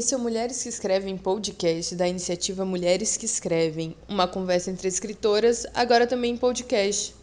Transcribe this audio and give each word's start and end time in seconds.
Esse 0.00 0.14
é 0.14 0.16
o 0.16 0.20
Mulheres 0.20 0.62
que 0.62 0.68
Escrevem 0.70 1.14
podcast 1.18 1.94
da 1.94 2.08
iniciativa 2.08 2.64
Mulheres 2.64 3.18
que 3.18 3.26
Escrevem, 3.26 3.94
uma 4.08 4.26
conversa 4.26 4.70
entre 4.70 4.88
escritoras, 4.88 5.66
agora 5.74 6.06
também 6.06 6.32
em 6.32 6.36
podcast. 6.38 7.14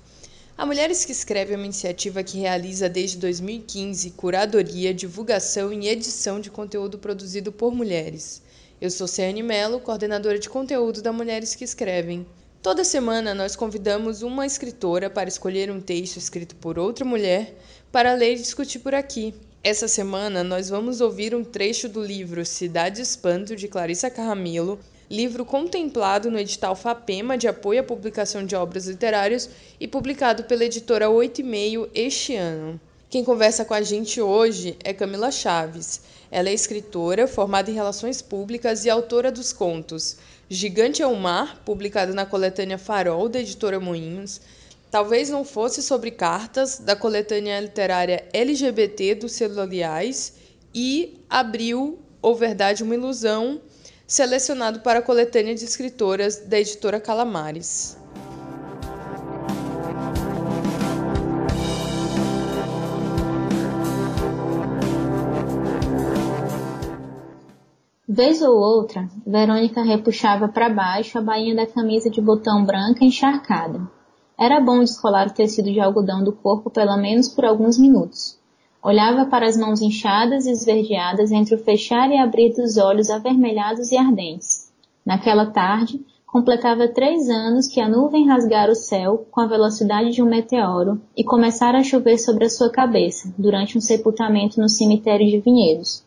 A 0.55 0.63
Mulheres 0.63 1.03
que 1.03 1.11
Escrevem 1.11 1.55
é 1.55 1.57
uma 1.57 1.65
iniciativa 1.65 2.21
que 2.21 2.37
realiza 2.37 2.87
desde 2.87 3.17
2015 3.17 4.11
curadoria, 4.11 4.93
divulgação 4.93 5.73
e 5.73 5.87
edição 5.87 6.39
de 6.39 6.51
conteúdo 6.51 6.99
produzido 6.99 7.51
por 7.51 7.73
mulheres. 7.73 8.43
Eu 8.79 8.91
sou 8.91 9.07
Ciane 9.07 9.41
Mello, 9.41 9.79
coordenadora 9.79 10.37
de 10.37 10.47
conteúdo 10.47 11.01
da 11.01 11.11
Mulheres 11.11 11.55
que 11.55 11.63
Escrevem. 11.63 12.27
Toda 12.61 12.83
semana 12.83 13.33
nós 13.33 13.55
convidamos 13.55 14.21
uma 14.21 14.45
escritora 14.45 15.09
para 15.09 15.27
escolher 15.27 15.71
um 15.71 15.81
texto 15.81 16.17
escrito 16.17 16.55
por 16.55 16.77
outra 16.77 17.03
mulher 17.03 17.55
para 17.91 18.13
ler 18.13 18.33
e 18.33 18.37
discutir 18.37 18.77
por 18.77 18.93
aqui. 18.93 19.33
Essa 19.69 19.89
semana 19.89 20.45
nós 20.45 20.69
vamos 20.69 21.01
ouvir 21.01 21.35
um 21.35 21.43
trecho 21.43 21.89
do 21.89 22.01
livro 22.01 22.45
Cidade 22.45 23.01
Espanto 23.01 23.53
de 23.53 23.67
Clarissa 23.67 24.09
Carramilo, 24.09 24.79
livro 25.11 25.43
contemplado 25.43 26.31
no 26.31 26.39
edital 26.39 26.73
FAPEMA 26.73 27.37
de 27.37 27.49
apoio 27.49 27.81
à 27.81 27.83
publicação 27.83 28.45
de 28.45 28.55
obras 28.55 28.87
literárias 28.87 29.49
e 29.77 29.85
publicado 29.85 30.45
pela 30.45 30.63
editora 30.63 31.09
8 31.09 31.41
e 31.41 31.43
meio 31.43 31.89
este 31.93 32.33
ano. 32.33 32.79
Quem 33.09 33.25
conversa 33.25 33.65
com 33.65 33.73
a 33.73 33.81
gente 33.81 34.21
hoje 34.21 34.77
é 34.85 34.93
Camila 34.93 35.31
Chaves. 35.31 35.99
Ela 36.31 36.47
é 36.47 36.53
escritora, 36.53 37.27
formada 37.27 37.69
em 37.69 37.73
Relações 37.73 38.21
Públicas 38.21 38.85
e 38.85 38.89
autora 38.89 39.29
dos 39.29 39.51
contos 39.51 40.15
Gigante 40.49 41.03
ao 41.03 41.13
Mar, 41.13 41.61
publicado 41.65 42.13
na 42.13 42.25
coletânea 42.25 42.77
Farol, 42.77 43.27
da 43.27 43.41
editora 43.41 43.81
Moinhos, 43.81 44.39
Talvez 44.89 45.29
não 45.29 45.43
fosse 45.43 45.83
sobre 45.83 46.11
cartas, 46.11 46.79
da 46.79 46.95
coletânea 46.95 47.59
literária 47.59 48.25
LGBT 48.33 49.15
do 49.15 49.27
selo 49.27 49.59
Aliás, 49.59 50.33
e 50.73 51.25
Abril 51.29 51.99
ou 52.21 52.35
Verdade 52.35 52.83
uma 52.83 52.95
Ilusão, 52.95 53.61
selecionado 54.05 54.79
para 54.79 54.99
a 54.99 55.01
coletânea 55.01 55.53
de 55.53 55.65
escritoras 55.65 56.37
da 56.37 56.57
editora 56.57 57.01
Calamares. 57.01 57.97
Vez 68.07 68.41
ou 68.41 68.55
outra, 68.55 69.07
Verônica 69.27 69.83
repuxava 69.83 70.47
para 70.47 70.69
baixo 70.69 71.19
a 71.19 71.21
bainha 71.21 71.53
da 71.53 71.67
camisa 71.67 72.09
de 72.09 72.21
botão 72.21 72.65
branca 72.65 73.03
encharcada. 73.03 73.96
Era 74.39 74.59
bom 74.59 74.81
descolar 74.81 75.27
o 75.27 75.33
tecido 75.33 75.71
de 75.71 75.79
algodão 75.79 76.23
do 76.23 76.31
corpo 76.31 76.69
pelo 76.69 76.95
menos 76.95 77.27
por 77.27 77.43
alguns 77.43 77.79
minutos. 77.79 78.37
Olhava 78.83 79.25
para 79.25 79.47
as 79.47 79.57
mãos 79.57 79.81
inchadas 79.81 80.45
e 80.45 80.51
esverdeadas 80.51 81.31
entre 81.31 81.55
o 81.55 81.57
fechar 81.57 82.11
e 82.11 82.17
abrir 82.17 82.53
dos 82.53 82.77
olhos 82.77 83.09
avermelhados 83.09 83.91
e 83.91 83.97
ardentes. 83.97 84.71
Naquela 85.03 85.47
tarde, 85.47 85.99
completava 86.25 86.87
três 86.87 87.27
anos 87.29 87.67
que 87.67 87.81
a 87.81 87.89
nuvem 87.89 88.27
rasgara 88.27 88.71
o 88.71 88.75
céu 88.75 89.25
com 89.31 89.41
a 89.41 89.47
velocidade 89.47 90.11
de 90.11 90.21
um 90.21 90.29
meteoro 90.29 91.01
e 91.17 91.23
começara 91.23 91.79
a 91.79 91.83
chover 91.83 92.19
sobre 92.19 92.45
a 92.45 92.49
sua 92.49 92.69
cabeça 92.69 93.33
durante 93.39 93.75
um 93.75 93.81
sepultamento 93.81 94.61
no 94.61 94.69
cemitério 94.69 95.25
de 95.25 95.39
Vinhedos. 95.39 96.05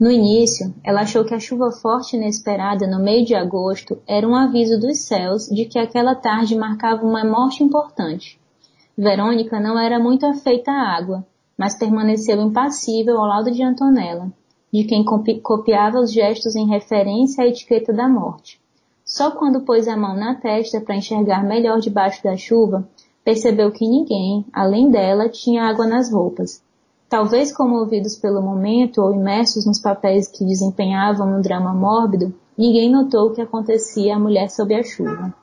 No 0.00 0.10
início, 0.10 0.74
ela 0.82 1.02
achou 1.02 1.24
que 1.24 1.34
a 1.34 1.38
chuva 1.38 1.70
forte 1.70 2.16
inesperada 2.16 2.86
no 2.86 2.98
meio 2.98 3.24
de 3.24 3.34
agosto 3.34 3.98
era 4.06 4.26
um 4.26 4.34
aviso 4.34 4.80
dos 4.80 4.98
céus 4.98 5.46
de 5.46 5.64
que 5.64 5.78
aquela 5.78 6.14
tarde 6.14 6.56
marcava 6.56 7.06
uma 7.06 7.24
morte 7.24 7.62
importante. 7.62 8.40
Verônica 8.98 9.60
não 9.60 9.78
era 9.78 10.00
muito 10.00 10.26
afeita 10.26 10.72
à 10.72 10.96
água, 10.96 11.24
mas 11.56 11.78
permaneceu 11.78 12.40
impassível 12.42 13.18
ao 13.18 13.26
lado 13.26 13.50
de 13.50 13.62
Antonella, 13.62 14.32
de 14.72 14.84
quem 14.84 15.04
copiava 15.04 16.00
os 16.00 16.12
gestos 16.12 16.56
em 16.56 16.66
referência 16.66 17.44
à 17.44 17.46
etiqueta 17.46 17.92
da 17.92 18.08
morte. 18.08 18.60
Só 19.04 19.30
quando 19.30 19.60
pôs 19.60 19.86
a 19.86 19.96
mão 19.96 20.16
na 20.16 20.34
testa 20.34 20.80
para 20.80 20.96
enxergar 20.96 21.44
melhor 21.44 21.78
debaixo 21.78 22.22
da 22.24 22.36
chuva, 22.36 22.88
percebeu 23.24 23.70
que 23.70 23.86
ninguém, 23.86 24.44
além 24.52 24.90
dela, 24.90 25.28
tinha 25.28 25.64
água 25.64 25.86
nas 25.86 26.12
roupas 26.12 26.62
Talvez 27.12 27.52
comovidos 27.52 28.16
pelo 28.16 28.40
momento 28.40 29.02
ou 29.02 29.14
imersos 29.14 29.66
nos 29.66 29.78
papéis 29.78 30.26
que 30.26 30.46
desempenhavam 30.46 31.30
no 31.30 31.42
drama 31.42 31.74
mórbido, 31.74 32.34
ninguém 32.56 32.90
notou 32.90 33.26
o 33.26 33.34
que 33.34 33.42
acontecia 33.42 34.16
à 34.16 34.18
mulher 34.18 34.48
sob 34.48 34.74
a 34.74 34.82
chuva. 34.82 35.34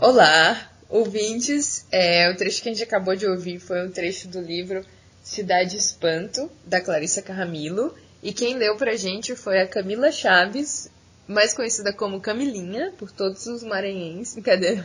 Olá, 0.00 0.70
ouvintes. 0.88 1.84
É, 1.92 2.30
o 2.30 2.36
trecho 2.38 2.62
que 2.62 2.70
a 2.70 2.72
gente 2.72 2.82
acabou 2.82 3.14
de 3.14 3.26
ouvir 3.26 3.58
foi 3.58 3.86
um 3.86 3.90
trecho 3.90 4.26
do 4.28 4.40
livro 4.40 4.82
Cidade 5.22 5.76
Espanto, 5.76 6.50
da 6.64 6.80
Clarissa 6.80 7.20
Carramilo. 7.20 7.92
E 8.26 8.32
quem 8.32 8.56
leu 8.56 8.74
pra 8.74 8.96
gente 8.96 9.36
foi 9.36 9.60
a 9.60 9.68
Camila 9.68 10.10
Chaves, 10.10 10.90
mais 11.28 11.54
conhecida 11.54 11.92
como 11.92 12.20
Camilinha, 12.20 12.92
por 12.98 13.12
todos 13.12 13.46
os 13.46 13.62
maranhenses, 13.62 14.34
cadê? 14.42 14.82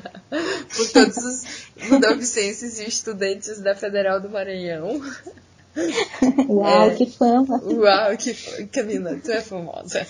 por 0.78 0.92
todos 0.94 1.18
os 1.18 1.90
ludovicenses 1.90 2.78
e 2.78 2.88
estudantes 2.88 3.60
da 3.60 3.74
Federal 3.74 4.20
do 4.22 4.30
Maranhão. 4.30 5.02
Uau, 6.48 6.92
é, 6.92 6.94
que 6.94 7.10
fama! 7.10 7.60
Uau, 7.64 8.16
que 8.16 8.32
fama! 8.32 8.68
Camila, 8.72 9.20
tu 9.24 9.32
é 9.32 9.42
famosa. 9.42 10.06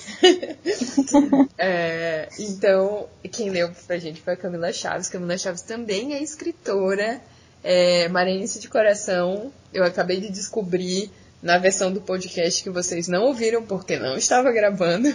é, 1.58 2.28
então, 2.38 3.08
quem 3.32 3.50
leu 3.50 3.72
pra 3.88 3.98
gente 3.98 4.22
foi 4.22 4.34
a 4.34 4.38
Camila 4.38 4.74
Chaves. 4.74 5.08
Camila 5.08 5.38
Chaves 5.38 5.62
também 5.62 6.16
é 6.16 6.22
escritora, 6.22 7.22
é, 7.64 8.10
maranhense 8.10 8.60
de 8.60 8.68
coração. 8.68 9.54
Eu 9.74 9.86
acabei 9.86 10.20
de 10.20 10.30
descobrir 10.30 11.10
na 11.42 11.58
versão 11.58 11.92
do 11.92 12.02
podcast 12.02 12.64
que 12.64 12.70
vocês 12.70 13.08
não 13.08 13.24
ouviram 13.24 13.64
porque 13.64 13.98
não 13.98 14.16
estava 14.16 14.52
gravando. 14.52 15.14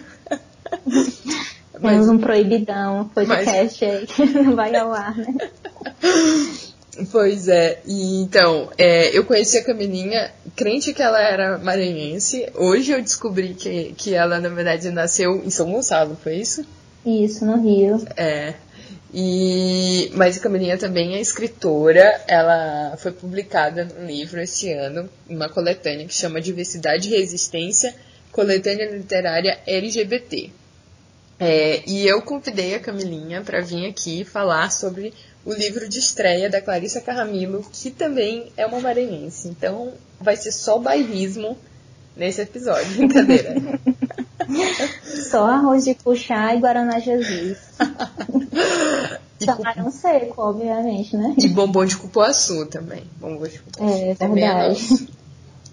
Mas, 0.85 1.25
Temos 1.81 2.09
um 2.09 2.19
proibidão, 2.19 3.11
podcast 3.15 3.55
mas... 3.55 3.83
aí 3.83 4.07
que 4.07 4.27
não 4.43 4.57
vai 4.57 4.75
ao 4.75 4.93
ar, 4.93 5.17
né? 5.17 5.51
Pois 7.13 7.47
é, 7.47 7.81
e 7.87 8.23
então, 8.23 8.71
é, 8.79 9.17
eu 9.17 9.23
conheci 9.25 9.59
a 9.59 9.65
Camilinha, 9.65 10.31
crente 10.55 10.95
que 10.95 11.03
ela 11.03 11.21
era 11.21 11.59
maranhense. 11.59 12.49
Hoje 12.55 12.93
eu 12.93 13.03
descobri 13.03 13.53
que, 13.53 13.93
que 13.99 14.15
ela, 14.15 14.41
na 14.41 14.49
verdade, 14.49 14.91
nasceu 14.91 15.43
em 15.45 15.51
São 15.51 15.71
Gonçalo, 15.71 16.17
foi 16.23 16.37
isso? 16.37 16.65
Isso, 17.05 17.45
no 17.45 17.61
Rio. 17.61 18.03
É. 18.17 18.55
E, 19.19 20.11
mas 20.13 20.37
a 20.37 20.41
Camilinha 20.41 20.77
também 20.77 21.15
é 21.15 21.21
escritora, 21.23 22.21
ela 22.29 22.99
foi 22.99 23.13
publicada 23.13 23.87
no 23.87 24.07
livro 24.07 24.39
este 24.39 24.71
ano, 24.71 25.09
uma 25.27 25.49
coletânea 25.49 26.07
que 26.07 26.13
chama 26.13 26.39
Diversidade 26.39 27.09
e 27.09 27.19
Resistência, 27.19 27.95
coletânea 28.31 28.91
literária 28.91 29.59
LGBT. 29.67 30.51
É, 31.41 31.83
e 31.87 32.07
eu 32.07 32.21
convidei 32.21 32.75
a 32.75 32.79
Camilinha 32.79 33.41
para 33.41 33.63
vir 33.63 33.87
aqui 33.87 34.23
falar 34.23 34.71
sobre 34.71 35.15
o 35.47 35.55
livro 35.55 35.89
de 35.89 35.99
estreia 35.99 36.51
da 36.51 36.61
Clarissa 36.61 37.01
Carramilo, 37.01 37.65
que 37.73 37.91
também 37.91 38.53
é 38.55 38.67
uma 38.67 38.81
maranhense. 38.81 39.49
Então 39.49 39.95
vai 40.21 40.37
ser 40.37 40.53
só 40.53 40.79
bairrismo 40.79 41.57
nesse 42.15 42.43
episódio, 42.43 42.85
brincadeira. 42.99 43.55
Só 45.23 45.47
arroz 45.47 45.85
de 45.85 45.95
puxar 45.95 46.57
e 46.57 46.61
Guaraná 46.61 46.99
Jesus. 46.99 47.59
Camarão 49.45 49.91
seco, 49.91 50.43
obviamente, 50.43 51.17
né? 51.17 51.35
De 51.37 51.49
bombom 51.49 51.85
de 51.85 51.97
cupuaçu 51.97 52.67
também. 52.67 53.05
Bombom 53.21 53.47
de 53.47 53.59
cupuaçu. 53.59 53.93
É, 53.93 54.15
verdade. 54.15 55.09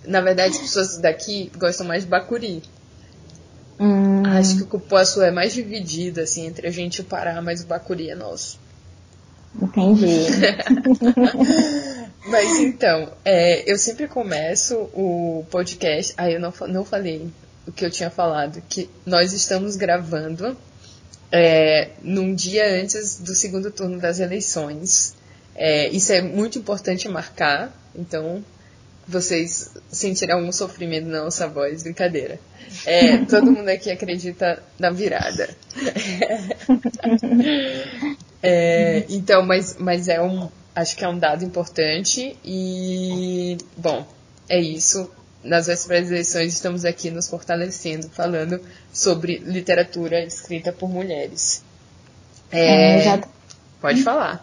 Na 0.06 0.22
verdade, 0.22 0.56
as 0.56 0.62
pessoas 0.62 0.98
daqui 0.98 1.50
gostam 1.58 1.88
mais 1.88 2.04
de 2.04 2.10
bacuri. 2.10 2.62
Hum. 3.80 4.24
Acho 4.26 4.58
que 4.58 4.64
o 4.64 4.68
cupuaçu 4.68 5.22
é 5.22 5.32
mais 5.32 5.54
dividido, 5.54 6.20
assim, 6.22 6.46
entre 6.46 6.68
a 6.68 6.72
gente 6.72 6.98
e 6.98 7.02
o 7.02 7.06
Pará, 7.06 7.42
mas 7.42 7.62
o 7.62 7.68
bacuri 7.68 8.10
é 8.10 8.16
nosso. 8.16 8.60
Entendi. 9.62 10.26
mas 12.28 12.60
então, 12.60 13.12
é, 13.24 13.72
eu 13.72 13.78
sempre 13.78 14.08
começo 14.08 14.76
o 14.94 15.46
podcast. 15.50 16.14
Aí 16.18 16.34
ah, 16.34 16.38
eu 16.38 16.40
não, 16.40 16.54
não 16.68 16.84
falei 16.84 17.30
o 17.68 17.72
que 17.72 17.86
eu 17.86 17.92
tinha 17.92 18.10
falado, 18.10 18.62
que 18.68 18.90
nós 19.06 19.34
estamos 19.34 19.76
gravando 19.76 20.58
é, 21.32 21.92
num 22.02 22.36
dia 22.36 22.82
antes 22.82 23.20
do 23.20 23.34
segundo 23.34 23.72
turno 23.72 24.00
das 24.00 24.20
eleições. 24.20 25.16
É, 25.56 25.88
isso 25.90 26.12
é 26.12 26.22
muito 26.22 26.60
importante 26.60 27.08
marcar, 27.08 27.74
então 27.96 28.44
vocês 29.08 29.72
sentirão 29.90 30.44
um 30.44 30.52
sofrimento 30.52 31.08
na 31.08 31.24
nossa 31.24 31.48
voz, 31.48 31.84
brincadeira. 31.84 32.40
É, 32.86 33.18
todo 33.26 33.52
mundo 33.52 33.70
aqui 33.70 33.92
acredita 33.92 34.62
na 34.80 34.90
virada. 34.90 35.50
É, 38.46 39.06
então, 39.08 39.42
mas, 39.42 39.78
mas 39.80 40.10
é 40.10 40.22
um, 40.22 40.50
acho 40.76 40.98
que 40.98 41.06
é 41.06 41.08
um 41.08 41.18
dado 41.18 41.46
importante 41.46 42.38
e, 42.44 43.58
bom, 43.78 44.06
é 44.50 44.60
isso 44.60 45.10
nas 45.44 45.68
vésperas 45.68 46.04
das 46.04 46.12
eleições 46.12 46.54
estamos 46.54 46.86
aqui 46.86 47.12
nos 47.12 47.30
fortalecendo, 47.30 48.10
falando 48.10 48.60
sobre 48.92 49.38
literatura 49.40 50.24
escrita 50.24 50.72
por 50.72 50.90
mulheres. 50.90 51.64
É, 52.52 52.98
é 52.98 53.02
já 53.02 53.22
Pode 53.84 54.02
falar. 54.02 54.42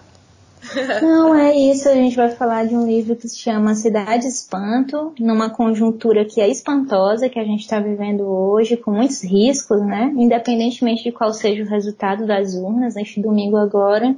Não, 1.00 1.34
é 1.34 1.56
isso. 1.56 1.88
A 1.88 1.94
gente 1.94 2.14
vai 2.14 2.28
falar 2.28 2.66
de 2.66 2.76
um 2.76 2.86
livro 2.86 3.16
que 3.16 3.26
se 3.26 3.38
chama 3.38 3.74
Cidade 3.74 4.26
Espanto, 4.26 5.14
numa 5.18 5.48
conjuntura 5.48 6.26
que 6.26 6.42
é 6.42 6.48
espantosa, 6.50 7.26
que 7.30 7.38
a 7.38 7.44
gente 7.44 7.60
está 7.60 7.80
vivendo 7.80 8.20
hoje, 8.20 8.76
com 8.76 8.90
muitos 8.90 9.22
riscos, 9.24 9.80
né? 9.80 10.12
Independentemente 10.14 11.04
de 11.04 11.10
qual 11.10 11.32
seja 11.32 11.62
o 11.62 11.66
resultado 11.66 12.26
das 12.26 12.52
urnas, 12.52 12.96
neste 12.96 13.22
domingo 13.22 13.56
agora. 13.56 14.14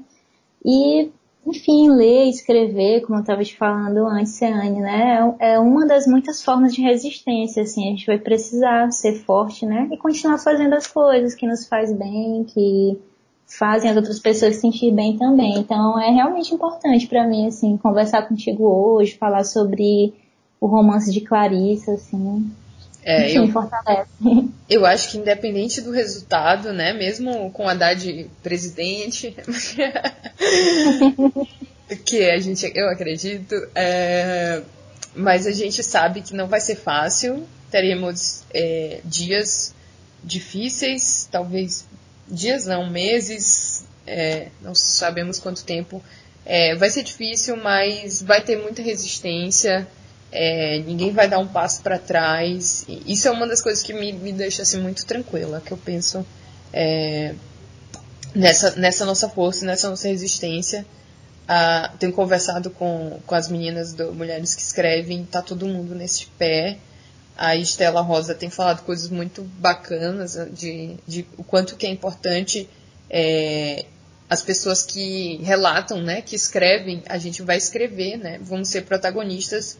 E, 0.64 1.12
enfim, 1.46 1.90
ler, 1.90 2.28
escrever, 2.28 3.02
como 3.02 3.18
eu 3.18 3.22
estava 3.22 3.42
te 3.42 3.56
falando 3.56 4.06
antes, 4.06 4.40
Anne, 4.42 4.80
né? 4.80 5.34
É 5.40 5.58
uma 5.58 5.86
das 5.86 6.06
muitas 6.06 6.42
formas 6.42 6.72
de 6.72 6.80
resistência, 6.82 7.62
assim. 7.62 7.88
A 7.88 7.90
gente 7.90 8.06
vai 8.06 8.18
precisar 8.18 8.90
ser 8.92 9.14
forte, 9.24 9.66
né? 9.66 9.88
E 9.90 9.96
continuar 9.96 10.38
fazendo 10.38 10.74
as 10.74 10.86
coisas 10.86 11.34
que 11.34 11.46
nos 11.46 11.66
faz 11.66 11.92
bem, 11.92 12.44
que 12.44 12.96
fazem 13.46 13.90
as 13.90 13.96
outras 13.96 14.18
pessoas 14.18 14.54
se 14.54 14.60
sentir 14.62 14.92
bem 14.92 15.18
também. 15.18 15.58
Então 15.58 16.00
é 16.00 16.10
realmente 16.10 16.54
importante 16.54 17.06
para 17.06 17.26
mim, 17.26 17.46
assim, 17.46 17.76
conversar 17.76 18.26
contigo 18.28 18.64
hoje, 18.64 19.16
falar 19.16 19.44
sobre 19.44 20.14
o 20.60 20.66
romance 20.66 21.12
de 21.12 21.20
Clarissa, 21.20 21.92
assim. 21.92 22.50
É, 23.04 23.30
Enfim, 23.30 23.46
eu, 23.46 23.48
fortalece. 23.48 24.10
Eu 24.70 24.86
acho 24.86 25.10
que 25.10 25.18
independente 25.18 25.80
do 25.82 25.90
resultado, 25.90 26.72
né, 26.72 26.94
mesmo 26.94 27.50
com 27.50 27.68
a 27.68 27.72
Haddad 27.72 28.30
presidente, 28.42 29.36
que 32.06 32.30
a 32.30 32.38
gente, 32.38 32.72
eu 32.74 32.88
acredito, 32.88 33.54
é, 33.74 34.62
mas 35.14 35.46
a 35.46 35.52
gente 35.52 35.82
sabe 35.82 36.22
que 36.22 36.34
não 36.34 36.48
vai 36.48 36.58
ser 36.58 36.76
fácil, 36.76 37.46
teremos 37.70 38.44
é, 38.54 39.00
dias 39.04 39.74
difíceis, 40.24 41.28
talvez 41.30 41.84
dias 42.26 42.66
não, 42.66 42.88
meses, 42.88 43.84
é, 44.06 44.48
não 44.60 44.74
sabemos 44.74 45.38
quanto 45.38 45.64
tempo. 45.64 46.02
É, 46.44 46.74
vai 46.76 46.90
ser 46.90 47.02
difícil, 47.02 47.56
mas 47.56 48.22
vai 48.22 48.42
ter 48.42 48.56
muita 48.56 48.82
resistência. 48.82 49.86
É, 50.32 50.78
ninguém 50.86 51.12
vai 51.12 51.28
dar 51.28 51.38
um 51.38 51.46
passo 51.46 51.82
para 51.82 51.98
trás. 51.98 52.86
Isso 53.06 53.28
é 53.28 53.30
uma 53.30 53.46
das 53.46 53.60
coisas 53.60 53.82
que 53.82 53.92
me, 53.92 54.12
me 54.12 54.32
deixa 54.32 54.62
assim, 54.62 54.80
muito 54.80 55.04
tranquila, 55.04 55.62
que 55.64 55.72
eu 55.72 55.76
penso 55.76 56.26
é, 56.72 57.34
nessa, 58.34 58.74
nessa 58.76 59.04
nossa 59.04 59.28
força, 59.28 59.66
nessa 59.66 59.90
nossa 59.90 60.08
resistência. 60.08 60.86
Ah, 61.46 61.92
tenho 61.98 62.12
conversado 62.12 62.70
com, 62.70 63.20
com 63.26 63.34
as 63.34 63.48
meninas 63.48 63.92
do 63.92 64.14
Mulheres 64.14 64.54
que 64.54 64.62
Escrevem, 64.62 65.24
tá 65.24 65.42
todo 65.42 65.66
mundo 65.66 65.94
nesse 65.94 66.26
pé. 66.38 66.78
A 67.36 67.56
Estela 67.56 68.00
Rosa 68.00 68.34
tem 68.34 68.48
falado 68.48 68.82
coisas 68.84 69.08
muito 69.10 69.42
bacanas 69.42 70.38
de, 70.52 70.96
de 71.06 71.26
o 71.36 71.44
quanto 71.44 71.76
que 71.76 71.86
é 71.86 71.90
importante 71.90 72.68
é, 73.10 73.84
as 74.28 74.42
pessoas 74.42 74.82
que 74.82 75.36
relatam, 75.42 76.00
né, 76.00 76.22
que 76.22 76.34
escrevem, 76.34 77.02
a 77.06 77.18
gente 77.18 77.42
vai 77.42 77.58
escrever, 77.58 78.16
né, 78.16 78.38
vamos 78.42 78.68
ser 78.68 78.82
protagonistas 78.82 79.76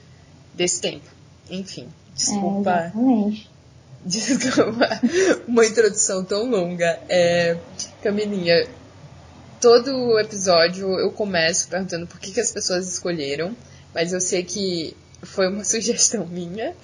desse 0.54 0.80
tempo. 0.80 1.06
Enfim, 1.50 1.88
desculpa. 2.14 2.70
É, 2.70 3.32
desculpa 4.04 5.00
uma 5.46 5.64
introdução 5.64 6.24
tão 6.24 6.48
longa. 6.48 6.98
É, 7.08 7.56
Camilinha, 8.02 8.66
todo 9.60 10.18
episódio 10.18 10.88
eu 10.98 11.12
começo 11.12 11.68
perguntando 11.68 12.06
por 12.06 12.18
que, 12.18 12.32
que 12.32 12.40
as 12.40 12.50
pessoas 12.50 12.88
escolheram, 12.88 13.56
mas 13.94 14.12
eu 14.12 14.20
sei 14.20 14.42
que 14.42 14.96
foi 15.22 15.48
uma 15.48 15.62
sugestão 15.64 16.26
minha. 16.26 16.74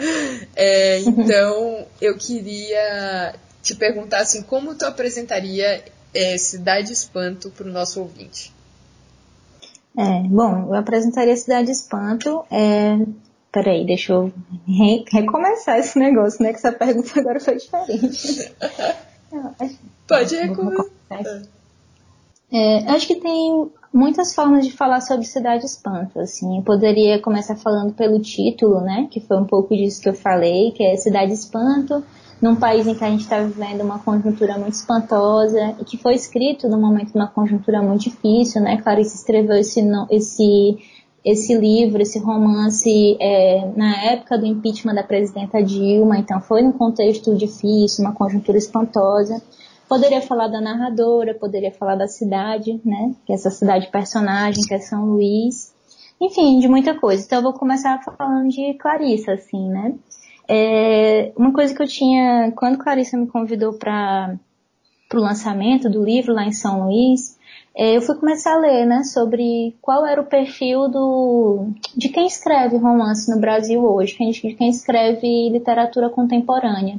É, 0.55 1.01
então, 1.01 1.87
eu 2.01 2.17
queria 2.17 3.35
te 3.63 3.75
perguntar 3.75 4.21
assim, 4.21 4.43
como 4.43 4.75
tu 4.75 4.85
apresentaria 4.85 5.85
é, 6.15 6.39
Cidade 6.39 6.93
Espanto 6.93 7.51
para 7.51 7.67
o 7.67 7.73
nosso 7.73 8.01
ouvinte? 8.01 8.53
É, 9.97 10.23
bom, 10.29 10.69
eu 10.69 10.75
apresentaria 10.75 11.37
Cidade 11.37 11.73
Espanto. 11.73 12.45
Peraí, 13.51 13.87
deixa 13.87 14.13
eu 14.13 14.33
re 14.67 15.05
recomeçar 15.11 15.79
esse 15.79 15.99
negócio, 15.99 16.43
né? 16.43 16.51
Que 16.51 16.59
essa 16.59 16.73
pergunta 16.73 17.19
agora 17.19 17.41
foi 17.41 17.57
diferente. 17.57 18.53
Pode 20.07 20.37
recomeçar. 20.37 21.43
É, 22.51 22.91
acho 22.91 23.07
que 23.07 23.17
tem 23.17 23.71
muitas 23.93 24.35
formas 24.35 24.67
de 24.67 24.73
falar 24.73 25.01
sobre 25.01 25.27
Cidade 25.27 25.65
Espanto, 25.65 26.19
assim. 26.21 26.59
Eu 26.59 26.63
poderia 26.63 27.21
começar 27.21 27.57
falando 27.57 27.93
pelo 27.93 28.21
título, 28.21 28.81
né? 28.81 29.09
Que 29.11 29.21
foi 29.21 29.39
um 29.39 29.45
pouco 29.45 29.77
disso 29.77 30.01
que 30.01 30.09
eu 30.09 30.15
falei, 30.15 30.73
que 30.73 30.83
é 30.83 30.97
Cidade 30.97 31.33
Espanto, 31.33 32.03
num 32.41 32.57
país 32.57 32.87
em 32.87 32.95
que 32.95 33.05
a 33.05 33.11
gente 33.11 33.23
está 33.23 33.41
vivendo 33.41 33.83
uma 33.83 33.99
conjuntura 33.99 34.57
muito 34.57 34.75
espantosa 34.75 35.75
e 35.81 35.85
que 35.85 35.97
foi 35.97 36.15
escrito 36.15 36.69
no 36.69 36.79
momento 36.79 37.13
de 37.13 37.19
uma 37.19 37.29
conjuntura 37.29 37.83
muito 37.83 38.03
difícil, 38.03 38.63
né? 38.63 38.81
Clarice 38.81 39.17
escreveu 39.17 39.57
esse, 39.57 39.81
esse, 40.11 40.79
esse 41.25 41.55
livro, 41.55 42.01
esse 42.01 42.19
romance 42.19 43.17
é, 43.21 43.71
na 43.77 44.05
época 44.05 44.39
do 44.39 44.47
impeachment 44.47 44.95
da 44.95 45.03
presidenta 45.03 45.63
Dilma, 45.63 46.19
então 46.19 46.41
foi 46.41 46.63
num 46.63 46.73
contexto 46.73 47.35
difícil, 47.37 48.05
uma 48.05 48.15
conjuntura 48.15 48.57
espantosa. 48.57 49.43
Poderia 49.89 50.21
falar 50.21 50.49
da 50.49 50.61
narradora, 50.61 51.35
poderia 51.35 51.73
falar 51.73 51.97
da 51.97 52.07
cidade, 52.07 52.81
né? 52.85 53.15
Que 53.25 53.33
é 53.33 53.35
essa 53.35 53.51
cidade 53.51 53.91
personagem, 53.91 54.63
que 54.65 54.75
é 54.75 54.79
São 54.79 55.07
Luís. 55.07 55.75
Enfim, 56.21 56.59
de 56.59 56.69
muita 56.69 56.95
coisa. 56.95 57.25
Então 57.25 57.39
eu 57.39 57.43
vou 57.43 57.55
começar 57.55 57.99
falando 58.03 58.49
de 58.49 58.75
Clarissa, 58.75 59.33
assim, 59.33 59.69
né? 59.69 59.95
É, 60.47 61.33
uma 61.37 61.53
coisa 61.53 61.75
que 61.75 61.83
eu 61.83 61.87
tinha, 61.87 62.53
quando 62.57 62.79
Clarissa 62.79 63.17
me 63.17 63.27
convidou 63.27 63.75
para 63.75 64.37
o 65.15 65.19
lançamento 65.19 65.89
do 65.89 66.05
livro 66.05 66.35
lá 66.35 66.45
em 66.45 66.53
São 66.53 66.85
Luís, 66.85 67.38
eu 67.79 68.03
fui 68.03 68.17
começar 68.17 68.55
a 68.55 68.59
ler, 68.59 68.85
né, 68.87 69.05
sobre 69.05 69.77
qual 69.81 70.05
era 70.05 70.21
o 70.21 70.27
perfil 70.27 70.89
do, 70.89 71.69
de 71.97 72.09
quem 72.09 72.27
escreve 72.27 72.77
romance 72.77 73.31
no 73.31 73.41
Brasil 73.41 73.85
hoje, 73.85 74.17
de 74.17 74.55
quem 74.55 74.69
escreve 74.69 75.49
literatura 75.49 76.11
contemporânea. 76.11 76.99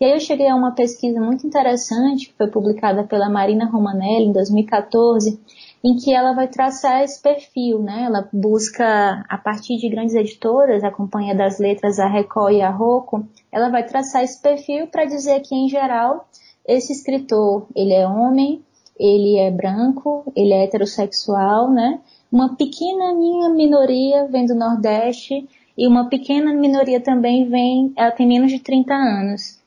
E 0.00 0.04
aí 0.04 0.12
eu 0.12 0.20
cheguei 0.20 0.46
a 0.48 0.54
uma 0.54 0.74
pesquisa 0.74 1.20
muito 1.20 1.46
interessante, 1.46 2.28
que 2.28 2.34
foi 2.34 2.46
publicada 2.48 3.02
pela 3.04 3.28
Marina 3.28 3.64
Romanelli 3.64 4.26
em 4.26 4.32
2014, 4.32 5.40
em 5.82 5.96
que 5.96 6.14
ela 6.14 6.34
vai 6.34 6.46
traçar 6.46 7.02
esse 7.02 7.20
perfil, 7.20 7.80
né? 7.80 8.04
Ela 8.04 8.28
busca, 8.32 9.24
a 9.28 9.38
partir 9.38 9.76
de 9.76 9.88
grandes 9.88 10.14
editoras, 10.14 10.84
a 10.84 10.90
Companhia 10.90 11.34
das 11.34 11.58
Letras, 11.58 11.98
a 11.98 12.06
Record 12.06 12.54
e 12.54 12.62
a 12.62 12.70
Rocco, 12.70 13.26
ela 13.50 13.70
vai 13.70 13.84
traçar 13.84 14.22
esse 14.22 14.40
perfil 14.40 14.86
para 14.86 15.04
dizer 15.04 15.40
que, 15.40 15.54
em 15.54 15.68
geral, 15.68 16.28
esse 16.66 16.92
escritor, 16.92 17.66
ele 17.74 17.94
é 17.94 18.06
homem, 18.06 18.62
ele 18.98 19.36
é 19.38 19.50
branco, 19.50 20.30
ele 20.34 20.52
é 20.52 20.64
heterossexual, 20.64 21.70
né? 21.70 22.00
Uma 22.30 22.56
pequena 22.56 23.14
minoria 23.14 24.26
vem 24.26 24.46
do 24.46 24.54
Nordeste 24.54 25.48
e 25.76 25.86
uma 25.86 26.08
pequena 26.08 26.52
minoria 26.52 27.00
também 27.00 27.48
vem, 27.48 27.92
ela 27.96 28.10
tem 28.10 28.26
menos 28.26 28.50
de 28.50 28.58
30 28.58 28.92
anos. 28.94 29.58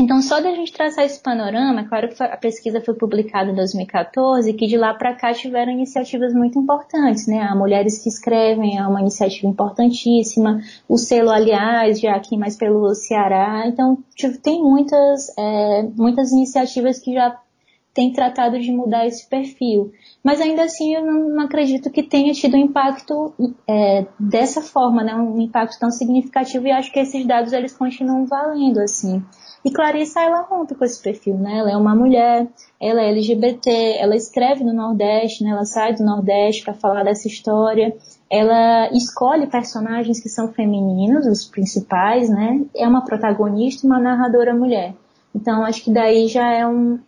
Então, 0.00 0.22
só 0.22 0.40
da 0.40 0.54
gente 0.54 0.72
traçar 0.72 1.04
esse 1.04 1.20
panorama, 1.22 1.82
é 1.82 1.84
claro 1.84 2.08
que 2.08 2.22
a 2.22 2.36
pesquisa 2.38 2.80
foi 2.80 2.94
publicada 2.94 3.50
em 3.50 3.54
2014, 3.54 4.54
que 4.54 4.66
de 4.66 4.78
lá 4.78 4.94
para 4.94 5.14
cá 5.14 5.34
tiveram 5.34 5.72
iniciativas 5.72 6.32
muito 6.32 6.58
importantes, 6.58 7.26
né? 7.26 7.42
A 7.42 7.54
Mulheres 7.54 8.02
que 8.02 8.08
Escrevem 8.08 8.78
é 8.78 8.86
uma 8.86 9.02
iniciativa 9.02 9.46
importantíssima, 9.46 10.62
o 10.88 10.96
selo, 10.96 11.28
aliás, 11.28 12.00
já 12.00 12.16
aqui 12.16 12.38
mais 12.38 12.56
pelo 12.56 12.94
Ceará. 12.94 13.64
Então, 13.66 13.98
tem 14.42 14.62
muitas, 14.62 15.28
é, 15.38 15.82
muitas 15.94 16.32
iniciativas 16.32 16.98
que 16.98 17.12
já 17.12 17.38
têm 17.94 18.12
tratado 18.12 18.58
de 18.58 18.70
mudar 18.72 19.06
esse 19.06 19.28
perfil. 19.28 19.92
Mas 20.22 20.40
ainda 20.40 20.62
assim, 20.62 20.94
eu 20.94 21.04
não, 21.04 21.40
acredito 21.40 21.90
que 21.90 22.02
tenha 22.02 22.32
tido 22.32 22.56
um 22.56 22.60
impacto 22.60 23.34
é, 23.68 24.06
dessa 24.18 24.62
forma, 24.62 25.02
né? 25.02 25.14
Um 25.14 25.40
impacto 25.40 25.78
tão 25.78 25.90
significativo 25.90 26.66
e 26.66 26.70
acho 26.70 26.92
que 26.92 27.00
esses 27.00 27.26
dados 27.26 27.52
eles 27.52 27.76
continuam 27.76 28.26
valendo, 28.26 28.78
assim. 28.80 29.22
E 29.64 29.70
Clarissa, 29.70 30.20
ela 30.20 30.42
rompe 30.42 30.74
com 30.74 30.84
esse 30.84 31.02
perfil, 31.02 31.36
né? 31.36 31.58
Ela 31.58 31.72
é 31.72 31.76
uma 31.76 31.94
mulher, 31.94 32.48
ela 32.80 33.02
é 33.02 33.10
LGBT, 33.10 33.98
ela 33.98 34.16
escreve 34.16 34.64
no 34.64 34.72
Nordeste, 34.72 35.44
né? 35.44 35.50
Ela 35.50 35.64
sai 35.64 35.94
do 35.94 36.04
Nordeste 36.04 36.64
para 36.64 36.74
falar 36.74 37.04
dessa 37.04 37.28
história. 37.28 37.94
Ela 38.30 38.88
escolhe 38.92 39.48
personagens 39.48 40.20
que 40.20 40.28
são 40.28 40.52
femininos, 40.52 41.26
os 41.26 41.44
principais, 41.44 42.30
né? 42.30 42.64
É 42.74 42.86
uma 42.88 43.04
protagonista, 43.04 43.86
uma 43.86 43.98
narradora 43.98 44.54
mulher. 44.54 44.94
Então, 45.34 45.64
acho 45.64 45.84
que 45.84 45.92
daí 45.92 46.26
já 46.26 46.50
é 46.52 46.66
um, 46.66 46.98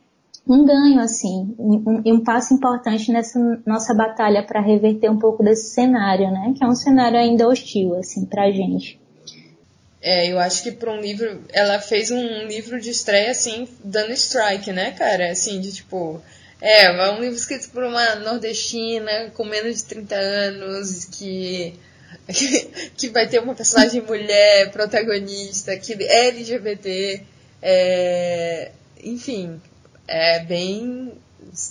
um 0.47 0.65
ganho, 0.65 1.01
assim, 1.01 1.55
um, 1.59 2.03
um 2.05 2.25
passo 2.25 2.53
importante 2.53 3.13
nessa 3.13 3.39
nossa 3.65 3.95
batalha 3.95 4.43
para 4.43 4.61
reverter 4.61 5.11
um 5.11 5.19
pouco 5.19 5.43
desse 5.43 5.73
cenário, 5.73 6.31
né? 6.31 6.53
Que 6.57 6.65
é 6.65 6.67
um 6.67 6.75
cenário 6.75 7.19
ainda 7.19 7.47
hostil, 7.47 7.95
assim, 7.97 8.25
pra 8.25 8.51
gente. 8.51 9.01
É, 10.01 10.33
eu 10.33 10.39
acho 10.41 10.65
que 10.65 10.73
para 10.73 10.93
um 10.93 11.01
livro, 11.01 11.45
ela 11.53 11.79
fez 11.79 12.11
um 12.11 12.47
livro 12.49 12.81
de 12.81 12.91
estreia 12.91 13.31
assim, 13.31 13.69
dando 13.85 14.13
strike, 14.13 14.73
né, 14.73 14.91
cara? 14.91 15.31
Assim, 15.31 15.61
de 15.61 15.73
tipo, 15.73 16.21
é, 16.61 16.87
é 16.87 17.11
um 17.13 17.21
livro 17.21 17.37
escrito 17.37 17.71
por 17.71 17.85
uma 17.85 18.17
nordestina 18.17 19.31
com 19.35 19.45
menos 19.45 19.77
de 19.77 19.85
30 19.85 20.15
anos, 20.17 21.05
que 21.05 21.75
que 22.97 23.09
vai 23.11 23.29
ter 23.29 23.41
uma 23.41 23.55
personagem 23.55 24.03
mulher 24.03 24.73
protagonista, 24.73 25.77
que 25.77 25.93
é 25.93 26.29
LGBT, 26.29 27.23
é, 27.63 28.71
enfim, 29.05 29.61
é 30.13 30.45
bem 30.45 31.13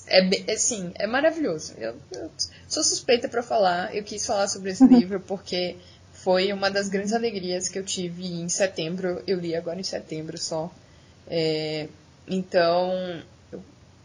é 0.07 0.53
assim, 0.53 0.91
é 0.95 1.07
maravilhoso. 1.07 1.73
Eu, 1.77 1.95
eu 2.11 2.29
sou 2.67 2.83
suspeita 2.83 3.29
para 3.29 3.41
falar. 3.41 3.95
Eu 3.95 4.03
quis 4.03 4.25
falar 4.25 4.47
sobre 4.47 4.71
esse 4.71 4.85
livro 4.85 5.19
porque 5.19 5.77
foi 6.13 6.51
uma 6.51 6.69
das 6.69 6.89
grandes 6.89 7.13
alegrias 7.13 7.69
que 7.69 7.79
eu 7.79 7.85
tive 7.85 8.25
em 8.25 8.49
setembro. 8.49 9.23
Eu 9.25 9.39
li 9.39 9.55
agora 9.55 9.79
em 9.79 9.83
setembro 9.83 10.37
só. 10.37 10.69
É, 11.27 11.87
então, 12.27 12.91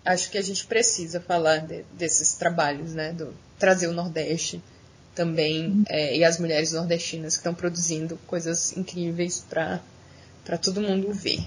acho 0.05 0.31
que 0.31 0.39
a 0.39 0.43
gente 0.43 0.67
precisa 0.67 1.21
falar 1.21 1.59
de, 1.59 1.83
desses 1.95 2.35
trabalhos, 2.35 2.95
né? 2.95 3.13
Do, 3.13 3.35
trazer 3.59 3.89
o 3.89 3.93
Nordeste 3.93 4.63
também 5.15 5.69
uhum. 5.69 5.85
é, 5.89 6.17
e 6.17 6.25
as 6.25 6.39
mulheres 6.39 6.73
nordestinas 6.73 7.35
que 7.35 7.41
estão 7.41 7.55
produzindo 7.55 8.19
coisas 8.27 8.77
incríveis 8.77 9.45
para 9.49 9.81
todo 10.63 10.81
mundo 10.81 11.13
ver. 11.13 11.41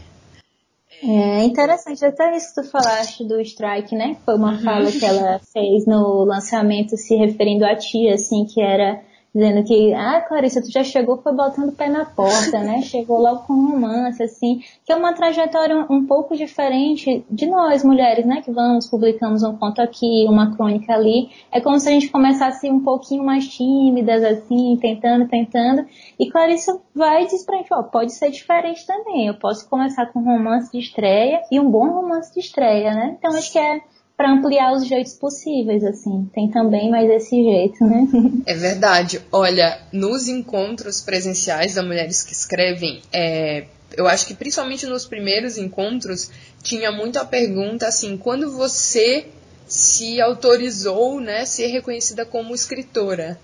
É 1.01 1.43
interessante, 1.43 2.03
até 2.03 2.35
isso 2.35 2.53
que 2.53 2.61
tu 2.61 2.71
falaste 2.71 3.23
do 3.23 3.39
strike, 3.41 3.95
né? 3.95 4.17
Foi 4.25 4.35
uma 4.35 4.53
uhum. 4.53 4.59
fala 4.59 4.91
que 4.91 5.05
ela 5.05 5.39
fez 5.53 5.85
no 5.85 6.25
lançamento 6.25 6.97
se 6.97 7.15
referindo 7.15 7.65
a 7.65 7.75
ti, 7.75 8.09
assim, 8.09 8.45
que 8.45 8.61
era 8.61 9.01
dizendo 9.33 9.63
que, 9.63 9.93
ah, 9.93 10.21
Clarissa, 10.21 10.61
tu 10.61 10.71
já 10.71 10.83
chegou, 10.83 11.17
foi 11.17 11.33
botando 11.33 11.69
o 11.69 11.71
pé 11.71 11.87
na 11.87 12.05
porta, 12.05 12.59
né? 12.59 12.81
Chegou 12.89 13.19
logo 13.19 13.43
com 13.43 13.53
romance, 13.53 14.21
assim, 14.23 14.61
que 14.85 14.91
é 14.91 14.95
uma 14.95 15.13
trajetória 15.13 15.85
um, 15.89 16.05
pouco 16.05 16.35
diferente 16.35 17.23
de 17.29 17.45
nós, 17.45 17.83
mulheres, 17.83 18.25
né? 18.25 18.41
Que 18.41 18.51
vamos, 18.51 18.89
publicamos 18.89 19.43
um 19.43 19.55
conto 19.55 19.81
aqui, 19.81 20.25
uma 20.27 20.55
crônica 20.55 20.93
ali. 20.93 21.29
É 21.51 21.61
como 21.61 21.79
se 21.79 21.87
a 21.87 21.91
gente 21.91 22.09
começasse 22.09 22.69
um 22.69 22.83
pouquinho 22.83 23.23
mais 23.23 23.47
tímidas, 23.47 24.23
assim, 24.23 24.77
tentando, 24.81 25.27
tentando. 25.27 25.85
E 26.19 26.29
Clarissa 26.31 26.79
vai 26.95 27.23
e 27.23 27.27
diz 27.27 27.45
pra 27.45 27.57
gente, 27.57 27.73
ó, 27.73 27.83
pode 27.83 28.13
ser 28.13 28.31
diferente 28.31 28.85
também. 28.85 29.27
Eu 29.27 29.35
posso 29.35 29.69
começar 29.69 30.07
com 30.07 30.19
um 30.19 30.25
romance 30.25 30.71
de 30.71 30.79
estreia 30.79 31.41
e 31.51 31.59
um 31.59 31.69
bom 31.69 31.87
romance 31.87 32.33
de 32.33 32.39
estreia, 32.39 32.93
né? 32.93 33.15
Então 33.17 33.35
acho 33.35 33.51
que 33.51 33.59
é 33.59 33.81
para 34.19 34.33
ampliar 34.33 34.73
os 34.73 34.85
jeitos 34.85 35.13
possíveis, 35.13 35.81
assim. 35.81 36.29
Tem 36.35 36.51
também 36.51 36.91
mais 36.91 37.09
esse 37.09 37.41
jeito, 37.41 37.85
né? 37.85 38.05
É 38.45 38.53
verdade. 38.53 39.21
Olha, 39.31 39.79
nos 39.93 40.27
encontros 40.27 40.99
presenciais 40.99 41.75
da 41.75 41.83
Mulheres 41.83 42.21
que 42.21 42.33
Escrevem, 42.33 43.01
é, 43.13 43.67
eu 43.95 44.07
acho 44.07 44.27
que 44.27 44.33
principalmente 44.33 44.85
nos 44.87 45.05
primeiros 45.05 45.57
encontros, 45.57 46.29
tinha 46.61 46.91
muito 46.91 47.17
a 47.17 47.23
pergunta 47.23 47.87
assim, 47.87 48.17
quando 48.17 48.51
você 48.51 49.27
se 49.65 50.19
autorizou, 50.19 51.21
né, 51.21 51.45
ser 51.45 51.67
reconhecida 51.67 52.25
como 52.25 52.53
escritora? 52.53 53.39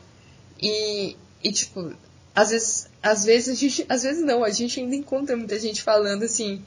E, 0.62 1.16
e 1.42 1.54
tipo, 1.54 1.94
às 2.36 2.50
vezes, 2.50 2.90
às 3.02 3.24
vezes 3.24 3.48
a 3.48 3.58
gente, 3.58 3.86
às 3.88 4.04
vezes 4.04 4.26
não, 4.26 4.44
a 4.44 4.50
gente 4.50 4.82
ainda 4.82 4.98
encontra 4.98 5.38
muita 5.38 5.58
gente 5.58 5.82
falando 5.82 6.24
assim, 6.24 6.62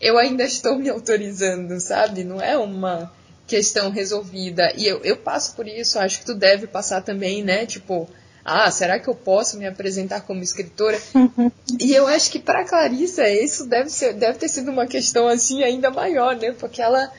eu 0.00 0.16
ainda 0.16 0.44
estou 0.44 0.78
me 0.78 0.88
autorizando, 0.88 1.78
sabe? 1.78 2.24
Não 2.24 2.40
é 2.40 2.56
uma 2.56 3.12
questão 3.50 3.90
resolvida. 3.90 4.72
E 4.76 4.86
eu, 4.86 5.00
eu 5.02 5.16
passo 5.16 5.56
por 5.56 5.66
isso, 5.66 5.98
acho 5.98 6.20
que 6.20 6.26
tu 6.26 6.34
deve 6.34 6.68
passar 6.68 7.02
também, 7.02 7.42
né? 7.42 7.66
Tipo, 7.66 8.08
ah, 8.44 8.70
será 8.70 9.00
que 9.00 9.08
eu 9.08 9.14
posso 9.14 9.58
me 9.58 9.66
apresentar 9.66 10.20
como 10.20 10.40
escritora? 10.40 10.96
e 11.80 11.92
eu 11.92 12.06
acho 12.06 12.30
que 12.30 12.38
para 12.38 12.64
Clarissa 12.64 13.28
isso 13.28 13.66
deve, 13.66 13.90
ser, 13.90 14.14
deve 14.14 14.38
ter 14.38 14.48
sido 14.48 14.70
uma 14.70 14.86
questão 14.86 15.26
assim 15.26 15.64
ainda 15.64 15.90
maior, 15.90 16.36
né? 16.36 16.52
Porque 16.52 16.80
ela, 16.80 17.12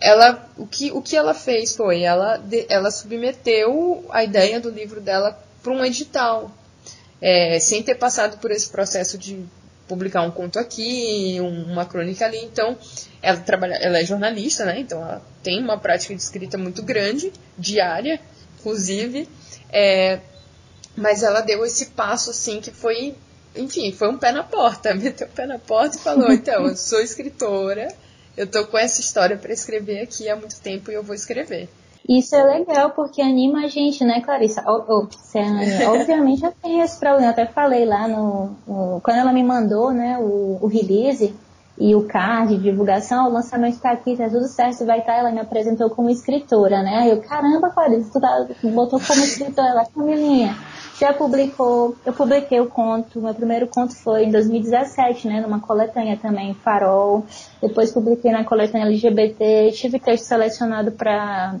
ela 0.00 0.48
o, 0.56 0.64
que, 0.64 0.92
o 0.92 1.02
que 1.02 1.16
ela 1.16 1.34
fez 1.34 1.74
foi, 1.74 2.02
ela, 2.02 2.40
ela 2.68 2.92
submeteu 2.92 4.06
a 4.10 4.22
ideia 4.22 4.60
do 4.60 4.70
livro 4.70 5.00
dela 5.00 5.36
para 5.60 5.72
um 5.72 5.84
edital, 5.84 6.52
é, 7.20 7.58
sem 7.58 7.82
ter 7.82 7.96
passado 7.96 8.38
por 8.38 8.52
esse 8.52 8.68
processo 8.68 9.18
de 9.18 9.44
publicar 9.86 10.22
um 10.22 10.30
conto 10.30 10.58
aqui, 10.58 11.38
uma 11.40 11.84
crônica 11.84 12.24
ali. 12.24 12.38
Então, 12.44 12.76
ela 13.22 13.38
trabalha, 13.38 13.74
ela 13.74 13.98
é 13.98 14.04
jornalista, 14.04 14.64
né? 14.64 14.80
Então, 14.80 15.00
ela 15.00 15.22
tem 15.42 15.62
uma 15.62 15.78
prática 15.78 16.14
de 16.14 16.22
escrita 16.22 16.56
muito 16.56 16.82
grande, 16.82 17.32
diária, 17.58 18.20
inclusive. 18.58 19.28
É, 19.70 20.20
mas 20.96 21.22
ela 21.22 21.40
deu 21.40 21.64
esse 21.64 21.86
passo 21.86 22.30
assim 22.30 22.60
que 22.60 22.70
foi, 22.70 23.14
enfim, 23.54 23.92
foi 23.92 24.08
um 24.08 24.18
pé 24.18 24.32
na 24.32 24.44
porta, 24.44 24.94
meteu 24.96 25.26
o 25.26 25.30
pé 25.30 25.46
na 25.46 25.58
porta 25.58 25.96
e 25.96 26.00
falou: 26.00 26.30
então, 26.32 26.66
eu 26.66 26.76
sou 26.76 27.00
escritora, 27.00 27.88
eu 28.36 28.46
tô 28.46 28.66
com 28.66 28.78
essa 28.78 29.00
história 29.00 29.36
para 29.36 29.52
escrever 29.52 30.00
aqui 30.00 30.28
há 30.28 30.36
muito 30.36 30.60
tempo 30.60 30.90
e 30.90 30.94
eu 30.94 31.02
vou 31.02 31.14
escrever. 31.14 31.68
Isso 32.08 32.36
é 32.36 32.42
legal 32.44 32.90
porque 32.90 33.22
anima 33.22 33.64
a 33.64 33.68
gente, 33.68 34.04
né, 34.04 34.20
Clarissa? 34.20 34.62
Oh, 34.66 34.84
oh, 34.88 35.08
Obviamente 35.92 36.44
eu 36.44 36.52
tenho 36.62 36.82
esse 36.82 36.98
problema. 36.98 37.26
Eu 37.26 37.30
até 37.30 37.46
falei 37.46 37.86
lá 37.86 38.06
no, 38.06 38.54
no, 38.66 39.00
Quando 39.02 39.18
ela 39.18 39.32
me 39.32 39.42
mandou, 39.42 39.90
né, 39.92 40.18
o, 40.18 40.58
o 40.60 40.66
release 40.66 41.34
e 41.76 41.94
o 41.94 42.06
card, 42.06 42.56
divulgação, 42.58 43.28
o 43.28 43.32
lançamento 43.32 43.74
está 43.74 43.90
aqui, 43.90 44.16
tá 44.16 44.28
tudo 44.28 44.46
certo, 44.46 44.84
vai 44.84 45.00
estar. 45.00 45.14
Tá, 45.14 45.18
ela 45.18 45.32
me 45.32 45.40
apresentou 45.40 45.90
como 45.90 46.10
escritora, 46.10 46.82
né? 46.82 46.98
Aí 46.98 47.10
eu, 47.10 47.20
caramba, 47.22 47.70
Clarissa, 47.70 48.12
tu 48.12 48.20
tá, 48.20 48.46
botou 48.62 49.00
como 49.00 49.20
escritora 49.20 49.72
lá, 49.72 49.86
Camilinha. 49.86 50.56
Já 51.00 51.12
publicou, 51.12 51.96
eu 52.06 52.12
publiquei 52.12 52.60
o 52.60 52.68
conto, 52.68 53.20
meu 53.20 53.34
primeiro 53.34 53.66
conto 53.66 53.96
foi 53.96 54.26
em 54.26 54.30
2017, 54.30 55.26
né, 55.26 55.40
numa 55.40 55.58
coletânea 55.58 56.16
também, 56.16 56.54
Farol. 56.54 57.24
Depois 57.60 57.92
publiquei 57.92 58.30
na 58.30 58.44
coletânea 58.44 58.86
LGBT, 58.86 59.72
tive 59.72 59.98
texto 59.98 60.26
selecionado 60.26 60.92
para 60.92 61.56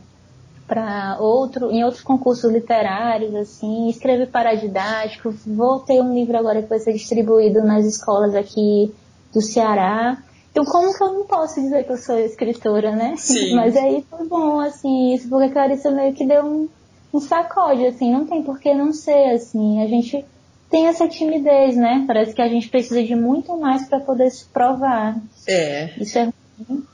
para 0.66 1.18
outro, 1.20 1.70
em 1.70 1.84
outros 1.84 2.02
concursos 2.02 2.50
literários, 2.50 3.34
assim, 3.34 3.88
escrevi 3.88 4.26
para 4.26 4.54
didático, 4.54 5.34
vou 5.46 5.80
ter 5.80 6.00
um 6.00 6.14
livro 6.14 6.36
agora 6.36 6.62
que 6.62 6.68
vai 6.68 6.78
ser 6.78 6.92
distribuído 6.92 7.62
nas 7.62 7.84
escolas 7.84 8.34
aqui 8.34 8.92
do 9.32 9.42
Ceará. 9.42 10.22
Então, 10.50 10.64
como 10.64 10.96
que 10.96 11.02
eu 11.02 11.12
não 11.12 11.26
posso 11.26 11.60
dizer 11.60 11.84
que 11.84 11.92
eu 11.92 11.98
sou 11.98 12.18
escritora, 12.18 12.94
né? 12.94 13.14
Sim. 13.16 13.54
Mas 13.56 13.76
aí 13.76 14.04
foi 14.08 14.26
bom, 14.26 14.60
assim, 14.60 15.14
isso, 15.14 15.28
porque 15.28 15.46
a 15.46 15.52
Clarissa 15.52 15.90
meio 15.90 16.14
que 16.14 16.26
deu 16.26 16.44
um, 16.44 16.68
um 17.12 17.20
sacode, 17.20 17.84
assim, 17.86 18.12
não 18.12 18.24
tem 18.24 18.42
por 18.42 18.58
que 18.58 18.72
não 18.72 18.92
ser, 18.92 19.34
assim, 19.34 19.82
a 19.82 19.86
gente 19.86 20.24
tem 20.70 20.86
essa 20.86 21.08
timidez, 21.08 21.76
né? 21.76 22.04
Parece 22.06 22.34
que 22.34 22.42
a 22.42 22.48
gente 22.48 22.68
precisa 22.68 23.02
de 23.02 23.14
muito 23.14 23.56
mais 23.58 23.86
para 23.88 24.00
poder 24.00 24.30
se 24.30 24.46
provar. 24.46 25.16
É. 25.46 25.90
Isso 26.00 26.18
é 26.18 26.32
ruim. 26.68 26.84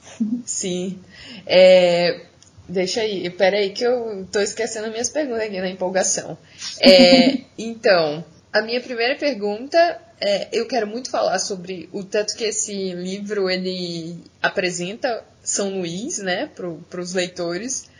Sim. 0.45 0.99
É, 1.47 2.27
Deixa 2.71 3.00
aí, 3.00 3.29
peraí 3.31 3.71
que 3.71 3.83
eu 3.83 4.27
tô 4.31 4.41
esquecendo 4.41 4.91
minhas 4.91 5.09
perguntas 5.09 5.43
aqui 5.43 5.61
na 5.61 5.69
empolgação. 5.69 6.39
É, 6.81 7.39
então, 7.59 8.25
a 8.53 8.62
minha 8.62 8.81
primeira 8.81 9.17
pergunta 9.17 10.00
é, 10.21 10.49
eu 10.53 10.67
quero 10.69 10.87
muito 10.87 11.11
falar 11.11 11.39
sobre 11.41 11.89
o 11.93 12.05
tanto 12.05 12.37
que 12.37 12.45
esse 12.45 12.93
livro 12.93 13.50
ele 13.50 14.23
apresenta 14.41 15.25
São 15.43 15.81
Luís, 15.81 16.19
né, 16.19 16.49
para 16.55 17.00
os 17.00 17.12
leitores, 17.12 17.91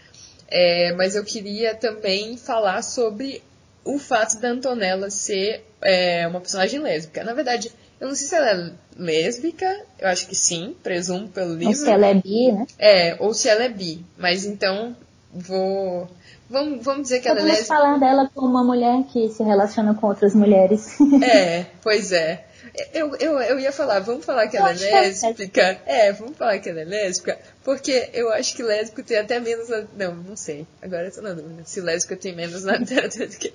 é, 0.49 0.93
mas 0.93 1.17
eu 1.17 1.25
queria 1.25 1.75
também 1.75 2.37
falar 2.37 2.83
sobre 2.83 3.43
o 3.85 3.99
fato 3.99 4.39
da 4.39 4.51
Antonella 4.51 5.11
ser 5.11 5.65
é, 5.83 6.27
uma 6.29 6.41
personagem 6.41 6.79
lésbica. 6.79 7.25
Na 7.25 7.33
verdade, 7.33 7.73
eu 8.01 8.09
não 8.09 8.15
sei 8.15 8.29
se 8.29 8.35
ela 8.35 8.51
é 8.51 8.73
lésbica, 8.97 9.81
eu 9.99 10.09
acho 10.09 10.27
que 10.27 10.35
sim, 10.35 10.75
presumo 10.83 11.29
pelo 11.29 11.53
livro. 11.53 11.69
Ou 11.69 11.75
se 11.75 11.91
ela 11.91 12.07
é 12.07 12.15
bi, 12.15 12.53
né? 12.53 12.67
É, 12.79 13.17
ou 13.21 13.35
se 13.35 13.49
ela 13.49 13.65
é 13.65 13.69
bi. 13.69 14.05
Mas 14.17 14.47
então, 14.47 14.97
vou. 15.33 16.09
Vamos, 16.49 16.85
vamos 16.85 17.03
dizer 17.03 17.21
que 17.21 17.29
ela 17.29 17.41
é 17.41 17.43
lésbica. 17.43 17.67
falar 17.67 17.99
dela 17.99 18.29
como 18.35 18.49
uma 18.49 18.65
mulher 18.65 19.05
que 19.13 19.29
se 19.29 19.43
relaciona 19.43 19.95
com 19.95 20.07
outras 20.07 20.35
mulheres. 20.35 20.97
É, 21.23 21.67
pois 21.83 22.11
é. 22.11 22.47
Eu, 22.95 23.15
eu, 23.17 23.39
eu 23.39 23.59
ia 23.59 23.73
falar, 23.73 24.01
vamos 24.01 24.25
falar 24.25 24.47
que 24.49 24.57
ela 24.57 24.71
é, 24.71 24.75
é 24.75 25.01
lésbica. 25.03 25.81
É, 25.85 26.13
vamos 26.13 26.37
falar 26.37 26.59
que 26.59 26.69
ela 26.69 26.81
é 26.81 26.85
lésbica, 26.85 27.39
porque 27.65 28.11
eu 28.15 28.33
acho 28.33 28.55
que 28.55 28.63
lésbico 28.63 29.03
tem 29.03 29.19
até 29.19 29.39
menos. 29.41 29.69
Não, 29.97 30.15
não 30.15 30.37
sei. 30.37 30.67
Agora 30.81 31.07
eu 31.07 31.13
tô 31.13 31.21
na 31.21 31.33
dúvida. 31.33 31.63
Se 31.67 31.81
lésbica 31.81 32.17
tem 32.17 32.35
menos 32.35 32.63
na 32.65 32.77
literatura 32.77 33.27
do 33.27 33.37
que. 33.37 33.53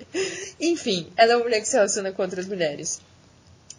Enfim, 0.60 1.08
ela 1.16 1.32
é 1.32 1.36
uma 1.36 1.44
mulher 1.44 1.60
que 1.60 1.68
se 1.68 1.74
relaciona 1.74 2.12
com 2.12 2.22
outras 2.22 2.46
mulheres. 2.46 3.00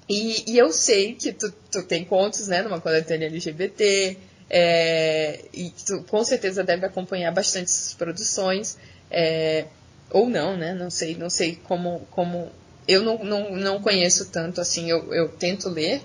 E, 0.10 0.52
e 0.52 0.58
eu 0.58 0.72
sei 0.72 1.14
que 1.16 1.34
tu, 1.34 1.54
tu 1.72 1.84
tem 1.84 2.06
contos, 2.06 2.48
né, 2.48 2.62
numa 2.62 2.80
coletânea 2.80 3.28
LGBT, 3.28 4.18
é, 4.50 5.42
e 5.54 5.74
tu 5.86 6.04
com 6.04 6.24
certeza 6.24 6.64
deve 6.64 6.86
acompanhar 6.86 7.32
bastante 7.34 7.66
essas 7.66 7.94
produções, 7.94 8.78
é, 9.12 9.66
ou 10.10 10.30
não, 10.30 10.56
né, 10.56 10.74
não 10.74 10.90
sei, 10.90 11.16
não 11.16 11.30
sei 11.30 11.60
como, 11.64 12.08
como 12.12 12.50
eu 12.88 13.04
não, 13.04 13.24
não, 13.24 13.56
não 13.56 13.82
conheço 13.82 14.30
tanto 14.32 14.62
assim, 14.62 14.90
eu, 14.90 15.14
eu 15.14 15.28
tento 15.28 15.70
ler, 15.70 16.02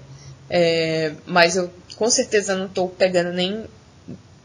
é, 0.50 1.12
mas 1.24 1.56
eu 1.56 1.72
com 1.96 2.10
certeza 2.10 2.56
não 2.56 2.66
estou 2.66 2.88
pegando 2.88 3.32
nem 3.32 3.64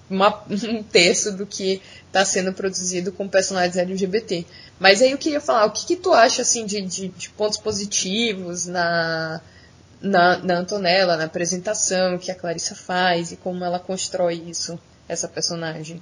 uma, 0.10 0.44
um 0.50 0.84
terço 0.84 1.36
do 1.36 1.46
que 1.46 1.82
está 2.08 2.24
sendo 2.26 2.54
produzido 2.54 3.12
com 3.12 3.28
personagens 3.28 3.78
LGBT. 3.78 4.46
Mas 4.80 5.02
aí 5.02 5.12
eu 5.12 5.18
queria 5.18 5.42
falar, 5.42 5.66
o 5.66 5.72
que, 5.72 5.86
que 5.86 5.96
tu 5.96 6.14
acha 6.14 6.42
assim 6.42 6.66
de, 6.66 6.82
de, 6.82 7.08
de 7.10 7.30
pontos 7.30 7.58
positivos 7.58 8.66
na, 8.66 9.42
na, 10.02 10.38
na, 10.38 10.60
Antonella, 10.60 11.18
na 11.18 11.26
apresentação 11.26 12.18
que 12.18 12.32
a 12.32 12.36
Clarissa 12.36 12.76
faz 12.76 13.32
e 13.32 13.38
como 13.38 13.64
ela 13.64 13.80
constrói 13.80 14.36
isso, 14.48 14.80
essa 15.08 15.28
personagem? 15.28 16.02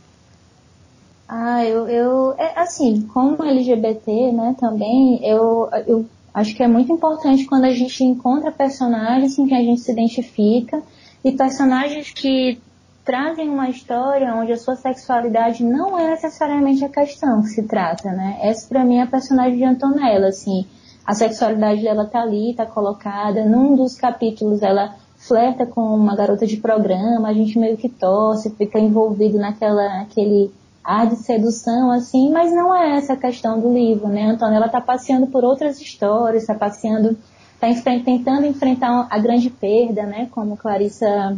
Ah, 1.28 1.66
eu, 1.66 1.88
eu 1.88 2.36
é, 2.38 2.60
assim, 2.60 3.02
como 3.08 3.44
LGBT, 3.44 4.32
né, 4.32 4.56
também, 4.60 5.26
eu, 5.26 5.70
eu 5.88 6.06
acho 6.34 6.54
que 6.54 6.62
é 6.62 6.68
muito 6.68 6.92
importante 6.92 7.46
quando 7.46 7.66
a 7.66 7.72
gente 7.72 8.04
encontra 8.04 8.52
personagens 8.52 9.38
em 9.40 9.48
que 9.48 9.56
a 9.56 9.62
gente 9.62 9.82
se 9.82 9.92
identifica 9.92 10.84
e 11.24 11.32
personagens 11.32 12.12
que 12.12 12.62
trazem 13.06 13.48
uma 13.48 13.70
história 13.70 14.34
onde 14.34 14.52
a 14.52 14.58
sua 14.58 14.76
sexualidade 14.76 15.64
não 15.64 15.98
é 15.98 16.10
necessariamente 16.10 16.84
a 16.84 16.90
questão 16.90 17.42
que 17.44 17.50
se 17.50 17.64
trata, 17.64 18.12
né? 18.12 18.40
Essa 18.42 18.68
para 18.68 18.84
mim 18.84 18.98
é 18.98 19.04
a 19.04 19.08
personagem 19.08 19.58
de 19.58 19.64
Antonella, 19.64 20.28
assim. 20.28 20.66
A 21.06 21.14
sexualidade 21.14 21.84
dela 21.84 22.06
tá 22.06 22.22
ali, 22.22 22.56
tá 22.56 22.66
colocada. 22.66 23.46
Num 23.46 23.76
dos 23.76 23.96
capítulos 23.96 24.64
ela 24.64 24.96
flerta 25.18 25.68
com 25.68 25.82
uma 25.82 26.16
garota 26.16 26.48
de 26.48 26.58
programa, 26.58 27.30
a 27.30 27.34
gente 27.34 27.60
meio 27.60 27.78
que 27.78 27.88
torce, 27.88 28.50
fica 28.50 28.80
envolvido 28.80 29.38
naquela, 29.38 30.00
naquele 30.00 30.52
ar 30.84 31.08
de 31.08 31.16
sedução, 31.16 31.92
assim, 31.92 32.32
mas 32.32 32.52
não 32.54 32.76
é 32.76 32.98
essa 32.98 33.14
a 33.14 33.18
questão 33.18 33.60
do 33.60 33.72
livro, 33.72 34.08
né? 34.08 34.32
Antonella 34.32 34.68
tá 34.68 34.82
passeando 34.82 35.28
por 35.28 35.44
outras 35.44 35.80
histórias, 35.80 36.46
tá 36.46 36.56
passeando, 36.56 37.16
tá 37.60 37.70
enfrent, 37.70 38.04
tentando 38.04 38.46
enfrentar 38.46 39.08
a 39.10 39.20
grande 39.20 39.50
perda, 39.52 40.04
né? 40.04 40.28
Como 40.32 40.58
Clarissa 40.58 41.38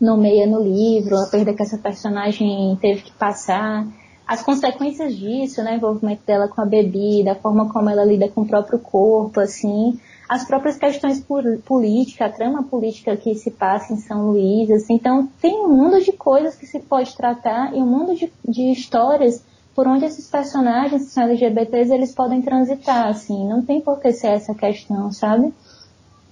nomeia 0.00 0.46
no 0.46 0.62
livro, 0.62 1.16
a 1.16 1.26
perda 1.26 1.52
que 1.52 1.62
essa 1.62 1.76
personagem 1.76 2.76
teve 2.80 3.02
que 3.02 3.12
passar, 3.12 3.86
as 4.30 4.44
consequências 4.44 5.16
disso, 5.16 5.60
né, 5.60 5.72
o 5.72 5.76
envolvimento 5.76 6.22
dela 6.24 6.46
com 6.46 6.60
a 6.60 6.64
bebida, 6.64 7.32
a 7.32 7.34
forma 7.34 7.68
como 7.72 7.90
ela 7.90 8.04
lida 8.04 8.28
com 8.28 8.42
o 8.42 8.46
próprio 8.46 8.78
corpo, 8.78 9.40
assim, 9.40 9.98
as 10.28 10.44
próprias 10.44 10.76
questões 10.76 11.20
políticas, 11.64 12.30
a 12.30 12.32
trama 12.32 12.62
política 12.62 13.16
que 13.16 13.34
se 13.34 13.50
passa 13.50 13.92
em 13.92 13.96
São 13.96 14.30
Luís, 14.30 14.70
assim, 14.70 14.94
então 14.94 15.28
tem 15.42 15.58
um 15.58 15.68
mundo 15.68 16.00
de 16.00 16.12
coisas 16.12 16.54
que 16.54 16.64
se 16.64 16.78
pode 16.78 17.16
tratar 17.16 17.74
e 17.74 17.82
um 17.82 17.86
mundo 17.86 18.14
de, 18.14 18.32
de 18.46 18.70
histórias 18.70 19.44
por 19.74 19.88
onde 19.88 20.04
esses 20.04 20.30
personagens 20.30 21.06
que 21.06 21.10
são 21.10 21.24
LGBTs 21.24 21.92
eles 21.92 22.14
podem 22.14 22.40
transitar, 22.40 23.08
assim, 23.08 23.48
não 23.48 23.62
tem 23.62 23.80
por 23.80 23.98
que 23.98 24.12
ser 24.12 24.28
essa 24.28 24.54
questão, 24.54 25.10
sabe? 25.10 25.52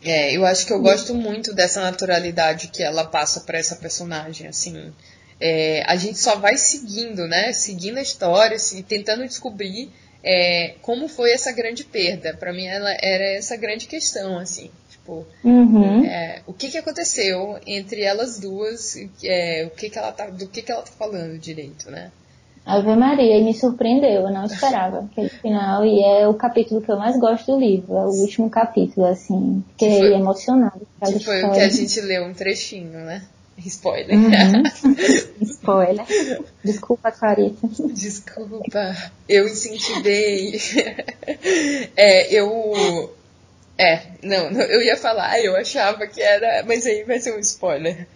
É, 0.03 0.37
eu 0.37 0.47
acho 0.47 0.67
que 0.67 0.73
eu 0.73 0.81
gosto 0.81 1.15
muito 1.15 1.53
dessa 1.53 1.81
naturalidade 1.83 2.69
que 2.69 2.83
ela 2.83 3.05
passa 3.05 3.41
para 3.41 3.59
essa 3.59 3.77
personagem, 3.77 4.47
assim. 4.47 4.93
É, 5.41 5.83
a 5.87 5.97
gente 5.97 6.19
só 6.19 6.37
vai 6.37 6.57
seguindo, 6.57 7.27
né? 7.27 7.53
Seguindo 7.53 7.99
a 7.99 8.03
história, 8.03 8.57
assim, 8.57 8.83
tentando 8.83 9.27
descobrir 9.27 9.91
é, 10.23 10.75
como 10.83 11.09
foi 11.09 11.33
essa 11.33 11.53
grande 11.53 11.85
perda. 11.85 12.35
Para 12.35 12.53
mim, 12.53 12.67
ela 12.67 12.91
era 13.01 13.25
essa 13.37 13.57
grande 13.57 13.87
questão, 13.87 14.39
assim. 14.39 14.71
Tipo, 14.91 15.27
uhum. 15.43 16.05
é, 16.05 16.43
o 16.47 16.53
que, 16.53 16.71
que 16.71 16.79
aconteceu 16.79 17.59
entre 17.67 18.03
elas 18.03 18.39
duas? 18.39 18.97
É, 19.25 19.65
o 19.67 19.71
que 19.71 19.91
que 19.91 19.99
ela 19.99 20.13
tá, 20.13 20.27
do 20.27 20.49
que, 20.49 20.63
que 20.63 20.71
ela 20.71 20.83
tá 20.83 20.93
falando 20.93 21.39
direito, 21.39 21.91
né? 21.91 22.11
Ave 22.69 22.95
Maria, 22.97 23.39
e 23.39 23.43
me 23.43 23.55
surpreendeu, 23.55 24.23
eu 24.27 24.31
não 24.31 24.45
esperava 24.45 24.99
aquele 25.11 25.31
final, 25.31 25.87
e 25.87 26.05
é 26.05 26.29
o 26.29 26.35
capítulo 26.35 26.83
que 26.83 26.91
eu 26.91 26.99
mais 26.99 27.19
gosto 27.19 27.53
do 27.53 27.59
livro, 27.59 27.97
é 27.97 28.05
o 28.05 28.11
último 28.11 28.51
capítulo, 28.51 29.07
assim, 29.07 29.65
fiquei 29.71 29.99
foi, 30.01 30.13
emocionado. 30.13 30.87
Que 31.03 31.19
foi 31.19 31.43
o 31.45 31.53
que 31.53 31.61
a 31.61 31.69
gente 31.71 31.99
leu 32.03 32.27
um 32.27 32.35
trechinho, 32.35 32.99
né? 32.99 33.23
Spoiler. 33.65 34.17
Uhum. 34.17 34.63
Spoiler. 35.41 36.05
Desculpa, 36.63 37.11
Clarita. 37.11 37.69
Desculpa, 37.95 38.95
eu 39.29 39.49
incentivei. 39.49 40.61
É, 41.97 42.33
eu. 42.33 43.15
É, 43.77 44.03
não, 44.23 44.51
eu 44.51 44.83
ia 44.83 44.97
falar, 44.97 45.41
eu 45.41 45.57
achava 45.57 46.07
que 46.07 46.21
era, 46.21 46.65
mas 46.65 46.87
aí 46.87 47.05
vai 47.05 47.19
ser 47.19 47.35
um 47.35 47.39
spoiler. 47.39 48.07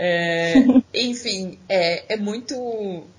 É, 0.00 0.54
enfim, 0.94 1.58
é, 1.68 2.14
é 2.14 2.16
muito. 2.16 2.54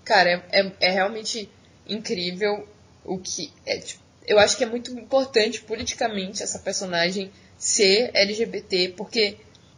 Cara, 0.05 0.29
é, 0.49 0.61
é, 0.61 0.71
é 0.79 0.89
realmente 0.91 1.49
incrível 1.85 2.65
o 3.03 3.17
que. 3.17 3.51
É, 3.65 3.77
tipo, 3.79 4.01
eu 4.25 4.39
acho 4.39 4.57
que 4.57 4.63
é 4.63 4.67
muito 4.67 4.97
importante 4.97 5.61
politicamente 5.61 6.41
essa 6.41 6.59
personagem 6.59 7.29
ser 7.57 8.11
LGBT, 8.13 8.93
porque 8.95 9.35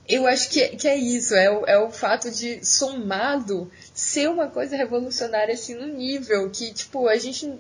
eu 0.08 0.28
acho 0.28 0.50
que, 0.50 0.68
que 0.76 0.88
é 0.88 0.96
isso, 0.96 1.34
é 1.34 1.50
o, 1.50 1.66
é 1.66 1.80
o 1.80 1.90
fato 1.90 2.30
de 2.30 2.64
somado 2.64 3.72
ser 3.94 4.30
uma 4.30 4.48
coisa 4.48 4.76
revolucionária 4.78 5.56
assim 5.56 5.74
no 5.74 5.88
nível 5.88 6.52
que, 6.52 6.72
tipo, 6.72 7.08
a 7.08 7.18
gente. 7.18 7.52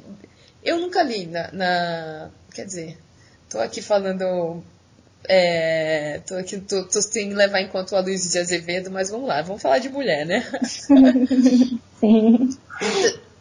Eu 0.63 0.79
nunca 0.79 1.01
li 1.01 1.25
na. 1.25 1.51
na 1.51 2.31
quer 2.53 2.65
dizer, 2.65 2.97
tô 3.49 3.57
aqui 3.57 3.81
falando 3.81 4.63
é, 5.27 6.19
tô 6.25 6.35
aqui, 6.35 6.59
tô, 6.59 6.83
tô 6.85 7.01
sem 7.01 7.33
levar 7.33 7.61
em 7.61 7.67
conta 7.67 7.95
o 7.95 7.97
Aloysio 7.97 8.31
de 8.31 8.39
Azevedo, 8.39 8.89
mas 8.89 9.09
vamos 9.09 9.27
lá, 9.27 9.41
vamos 9.41 9.61
falar 9.61 9.79
de 9.79 9.89
mulher, 9.89 10.25
né? 10.25 10.45
Sim. 11.99 12.57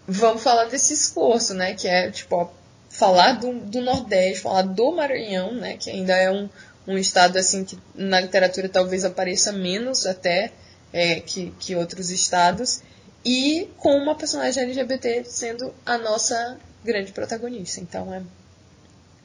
vamos 0.07 0.43
falar 0.43 0.66
desse 0.66 0.93
esforço, 0.93 1.55
né? 1.55 1.75
Que 1.75 1.88
é, 1.88 2.11
tipo, 2.11 2.37
ó, 2.37 2.51
falar 2.88 3.33
do, 3.33 3.61
do 3.61 3.81
Nordeste, 3.81 4.43
falar 4.43 4.62
do 4.62 4.93
Maranhão, 4.93 5.55
né? 5.55 5.77
Que 5.79 5.90
ainda 5.90 6.14
é 6.14 6.31
um, 6.31 6.49
um 6.87 6.99
estado, 6.99 7.38
assim, 7.38 7.64
que 7.64 7.79
na 7.95 8.21
literatura 8.21 8.69
talvez 8.69 9.05
apareça 9.05 9.53
menos 9.53 10.07
até 10.07 10.53
é, 10.93 11.21
que, 11.21 11.53
que 11.59 11.75
outros 11.75 12.11
estados. 12.11 12.83
E 13.25 13.69
com 13.77 13.97
uma 13.97 14.14
personagem 14.14 14.62
LGBT 14.62 15.25
sendo 15.25 15.75
a 15.85 15.99
nossa 15.99 16.59
grande 16.85 17.12
protagonista. 17.12 17.81
Então, 17.81 18.12
é, 18.12 18.23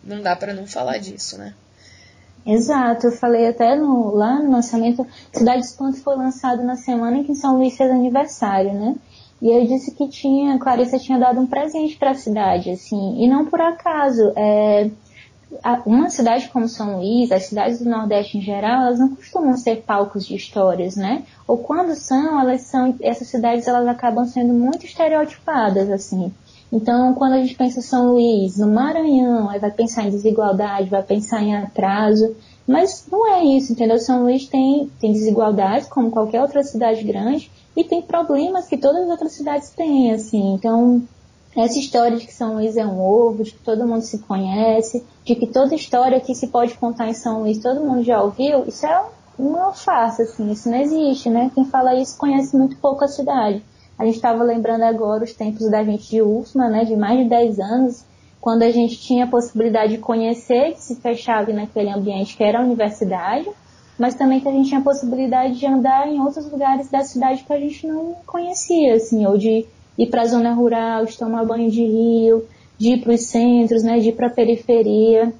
não 0.03 0.21
dá 0.21 0.35
para 0.35 0.53
não 0.53 0.67
falar 0.67 0.97
disso, 0.97 1.37
né? 1.37 1.53
Exato, 2.45 3.07
eu 3.07 3.11
falei 3.11 3.47
até 3.47 3.75
no, 3.75 4.13
lá 4.13 4.39
no 4.39 4.51
lançamento, 4.51 5.05
Cidade 5.33 5.61
dos 5.61 5.71
Pontos 5.71 6.01
foi 6.01 6.15
lançado 6.15 6.63
na 6.63 6.75
semana 6.75 7.17
em 7.17 7.23
que 7.23 7.33
São 7.33 7.57
Luís 7.57 7.75
fez 7.75 7.89
aniversário, 7.89 8.73
né? 8.73 8.95
E 9.41 9.49
eu 9.49 9.65
disse 9.65 9.91
que 9.95 10.07
tinha, 10.07 10.57
Clarissa 10.59 10.99
tinha 10.99 11.19
dado 11.19 11.41
um 11.41 11.47
presente 11.47 11.97
para 11.97 12.11
a 12.11 12.15
cidade, 12.15 12.69
assim, 12.69 13.21
e 13.21 13.27
não 13.27 13.45
por 13.45 13.59
acaso. 13.59 14.31
É, 14.35 14.89
uma 15.85 16.09
cidade 16.09 16.49
como 16.49 16.67
São 16.67 16.97
Luís, 16.97 17.31
as 17.31 17.45
cidades 17.45 17.79
do 17.79 17.89
Nordeste 17.89 18.37
em 18.37 18.41
geral, 18.41 18.83
elas 18.83 18.99
não 18.99 19.15
costumam 19.15 19.55
ser 19.57 19.83
palcos 19.83 20.25
de 20.25 20.35
histórias, 20.35 20.95
né? 20.95 21.23
Ou 21.47 21.57
quando 21.57 21.95
são, 21.95 22.39
elas 22.39 22.61
são, 22.61 22.95
essas 23.01 23.27
cidades 23.27 23.67
elas 23.67 23.87
acabam 23.87 24.25
sendo 24.25 24.53
muito 24.53 24.85
estereotipadas, 24.85 25.89
assim. 25.89 26.33
Então, 26.71 27.13
quando 27.13 27.33
a 27.33 27.37
gente 27.37 27.55
pensa 27.55 27.81
São 27.81 28.13
Luís, 28.13 28.57
no 28.57 28.67
Maranhão, 28.67 29.49
aí 29.49 29.59
vai 29.59 29.71
pensar 29.71 30.03
em 30.03 30.09
desigualdade, 30.09 30.89
vai 30.89 31.03
pensar 31.03 31.41
em 31.41 31.55
atraso, 31.55 32.35
mas 32.67 33.05
não 33.11 33.27
é 33.27 33.43
isso, 33.43 33.73
entendeu? 33.73 33.99
São 33.99 34.23
Luís 34.23 34.47
tem, 34.47 34.89
tem 34.99 35.13
desigualdades, 35.13 35.87
como 35.87 36.11
qualquer 36.11 36.41
outra 36.41 36.63
cidade 36.63 37.03
grande, 37.03 37.51
e 37.77 37.83
tem 37.83 38.01
problemas 38.01 38.67
que 38.67 38.77
todas 38.77 39.03
as 39.03 39.09
outras 39.09 39.33
cidades 39.33 39.69
têm, 39.69 40.11
assim. 40.11 40.53
Então, 40.53 41.03
essa 41.55 41.79
história 41.79 42.17
de 42.17 42.25
que 42.25 42.33
São 42.33 42.55
Luís 42.55 42.75
é 42.75 42.85
um 42.85 42.99
ovo, 42.99 43.43
de 43.43 43.51
que 43.51 43.59
todo 43.59 43.87
mundo 43.87 44.01
se 44.01 44.17
conhece, 44.19 45.05
de 45.23 45.35
que 45.35 45.47
toda 45.47 45.75
história 45.75 46.19
que 46.19 46.33
se 46.35 46.47
pode 46.47 46.73
contar 46.73 47.07
em 47.07 47.13
São 47.13 47.41
Luís 47.41 47.59
todo 47.59 47.85
mundo 47.85 48.03
já 48.03 48.21
ouviu, 48.21 48.65
isso 48.67 48.85
é 48.85 49.05
uma 49.37 49.71
farsa, 49.71 50.23
assim, 50.23 50.51
isso 50.51 50.69
não 50.69 50.77
existe, 50.77 51.29
né? 51.29 51.51
Quem 51.53 51.65
fala 51.65 51.95
isso 51.95 52.17
conhece 52.17 52.57
muito 52.57 52.75
pouco 52.77 53.03
a 53.03 53.07
cidade. 53.07 53.63
A 53.97 54.05
gente 54.05 54.15
estava 54.15 54.43
lembrando 54.43 54.83
agora 54.83 55.23
os 55.23 55.33
tempos 55.33 55.69
da 55.69 55.83
gente 55.83 56.09
de 56.09 56.21
UFMA, 56.21 56.69
né, 56.69 56.85
de 56.85 56.95
mais 56.95 57.17
de 57.19 57.29
10 57.29 57.59
anos, 57.59 58.05
quando 58.41 58.63
a 58.63 58.69
gente 58.69 58.99
tinha 58.99 59.25
a 59.25 59.27
possibilidade 59.27 59.93
de 59.93 59.97
conhecer, 59.97 60.73
de 60.73 60.81
se 60.81 60.95
fechar 60.97 61.39
ali 61.39 61.53
naquele 61.53 61.89
ambiente 61.89 62.35
que 62.35 62.43
era 62.43 62.59
a 62.59 62.63
universidade, 62.63 63.49
mas 63.97 64.13
também 64.13 64.39
que 64.39 64.47
a 64.47 64.51
gente 64.51 64.67
tinha 64.67 64.81
a 64.81 64.83
possibilidade 64.83 65.57
de 65.57 65.65
andar 65.65 66.07
em 66.07 66.21
outros 66.21 66.51
lugares 66.51 66.89
da 66.89 67.01
cidade 67.01 67.43
que 67.43 67.53
a 67.53 67.59
gente 67.59 67.87
não 67.87 68.15
conhecia, 68.25 68.95
assim, 68.95 69.25
ou 69.25 69.37
de 69.37 69.65
ir 69.97 70.07
para 70.07 70.23
a 70.23 70.27
zona 70.27 70.53
rural, 70.53 71.05
de 71.05 71.17
tomar 71.17 71.45
banho 71.45 71.71
de 71.71 71.83
rio, 71.83 72.45
de 72.77 72.89
ir 72.89 73.01
para 73.01 73.13
os 73.13 73.21
centros, 73.21 73.81
né, 73.81 73.99
de 73.99 74.09
ir 74.09 74.13
para 74.13 74.27
a 74.27 74.31
periferia. 74.31 75.33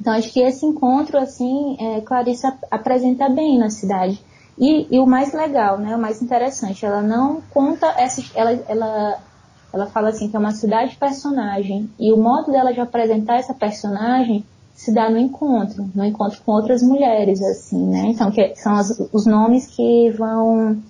Então 0.00 0.12
acho 0.12 0.32
que 0.32 0.40
esse 0.40 0.64
encontro, 0.64 1.18
assim, 1.18 1.76
é, 1.78 2.00
Clarissa 2.00 2.56
apresenta 2.70 3.28
bem 3.28 3.58
na 3.58 3.68
cidade. 3.68 4.20
E, 4.58 4.88
e, 4.90 4.98
o 4.98 5.06
mais 5.06 5.32
legal, 5.32 5.78
né, 5.78 5.94
o 5.94 5.98
mais 5.98 6.20
interessante, 6.20 6.84
ela 6.84 7.00
não 7.00 7.40
conta 7.50 7.86
essa, 7.96 8.22
ela, 8.34 8.52
ela, 8.68 9.18
ela 9.72 9.86
fala 9.86 10.08
assim 10.08 10.28
que 10.28 10.36
é 10.36 10.38
uma 10.38 10.50
cidade 10.50 10.96
personagem 10.96 11.88
e 11.98 12.12
o 12.12 12.16
modo 12.16 12.50
dela 12.50 12.72
de 12.72 12.80
apresentar 12.80 13.36
essa 13.36 13.54
personagem 13.54 14.44
se 14.78 14.92
dá 14.92 15.10
no 15.10 15.18
encontro, 15.18 15.90
no 15.92 16.04
encontro 16.04 16.40
com 16.46 16.52
outras 16.52 16.84
mulheres, 16.84 17.42
assim, 17.42 17.84
né? 17.84 18.06
Então, 18.10 18.30
que 18.30 18.54
são 18.54 18.76
as, 18.76 18.90
os 19.12 19.26
nomes 19.26 19.66
que 19.66 20.10
vão, 20.16 20.80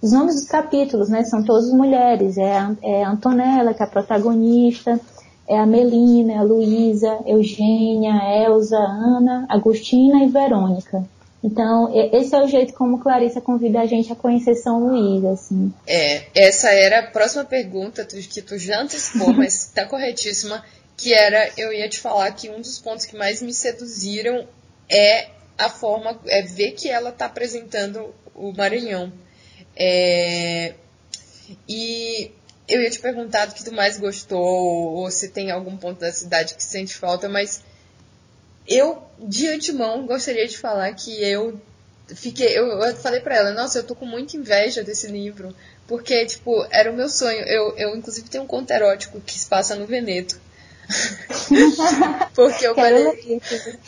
os 0.00 0.12
nomes 0.12 0.36
dos 0.36 0.46
capítulos, 0.46 1.10
né? 1.10 1.24
São 1.24 1.44
todas 1.44 1.70
mulheres. 1.70 2.38
É 2.38 2.58
a, 2.58 2.74
é 2.82 3.04
a 3.04 3.10
Antonella, 3.10 3.74
que 3.74 3.82
é 3.82 3.86
a 3.86 3.90
protagonista, 3.90 4.98
é 5.46 5.58
a 5.58 5.66
Melina, 5.66 6.32
é 6.32 6.38
a 6.38 6.42
Luísa, 6.42 7.18
Eugênia, 7.26 8.14
Elza, 8.44 8.78
Ana, 8.78 9.44
Agostina 9.50 10.24
e 10.24 10.28
Verônica. 10.28 11.04
Então, 11.42 11.88
esse 12.12 12.34
é 12.34 12.42
o 12.42 12.48
jeito 12.48 12.74
como 12.74 12.98
Clarissa 12.98 13.40
convida 13.40 13.80
a 13.80 13.86
gente 13.86 14.12
a 14.12 14.16
conhecer 14.16 14.56
São 14.56 14.80
Luís, 14.80 15.24
assim. 15.24 15.72
É, 15.86 16.24
essa 16.34 16.70
era 16.70 16.98
a 16.98 17.06
próxima 17.10 17.44
pergunta 17.44 18.04
que 18.04 18.42
tu 18.42 18.58
já 18.58 18.80
antecipou, 18.80 19.32
mas 19.32 19.66
está 19.66 19.86
corretíssima, 19.86 20.64
que 20.96 21.14
era, 21.14 21.48
eu 21.56 21.72
ia 21.72 21.88
te 21.88 22.00
falar 22.00 22.30
que 22.32 22.50
um 22.50 22.60
dos 22.60 22.80
pontos 22.80 23.06
que 23.06 23.16
mais 23.16 23.40
me 23.40 23.54
seduziram 23.54 24.48
é 24.90 25.28
a 25.56 25.68
forma, 25.68 26.18
é 26.26 26.42
ver 26.42 26.72
que 26.72 26.88
ela 26.88 27.10
está 27.10 27.26
apresentando 27.26 28.12
o 28.34 28.52
Maranhão. 28.52 29.12
É, 29.76 30.74
e 31.68 32.32
eu 32.68 32.82
ia 32.82 32.90
te 32.90 32.98
perguntar 32.98 33.46
do 33.46 33.54
que 33.54 33.64
tu 33.64 33.72
mais 33.72 33.96
gostou, 33.98 34.40
ou 34.40 35.10
se 35.10 35.28
tem 35.28 35.52
algum 35.52 35.76
ponto 35.76 36.00
da 36.00 36.12
cidade 36.12 36.54
que 36.54 36.62
sente 36.64 36.94
falta, 36.94 37.28
mas 37.28 37.62
eu, 38.68 39.02
de 39.18 39.48
antemão, 39.48 40.06
gostaria 40.06 40.46
de 40.46 40.58
falar 40.58 40.92
que 40.94 41.22
eu 41.22 41.60
fiquei, 42.14 42.56
eu, 42.56 42.66
eu 42.66 42.96
falei 42.96 43.20
para 43.20 43.36
ela, 43.36 43.52
nossa, 43.52 43.78
eu 43.78 43.84
tô 43.84 43.94
com 43.94 44.06
muita 44.06 44.36
inveja 44.36 44.82
desse 44.82 45.06
livro, 45.08 45.54
porque, 45.86 46.26
tipo, 46.26 46.66
era 46.70 46.90
o 46.90 46.94
meu 46.94 47.08
sonho. 47.08 47.40
Eu, 47.40 47.74
eu 47.76 47.96
inclusive, 47.96 48.28
tenho 48.28 48.44
um 48.44 48.46
conto 48.46 48.70
erótico 48.70 49.20
que 49.20 49.38
se 49.38 49.46
passa 49.46 49.74
no 49.74 49.86
Veneto. 49.86 50.38
porque 52.34 52.66
eu 52.66 52.74
falei. 52.74 53.40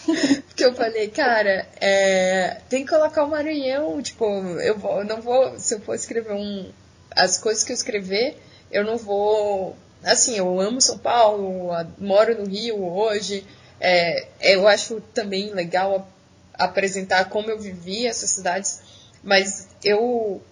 porque 0.48 0.64
eu 0.64 0.74
falei, 0.74 1.08
cara, 1.08 1.66
é, 1.78 2.58
tem 2.70 2.84
que 2.84 2.90
colocar 2.90 3.24
o 3.24 3.28
Maranhão. 3.28 4.00
Tipo, 4.00 4.24
eu, 4.60 4.78
vou, 4.78 4.98
eu 4.98 5.04
não 5.04 5.20
vou. 5.20 5.58
Se 5.58 5.74
eu 5.74 5.80
for 5.80 5.94
escrever 5.94 6.32
um. 6.32 6.70
As 7.10 7.36
coisas 7.36 7.64
que 7.64 7.72
eu 7.72 7.74
escrever, 7.74 8.38
eu 8.72 8.82
não 8.82 8.96
vou. 8.96 9.76
Assim, 10.02 10.38
eu 10.38 10.58
amo 10.58 10.80
São 10.80 10.96
Paulo, 10.96 11.70
moro 11.98 12.38
no 12.38 12.48
Rio 12.48 12.82
hoje. 12.82 13.44
É, 13.80 14.28
eu 14.40 14.68
acho 14.68 15.00
também 15.14 15.52
legal 15.54 16.08
apresentar 16.54 17.24
como 17.30 17.50
eu 17.50 17.58
vivi 17.58 18.06
essas 18.06 18.30
cidades, 18.30 18.80
mas 19.22 19.68
eu 19.82 20.42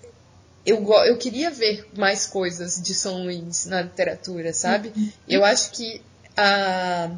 eu, 0.64 0.86
eu 1.04 1.16
queria 1.16 1.50
ver 1.50 1.86
mais 1.96 2.26
coisas 2.26 2.80
de 2.80 2.94
São 2.94 3.22
Luís 3.22 3.64
na 3.66 3.82
literatura, 3.82 4.52
sabe? 4.52 4.92
Uhum. 4.94 5.10
Eu 5.26 5.44
acho 5.44 5.70
que 5.70 6.02
a 6.36 7.10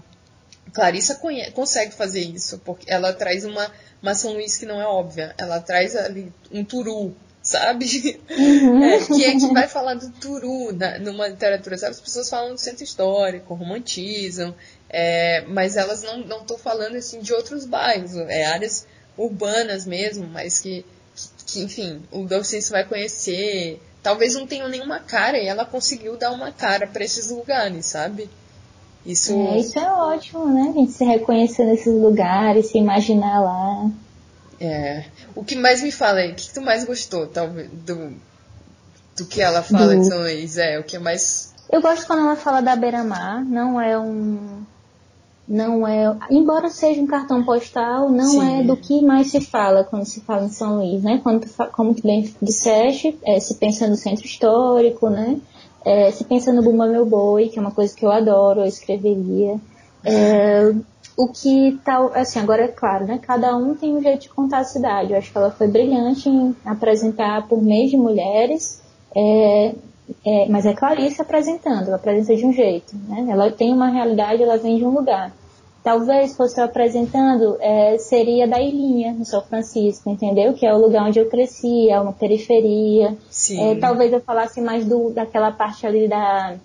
Clarissa 0.72 1.20
consegue 1.52 1.92
fazer 1.92 2.20
isso, 2.20 2.58
porque 2.64 2.90
ela 2.90 3.12
traz 3.12 3.44
uma, 3.44 3.70
uma 4.00 4.14
São 4.14 4.34
Luís 4.34 4.56
que 4.56 4.66
não 4.66 4.80
é 4.80 4.86
óbvia. 4.86 5.34
Ela 5.36 5.58
traz 5.60 5.96
ali 5.96 6.32
um 6.52 6.64
turu, 6.64 7.14
sabe? 7.42 8.20
Uhum. 8.30 8.84
É, 8.84 9.04
que 9.04 9.24
é 9.24 9.32
que 9.32 9.52
vai 9.52 9.66
falar 9.66 9.94
do 9.94 10.10
turu 10.12 10.72
na, 10.72 10.98
numa 11.00 11.26
literatura, 11.26 11.76
sabe? 11.76 11.92
As 11.92 12.00
pessoas 12.00 12.30
falam 12.30 12.54
do 12.54 12.60
centro 12.60 12.84
histórico, 12.84 13.54
romantizam, 13.54 14.54
é, 14.92 15.44
mas 15.46 15.76
elas 15.76 16.02
não 16.02 16.40
estão 16.40 16.58
falando 16.58 16.96
assim 16.96 17.20
de 17.20 17.32
outros 17.32 17.64
bairros, 17.64 18.16
é 18.16 18.44
áreas 18.44 18.86
urbanas 19.16 19.86
mesmo, 19.86 20.26
mas 20.26 20.58
que, 20.58 20.84
que 21.46 21.60
enfim, 21.60 22.02
o 22.10 22.24
Dolcense 22.24 22.70
vai 22.70 22.84
conhecer. 22.84 23.80
Talvez 24.02 24.34
não 24.34 24.46
tenham 24.46 24.68
nenhuma 24.68 24.98
cara 24.98 25.38
e 25.38 25.46
ela 25.46 25.64
conseguiu 25.64 26.16
dar 26.16 26.32
uma 26.32 26.50
cara 26.50 26.86
para 26.86 27.04
esses 27.04 27.30
lugares, 27.30 27.86
sabe? 27.86 28.28
Isso... 29.06 29.32
É, 29.32 29.58
isso 29.58 29.78
é 29.78 29.92
ótimo, 29.92 30.46
né? 30.52 30.70
A 30.70 30.72
gente 30.72 30.92
se 30.92 31.04
reconhecer 31.04 31.64
nesses 31.64 31.94
lugares, 31.94 32.66
se 32.66 32.78
imaginar 32.78 33.40
lá. 33.40 33.90
É. 34.58 35.04
O 35.34 35.44
que 35.44 35.54
mais 35.54 35.82
me 35.82 35.92
fala 35.92 36.18
aí? 36.18 36.32
O 36.32 36.34
que 36.34 36.52
tu 36.52 36.60
mais 36.60 36.84
gostou, 36.84 37.26
talvez, 37.26 37.70
do, 37.70 38.12
do 39.16 39.26
que 39.26 39.40
ela 39.40 39.62
fala 39.62 39.94
do... 39.94 40.00
de 40.00 40.06
São 40.06 40.18
Luís? 40.18 40.58
É, 40.58 40.78
o 40.78 40.84
que 40.84 40.96
é 40.96 40.98
mais. 40.98 41.54
Eu 41.70 41.80
gosto 41.80 42.06
quando 42.06 42.20
ela 42.20 42.36
fala 42.36 42.60
da 42.60 42.74
beira-mar, 42.74 43.44
não 43.44 43.80
é 43.80 43.98
um 43.98 44.64
não 45.50 45.84
é, 45.84 46.16
embora 46.30 46.68
seja 46.68 47.00
um 47.00 47.08
cartão 47.08 47.44
postal, 47.44 48.08
não 48.08 48.24
Sim. 48.24 48.60
é 48.60 48.62
do 48.62 48.76
que 48.76 49.02
mais 49.02 49.32
se 49.32 49.40
fala 49.40 49.82
quando 49.82 50.04
se 50.04 50.20
fala 50.20 50.44
em 50.44 50.48
São 50.48 50.76
Luís, 50.76 51.02
né? 51.02 51.18
Quando, 51.24 51.44
como 51.72 51.92
tu 51.92 52.02
bem 52.04 52.32
disseste, 52.40 53.18
é, 53.26 53.40
se 53.40 53.56
pensa 53.56 53.88
no 53.88 53.96
centro 53.96 54.24
histórico, 54.24 55.10
né? 55.10 55.40
É, 55.84 56.12
se 56.12 56.22
pensa 56.22 56.52
no 56.52 56.62
Bumba 56.62 56.86
Meu 56.86 57.04
Boi, 57.04 57.48
que 57.48 57.58
é 57.58 57.62
uma 57.62 57.72
coisa 57.72 57.92
que 57.92 58.06
eu 58.06 58.12
adoro, 58.12 58.60
eu 58.60 58.66
escreveria. 58.66 59.58
É, 60.04 60.72
o 61.16 61.26
que 61.26 61.80
tal, 61.84 62.12
assim, 62.14 62.38
agora 62.38 62.62
é 62.62 62.68
claro, 62.68 63.06
né? 63.06 63.18
Cada 63.20 63.56
um 63.56 63.74
tem 63.74 63.92
um 63.92 64.00
jeito 64.00 64.22
de 64.22 64.28
contar 64.28 64.58
a 64.58 64.64
cidade. 64.64 65.12
Eu 65.12 65.18
acho 65.18 65.32
que 65.32 65.36
ela 65.36 65.50
foi 65.50 65.66
brilhante 65.66 66.28
em 66.28 66.54
apresentar 66.64 67.48
por 67.48 67.60
meio 67.60 67.90
de 67.90 67.96
mulheres, 67.96 68.80
é, 69.16 69.74
é, 70.24 70.48
mas 70.48 70.66
é 70.66 70.74
Clarice 70.74 71.20
apresentando, 71.20 71.86
ela 71.86 71.96
apresenta 71.96 72.34
de 72.34 72.46
um 72.46 72.52
jeito, 72.52 72.96
né? 73.08 73.26
Ela 73.30 73.50
tem 73.50 73.72
uma 73.72 73.88
realidade, 73.88 74.42
ela 74.42 74.56
vem 74.56 74.76
de 74.76 74.84
um 74.84 74.90
lugar 74.90 75.32
talvez 75.82 76.36
fosse 76.36 76.60
eu 76.60 76.64
apresentando, 76.64 77.56
é, 77.60 77.96
seria 77.98 78.46
da 78.46 78.60
Ilhinha, 78.60 79.12
no 79.12 79.24
São 79.24 79.42
Francisco, 79.42 80.10
entendeu? 80.10 80.52
Que 80.54 80.66
é 80.66 80.74
o 80.74 80.78
lugar 80.78 81.06
onde 81.06 81.18
eu 81.18 81.28
cresci, 81.28 81.88
é 81.90 82.00
uma 82.00 82.12
periferia. 82.12 83.16
É, 83.58 83.74
talvez 83.76 84.12
eu 84.12 84.20
falasse 84.20 84.60
mais 84.60 84.84
do, 84.84 85.10
daquela 85.10 85.50
parte 85.50 85.86
ali 85.86 86.08
da, 86.08 86.56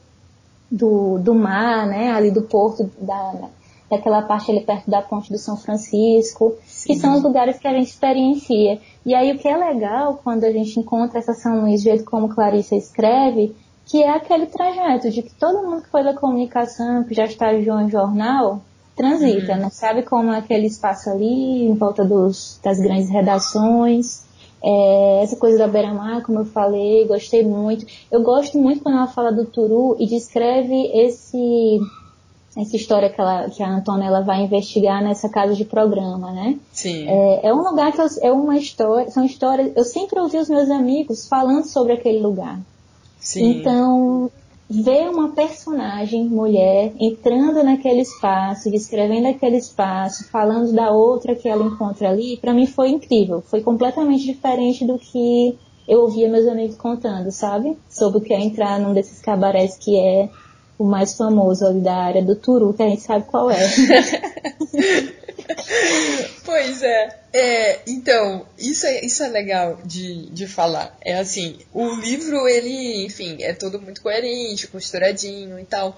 do, 0.70 1.18
do 1.20 1.34
mar, 1.34 1.88
né? 1.88 2.12
Ali 2.12 2.32
do 2.32 2.42
porto, 2.42 2.90
da, 3.00 3.50
daquela 3.90 4.22
parte 4.22 4.52
ali 4.52 4.62
perto 4.62 4.90
da 4.90 5.02
ponte 5.02 5.32
do 5.32 5.38
São 5.38 5.56
Francisco, 5.56 6.56
Sim. 6.66 6.94
que 6.94 7.00
são 7.00 7.16
os 7.16 7.24
lugares 7.24 7.58
que 7.58 7.68
a 7.68 7.74
gente 7.74 7.88
experiencia. 7.88 8.80
E 9.06 9.14
aí 9.14 9.32
o 9.32 9.38
que 9.38 9.48
é 9.48 9.56
legal 9.56 10.20
quando 10.24 10.44
a 10.46 10.52
gente 10.52 10.80
encontra 10.80 11.20
essa 11.20 11.34
São 11.34 11.62
Luís, 11.62 11.82
do 11.82 11.84
jeito 11.84 12.06
como 12.06 12.30
Clarissa 12.30 12.76
escreve, 12.76 13.56
que 13.86 14.02
é 14.02 14.10
aquele 14.10 14.48
trajeto 14.48 15.12
de 15.12 15.22
que 15.22 15.34
todo 15.36 15.64
mundo 15.64 15.84
que 15.84 15.90
foi 15.90 16.04
da 16.04 16.14
comunicação, 16.14 17.04
que 17.04 17.14
já 17.14 17.26
estagiou 17.26 17.80
em 17.80 17.90
jornal, 17.90 18.62
transita, 18.96 19.54
uhum. 19.54 19.62
não 19.62 19.70
sabe 19.70 20.04
como 20.04 20.32
é 20.32 20.38
aquele 20.40 20.66
espaço 20.68 21.10
ali, 21.10 21.66
em 21.66 21.76
volta 21.76 22.04
dos, 22.04 22.60
das 22.64 22.80
grandes 22.80 23.10
redações. 23.10 24.26
É, 24.64 25.22
essa 25.22 25.36
coisa 25.36 25.60
da 25.60 25.68
beira-mar, 25.68 26.24
como 26.24 26.40
eu 26.40 26.46
falei, 26.46 27.06
gostei 27.06 27.44
muito. 27.44 27.86
Eu 28.10 28.24
gosto 28.24 28.58
muito 28.58 28.82
quando 28.82 28.98
ela 28.98 29.08
fala 29.08 29.32
do 29.32 29.46
Turu 29.46 29.96
e 30.00 30.08
descreve 30.08 30.88
esse 30.94 31.80
essa 32.58 32.76
história 32.76 33.10
que, 33.10 33.20
ela, 33.20 33.50
que 33.50 33.62
a 33.62 33.70
Antonella 33.70 34.22
vai 34.22 34.44
investigar 34.44 35.04
nessa 35.04 35.28
casa 35.28 35.54
de 35.54 35.66
programa, 35.66 36.32
né? 36.32 36.58
Sim. 36.72 37.08
É, 37.08 37.48
é 37.48 37.54
um 37.54 37.62
lugar 37.62 37.92
que 37.92 38.00
eu, 38.00 38.08
é 38.22 38.32
uma 38.32 38.58
história, 38.58 39.10
são 39.12 39.26
histórias. 39.26 39.74
Eu 39.76 39.84
sempre 39.84 40.20
ouvi 40.20 40.38
os 40.38 40.48
meus 40.48 40.70
amigos 40.70 41.28
falando 41.28 41.66
sobre 41.66 41.94
aquele 41.94 42.20
lugar. 42.20 42.60
Sim. 43.20 43.60
Então 43.60 44.32
ver 44.70 45.10
uma 45.10 45.30
personagem 45.30 46.26
mulher 46.26 46.92
entrando 47.00 47.64
naquele 47.64 48.02
espaço, 48.02 48.72
descrevendo 48.72 49.28
aquele 49.28 49.58
espaço, 49.58 50.28
falando 50.30 50.74
da 50.74 50.92
outra 50.92 51.36
que 51.36 51.48
ela 51.48 51.66
encontra 51.66 52.10
ali, 52.10 52.38
para 52.38 52.54
mim 52.54 52.66
foi 52.66 52.90
incrível. 52.90 53.42
Foi 53.42 53.62
completamente 53.62 54.26
diferente 54.26 54.86
do 54.86 54.98
que 54.98 55.58
eu 55.88 56.02
ouvia 56.02 56.30
meus 56.30 56.48
amigos 56.48 56.76
contando, 56.76 57.32
sabe? 57.32 57.78
Sobre 57.90 58.18
o 58.18 58.22
que 58.22 58.34
é 58.34 58.40
entrar 58.40 58.80
num 58.80 58.94
desses 58.94 59.22
cabarés 59.22 59.78
que 59.78 60.00
é 60.00 60.30
o 60.78 60.84
mais 60.84 61.16
famoso 61.16 61.66
ali 61.66 61.82
da 61.82 61.96
área 61.96 62.22
do 62.22 62.36
Turu, 62.36 62.74
que 62.74 62.84
a 62.84 62.90
gente 62.90 63.02
sabe 63.02 63.26
qual 63.26 63.50
é. 63.50 63.58
pois 66.44 66.82
é. 66.82 67.20
é. 67.34 67.80
Então, 67.88 68.46
isso 68.58 68.86
é, 68.86 69.06
isso 69.06 69.24
é 69.24 69.30
legal 69.30 69.80
de, 69.86 70.30
de 70.32 70.48
falar. 70.48 70.98
É 71.02 71.18
assim, 71.18 71.58
o 71.74 71.96
livro, 71.96 72.48
ele, 72.48 73.06
enfim, 73.06 73.38
é 73.42 73.54
todo 73.54 73.82
muito 73.82 74.02
coerente, 74.02 74.68
costuradinho 74.68 75.60
e 75.60 75.66
tal. 75.66 75.96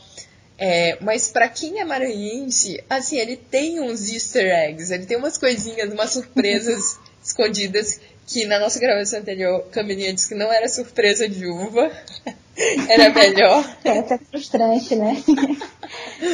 É, 0.60 0.98
mas 1.02 1.30
para 1.30 1.48
quem 1.48 1.80
é 1.80 1.86
maranhense, 1.86 2.84
assim, 2.90 3.20
ele 3.20 3.38
tem 3.38 3.80
uns 3.80 4.12
easter 4.12 4.52
eggs, 4.52 4.92
ele 4.92 5.06
tem 5.06 5.18
umas 5.18 5.38
coisinhas, 5.38 5.92
umas 5.94 6.12
surpresas 6.12 7.00
escondidas 7.24 8.00
que 8.28 8.46
na 8.46 8.60
nossa 8.60 8.78
gravação 8.78 9.20
anterior, 9.20 9.64
Camilinha 9.72 10.14
disse 10.14 10.28
que 10.28 10.36
não 10.36 10.52
era 10.52 10.68
surpresa 10.68 11.30
de 11.30 11.48
uva, 11.48 11.90
era 12.90 13.10
melhor. 13.10 13.78
É 13.86 14.00
até 14.00 14.18
frustrante, 14.18 14.96
né? 14.96 15.24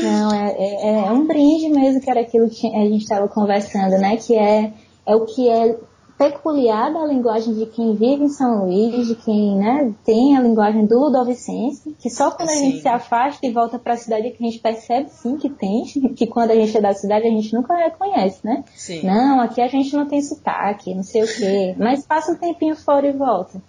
Não, 0.02 0.34
é, 0.34 0.56
é, 0.58 1.08
é, 1.08 1.12
um 1.12 1.28
brinde 1.28 1.70
mesmo 1.70 2.02
que 2.02 2.10
era 2.10 2.22
aquilo 2.22 2.50
que 2.50 2.66
a 2.68 2.86
gente 2.86 3.04
estava 3.04 3.28
conversando, 3.28 3.98
né? 4.00 4.18
Que 4.18 4.36
é, 4.36 4.74
é 5.06 5.16
o 5.16 5.26
que 5.26 5.48
é 5.48 5.78
peculiar 6.32 6.94
da 6.94 7.06
linguagem 7.06 7.54
de 7.54 7.66
quem 7.66 7.96
vive 7.96 8.24
em 8.24 8.30
São 8.30 8.66
Luís, 8.66 9.08
de 9.08 9.16
quem 9.16 9.58
né, 9.58 9.94
tem 10.06 10.38
a 10.38 10.42
linguagem 10.42 10.86
do 10.86 10.98
Ludovicense, 10.98 11.96
que 12.00 12.10
só 12.10 12.32
quando 12.32 12.50
sim. 12.50 12.56
a 12.56 12.60
gente 12.60 12.82
se 12.82 12.88
afasta 12.88 13.46
e 13.46 13.52
volta 13.52 13.78
para 13.78 13.94
a 13.94 13.98
cidade 13.98 14.28
é 14.28 14.30
que 14.32 14.44
a 14.44 14.50
gente 14.50 14.60
percebe 14.60 15.10
sim 15.10 15.38
que 15.38 15.50
tem, 15.50 15.84
que 16.16 16.26
quando 16.28 16.52
a 16.52 16.56
gente 16.56 16.78
é 16.78 16.82
da 16.82 16.94
cidade 16.94 17.28
a 17.28 17.30
gente 17.30 17.54
nunca 17.54 17.76
reconhece, 17.76 18.40
né? 18.46 18.64
Sim. 18.74 19.06
Não, 19.06 19.42
aqui 19.42 19.62
a 19.62 19.68
gente 19.68 19.94
não 19.96 20.08
tem 20.08 20.22
sotaque, 20.22 20.96
não 20.96 21.04
sei 21.04 21.24
o 21.24 21.28
quê, 21.28 21.76
mas 21.78 22.06
passa 22.06 22.32
um 22.32 22.36
tempinho 22.36 22.76
fora 22.76 23.08
e 23.08 23.12
volta. 23.12 23.62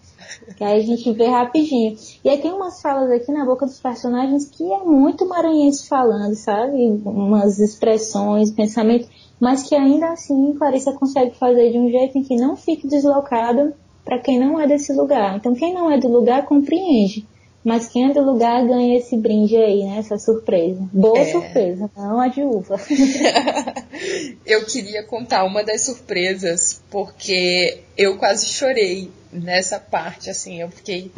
Que 0.56 0.64
aí 0.64 0.80
a 0.80 0.82
gente 0.82 1.12
vê 1.12 1.26
rapidinho. 1.26 1.96
E 2.24 2.28
aí 2.28 2.38
tem 2.38 2.52
umas 2.52 2.80
falas 2.80 3.10
aqui 3.10 3.32
na 3.32 3.44
boca 3.44 3.66
dos 3.66 3.80
personagens 3.80 4.48
que 4.48 4.64
é 4.72 4.78
muito 4.78 5.26
maranhense 5.28 5.88
falando, 5.88 6.34
sabe? 6.34 6.76
Umas 7.04 7.58
expressões, 7.58 8.50
pensamentos, 8.50 9.08
mas 9.40 9.62
que 9.62 9.74
ainda 9.74 10.12
assim 10.12 10.54
Clarissa 10.54 10.92
consegue 10.92 11.36
fazer 11.38 11.72
de 11.72 11.78
um 11.78 11.90
jeito 11.90 12.18
em 12.18 12.22
que 12.22 12.36
não 12.36 12.56
fique 12.56 12.86
deslocado 12.86 13.74
para 14.04 14.18
quem 14.18 14.38
não 14.38 14.60
é 14.60 14.66
desse 14.66 14.92
lugar. 14.92 15.36
Então 15.36 15.54
quem 15.54 15.72
não 15.72 15.90
é 15.90 15.98
do 15.98 16.08
lugar 16.08 16.44
compreende. 16.44 17.26
Mas 17.64 17.88
quem 17.88 18.10
é 18.10 18.12
do 18.12 18.20
lugar 18.20 18.66
ganha 18.66 18.98
esse 18.98 19.16
brinde 19.16 19.56
aí, 19.56 19.84
né? 19.84 19.96
Essa 19.96 20.18
surpresa. 20.18 20.86
Boa 20.92 21.18
é. 21.18 21.32
surpresa, 21.32 21.90
não 21.96 22.20
a 22.20 22.28
de 22.28 22.42
uva. 22.42 22.78
eu 24.44 24.66
queria 24.66 25.02
contar 25.04 25.44
uma 25.44 25.64
das 25.64 25.80
surpresas, 25.86 26.82
porque 26.90 27.80
eu 27.96 28.18
quase 28.18 28.48
chorei 28.48 29.10
nessa 29.34 29.80
parte, 29.80 30.30
assim, 30.30 30.60
eu 30.60 30.70
fiquei 30.70 31.10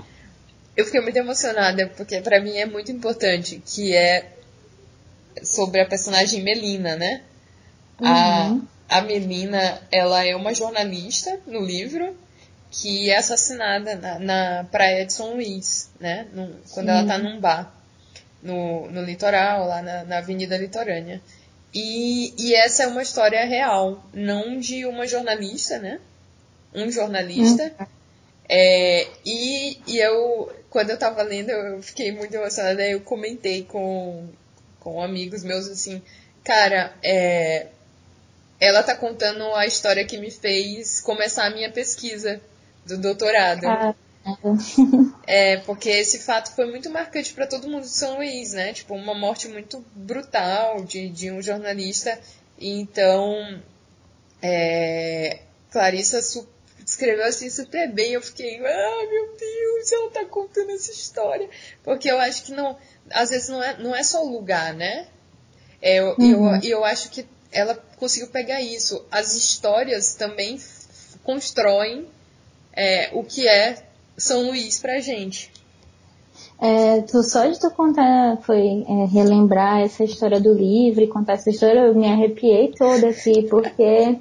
eu 0.76 0.84
fiquei 0.84 1.00
muito 1.00 1.16
emocionada 1.16 1.86
porque 1.96 2.20
para 2.20 2.40
mim 2.40 2.56
é 2.56 2.66
muito 2.66 2.90
importante, 2.92 3.62
que 3.64 3.94
é 3.94 4.32
sobre 5.42 5.80
a 5.80 5.86
personagem 5.86 6.42
Melina, 6.42 6.96
né? 6.96 7.22
Uhum. 8.00 8.66
A, 8.88 8.98
a 8.98 9.00
Melina, 9.02 9.80
ela 9.90 10.24
é 10.24 10.34
uma 10.34 10.54
jornalista 10.54 11.38
no 11.46 11.60
livro 11.60 12.16
que 12.70 13.10
é 13.10 13.16
assassinada 13.16 13.96
na, 13.96 14.18
na 14.18 14.64
praia 14.70 15.06
de 15.06 15.12
São 15.12 15.34
Luís, 15.34 15.90
né? 15.98 16.26
Quando 16.72 16.90
ela 16.90 17.06
tá 17.06 17.16
num 17.16 17.40
bar 17.40 17.72
no, 18.42 18.90
no 18.90 19.02
litoral, 19.02 19.66
lá 19.66 19.80
na, 19.80 20.04
na 20.04 20.18
Avenida 20.18 20.58
Litorânea. 20.58 21.22
E, 21.72 22.34
e 22.38 22.54
essa 22.54 22.82
é 22.82 22.86
uma 22.86 23.02
história 23.02 23.44
real, 23.46 24.04
não 24.12 24.58
de 24.58 24.84
uma 24.84 25.06
jornalista, 25.06 25.78
né? 25.78 26.00
um 26.76 26.90
jornalista. 26.90 27.72
Uhum. 27.80 27.86
É, 28.48 29.08
e, 29.24 29.78
e 29.86 29.98
eu, 29.98 30.52
quando 30.70 30.90
eu 30.90 30.98
tava 30.98 31.22
lendo, 31.22 31.50
eu 31.50 31.82
fiquei 31.82 32.12
muito 32.12 32.34
emocionada, 32.34 32.82
aí 32.82 32.92
eu 32.92 33.00
comentei 33.00 33.64
com, 33.64 34.28
com 34.78 35.02
amigos 35.02 35.42
meus 35.42 35.68
assim, 35.68 36.00
cara, 36.44 36.94
é, 37.02 37.66
ela 38.60 38.82
tá 38.82 38.94
contando 38.94 39.42
a 39.54 39.66
história 39.66 40.04
que 40.04 40.16
me 40.16 40.30
fez 40.30 41.00
começar 41.00 41.46
a 41.46 41.50
minha 41.50 41.70
pesquisa 41.70 42.40
do 42.84 42.96
doutorado. 42.98 43.66
Ah. 43.66 43.94
é, 45.26 45.58
porque 45.58 45.88
esse 45.88 46.20
fato 46.20 46.52
foi 46.54 46.66
muito 46.66 46.90
marcante 46.90 47.32
para 47.32 47.46
todo 47.46 47.68
mundo 47.68 47.82
de 47.82 47.88
São 47.88 48.16
Luís, 48.16 48.52
né? 48.52 48.72
Tipo, 48.72 48.94
uma 48.94 49.14
morte 49.14 49.46
muito 49.48 49.84
brutal 49.94 50.82
de, 50.84 51.08
de 51.08 51.30
um 51.30 51.40
jornalista. 51.40 52.18
Então, 52.58 53.60
é, 54.42 55.40
Clarissa 55.70 56.20
escreveu 56.86 57.26
assim 57.26 57.50
super 57.50 57.92
bem. 57.92 58.12
Eu 58.12 58.22
fiquei, 58.22 58.58
ah, 58.64 59.06
meu 59.10 59.36
Deus, 59.36 59.92
ela 59.92 60.10
tá 60.10 60.24
contando 60.24 60.70
essa 60.70 60.92
história. 60.92 61.50
Porque 61.82 62.10
eu 62.10 62.18
acho 62.18 62.44
que 62.44 62.52
não, 62.52 62.76
às 63.10 63.30
vezes 63.30 63.48
não 63.48 63.62
é, 63.62 63.76
não 63.78 63.94
é 63.94 64.02
só 64.02 64.24
o 64.24 64.30
lugar, 64.30 64.72
né? 64.72 65.08
É, 65.82 65.96
eu, 65.98 66.14
uhum. 66.18 66.56
eu, 66.56 66.62
eu 66.62 66.84
acho 66.84 67.10
que 67.10 67.26
ela 67.52 67.74
conseguiu 67.98 68.28
pegar 68.28 68.60
isso. 68.60 69.04
As 69.10 69.34
histórias 69.34 70.14
também 70.14 70.58
constroem 71.24 72.06
é, 72.72 73.10
o 73.12 73.24
que 73.24 73.48
é 73.48 73.82
São 74.16 74.46
Luís 74.46 74.78
pra 74.78 75.00
gente. 75.00 75.50
É, 76.58 77.02
tu, 77.02 77.22
só 77.22 77.46
de 77.46 77.60
tu 77.60 77.70
contar, 77.70 78.38
foi 78.38 78.84
é, 78.88 79.04
relembrar 79.12 79.80
essa 79.80 80.04
história 80.04 80.40
do 80.40 80.54
livro 80.54 81.02
e 81.02 81.06
contar 81.06 81.34
essa 81.34 81.50
história, 81.50 81.80
eu 81.80 81.94
me 81.94 82.06
arrepiei 82.06 82.72
toda 82.72 83.10
aqui, 83.10 83.42
porque 83.42 84.18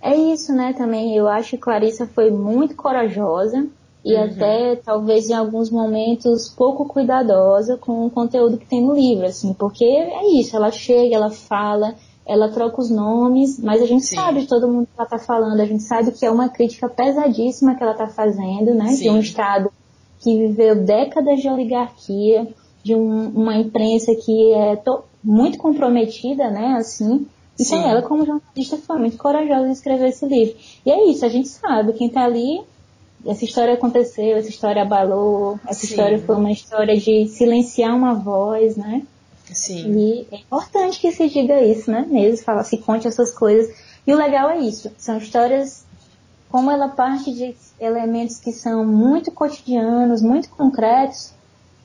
é 0.00 0.16
isso, 0.16 0.52
né, 0.52 0.72
também, 0.72 1.16
eu 1.16 1.28
acho 1.28 1.50
que 1.50 1.58
Clarissa 1.58 2.06
foi 2.06 2.30
muito 2.30 2.76
corajosa 2.76 3.66
e 4.04 4.14
uhum. 4.14 4.24
até, 4.24 4.76
talvez, 4.76 5.28
em 5.28 5.34
alguns 5.34 5.70
momentos, 5.70 6.48
pouco 6.48 6.86
cuidadosa 6.86 7.76
com 7.76 8.06
o 8.06 8.10
conteúdo 8.10 8.56
que 8.56 8.66
tem 8.66 8.82
no 8.82 8.94
livro, 8.94 9.26
assim, 9.26 9.52
porque 9.52 9.84
é 9.84 10.38
isso, 10.38 10.56
ela 10.56 10.70
chega, 10.70 11.16
ela 11.16 11.30
fala, 11.30 11.94
ela 12.24 12.48
troca 12.48 12.80
os 12.80 12.90
nomes, 12.90 13.58
mas 13.58 13.82
a 13.82 13.86
gente 13.86 14.04
Sim. 14.04 14.16
sabe 14.16 14.46
todo 14.46 14.68
mundo 14.68 14.86
que 14.86 14.92
ela 14.96 15.04
está 15.04 15.18
falando, 15.18 15.60
a 15.60 15.66
gente 15.66 15.82
sabe 15.82 16.12
que 16.12 16.24
é 16.24 16.30
uma 16.30 16.48
crítica 16.48 16.88
pesadíssima 16.88 17.74
que 17.74 17.82
ela 17.82 17.92
está 17.92 18.06
fazendo, 18.06 18.74
né? 18.74 18.88
Sim. 18.88 19.04
De 19.04 19.10
um 19.10 19.18
Estado 19.18 19.72
que 20.20 20.36
viveu 20.36 20.84
décadas 20.84 21.40
de 21.40 21.48
oligarquia, 21.48 22.46
de 22.82 22.94
um, 22.94 23.28
uma 23.30 23.56
imprensa 23.56 24.14
que 24.14 24.52
é 24.52 24.80
muito 25.22 25.58
comprometida, 25.58 26.50
né? 26.50 26.76
Assim. 26.78 27.26
Então 27.58 27.88
ela, 27.88 28.02
como 28.02 28.24
jornalista, 28.24 28.76
foi 28.76 28.98
muito 28.98 29.16
corajosa 29.16 29.68
em 29.68 29.72
escrever 29.72 30.08
esse 30.08 30.26
livro. 30.26 30.56
E 30.86 30.90
é 30.90 31.10
isso, 31.10 31.24
a 31.24 31.28
gente 31.28 31.48
sabe, 31.48 31.92
quem 31.92 32.06
está 32.06 32.24
ali, 32.24 32.62
essa 33.26 33.44
história 33.44 33.74
aconteceu, 33.74 34.36
essa 34.36 34.48
história 34.48 34.82
abalou, 34.82 35.58
essa 35.66 35.80
Sim. 35.80 35.86
história 35.86 36.18
foi 36.20 36.36
uma 36.36 36.52
história 36.52 36.96
de 36.96 37.26
silenciar 37.26 37.96
uma 37.96 38.14
voz, 38.14 38.76
né? 38.76 39.02
Sim. 39.52 39.92
E 39.92 40.26
é 40.30 40.36
importante 40.36 41.00
que 41.00 41.10
se 41.10 41.28
diga 41.28 41.60
isso, 41.60 41.90
né? 41.90 42.06
Mesmo, 42.08 42.44
fala, 42.44 42.62
se 42.62 42.78
conte 42.78 43.08
essas 43.08 43.32
coisas. 43.32 43.74
E 44.06 44.14
o 44.14 44.16
legal 44.16 44.50
é 44.50 44.58
isso, 44.60 44.90
são 44.96 45.18
histórias, 45.18 45.84
como 46.48 46.70
ela 46.70 46.88
parte 46.88 47.32
de 47.32 47.56
elementos 47.80 48.38
que 48.38 48.52
são 48.52 48.84
muito 48.84 49.32
cotidianos, 49.32 50.22
muito 50.22 50.48
concretos, 50.50 51.32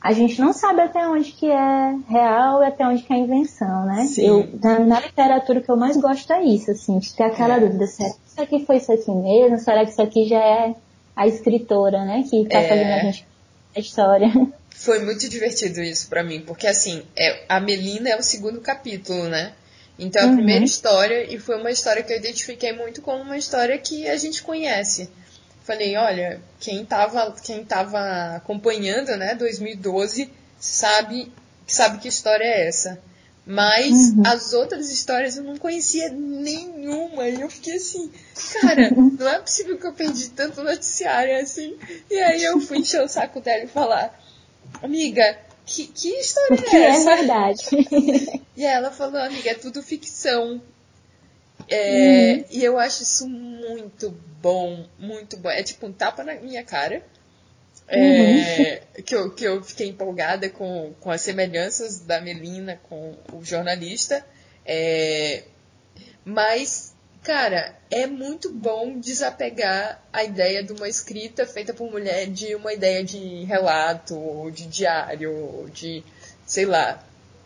a 0.04 0.12
gente 0.12 0.40
não 0.42 0.52
sabe 0.52 0.82
até 0.82 1.08
onde 1.08 1.32
que 1.32 1.50
é 1.50 1.96
real 2.10 2.62
e 2.62 2.66
até 2.66 2.86
onde 2.86 3.04
que 3.04 3.14
é 3.14 3.16
invenção, 3.16 3.86
né? 3.86 4.06
Sim. 4.06 4.28
Eu, 4.28 4.50
na, 4.62 4.80
na 4.80 5.00
literatura 5.00 5.60
o 5.60 5.64
que 5.64 5.72
eu 5.72 5.78
mais 5.78 5.96
gosto 5.96 6.34
é 6.34 6.44
isso, 6.44 6.72
assim, 6.72 7.00
de 7.00 7.16
ter 7.16 7.24
aquela 7.24 7.56
é. 7.56 7.62
dúvida, 7.62 7.88
será 7.88 8.10
que 8.10 8.18
isso 8.28 8.42
aqui 8.42 8.66
foi 8.66 8.78
isso 8.78 8.92
aqui 8.92 9.12
mesmo? 9.12 9.58
Será 9.60 9.86
que 9.86 9.92
isso 9.92 10.02
aqui 10.02 10.28
já 10.28 10.44
é 10.44 10.76
a 11.16 11.26
escritora, 11.26 12.04
né? 12.04 12.26
Que 12.30 12.46
tá 12.50 12.60
é. 12.60 12.68
fazendo 12.68 12.92
a 12.92 13.00
gente 13.00 13.26
a 13.74 13.80
história. 13.80 14.28
Foi 14.76 15.00
muito 15.00 15.30
divertido 15.30 15.82
isso 15.82 16.10
para 16.10 16.24
mim, 16.24 16.42
porque 16.42 16.68
assim, 16.68 17.04
é, 17.16 17.46
a 17.48 17.60
Melina 17.60 18.10
é 18.10 18.18
o 18.18 18.24
segundo 18.24 18.60
capítulo, 18.60 19.30
né? 19.30 19.54
Então 19.98 20.22
é 20.22 20.26
a 20.26 20.28
uhum. 20.30 20.36
primeira 20.36 20.66
história, 20.66 21.32
e 21.32 21.38
foi 21.38 21.58
uma 21.58 21.70
história 21.70 22.02
que 22.02 22.12
eu 22.12 22.18
identifiquei 22.18 22.74
muito 22.74 23.02
como 23.02 23.22
uma 23.22 23.38
história 23.38 23.78
que 23.78 24.08
a 24.08 24.18
gente 24.18 24.42
conhece. 24.42 25.10
Falei, 25.64 25.96
olha, 25.96 26.42
quem 26.60 26.86
tava, 26.86 27.34
quem 27.42 27.64
tava 27.64 28.36
acompanhando, 28.36 29.16
né, 29.16 29.34
2012, 29.36 30.30
sabe, 30.60 31.32
sabe 31.66 32.00
que 32.00 32.08
história 32.08 32.44
é 32.44 32.68
essa. 32.68 33.00
Mas 33.46 34.12
uhum. 34.12 34.24
as 34.26 34.54
outras 34.54 34.90
histórias 34.90 35.36
eu 35.36 35.44
não 35.44 35.58
conhecia 35.58 36.10
nenhuma. 36.10 37.28
E 37.28 37.42
eu 37.42 37.50
fiquei 37.50 37.76
assim, 37.76 38.12
cara, 38.62 38.90
não 39.20 39.28
é 39.28 39.40
possível 39.40 39.78
que 39.78 39.86
eu 39.86 39.94
perdi 39.94 40.30
tanto 40.30 40.64
noticiário 40.64 41.38
assim. 41.40 41.78
E 42.10 42.16
aí 42.20 42.44
eu 42.44 42.60
fui 42.60 42.80
encher 42.80 43.02
o 43.02 43.08
saco 43.08 43.42
dela 43.42 43.64
e 43.64 43.68
falar, 43.68 44.18
amiga, 44.82 45.38
que, 45.66 45.88
que 45.88 46.10
história 46.10 46.58
que 46.58 46.76
é 46.76 46.90
essa? 46.90 47.12
é 47.12 47.16
verdade. 47.18 48.42
E 48.56 48.64
ela 48.64 48.92
falou, 48.92 49.20
amiga, 49.20 49.50
é 49.50 49.56
tudo 49.56 49.82
ficção. 49.82 50.62
É, 51.68 52.34
uhum. 52.34 52.46
E 52.52 52.64
eu 52.64 52.78
acho 52.78 53.04
isso 53.04 53.28
muito 53.28 54.12
bom, 54.42 54.86
muito 54.98 55.38
bom. 55.38 55.50
É 55.50 55.64
tipo 55.64 55.88
um 55.88 55.94
tapa 55.94 56.24
na 56.24 56.36
minha 56.36 56.64
cara. 56.64 57.04
É, 57.88 58.82
uhum. 58.96 59.04
que, 59.04 59.16
eu, 59.16 59.32
que 59.32 59.44
eu 59.44 59.64
fiquei 59.64 59.88
empolgada 59.90 60.50
com, 60.50 60.94
com 61.00 61.12
as 61.12 61.22
semelhanças 61.22 62.00
da 62.00 62.22
Melina 62.22 62.80
com 62.84 63.16
o 63.34 63.44
jornalista. 63.44 64.26
É, 64.66 65.44
mas, 66.26 66.94
cara, 67.22 67.78
é 67.92 68.08
muito 68.08 68.52
bom 68.52 69.00
desapegar 69.00 70.02
a 70.12 70.24
ideia 70.24 70.64
de 70.64 70.72
uma 70.72 70.88
escrita 70.88 71.46
feita 71.46 71.74
por 71.74 71.92
mulher 71.92 72.28
de 72.28 72.56
uma 72.56 72.74
ideia 72.74 73.04
de 73.04 73.44
relato, 73.44 74.18
ou 74.18 74.50
de 74.50 74.66
diário, 74.68 75.32
ou 75.32 75.70
de, 75.70 76.04
sei 76.46 76.66
lá. 76.66 77.04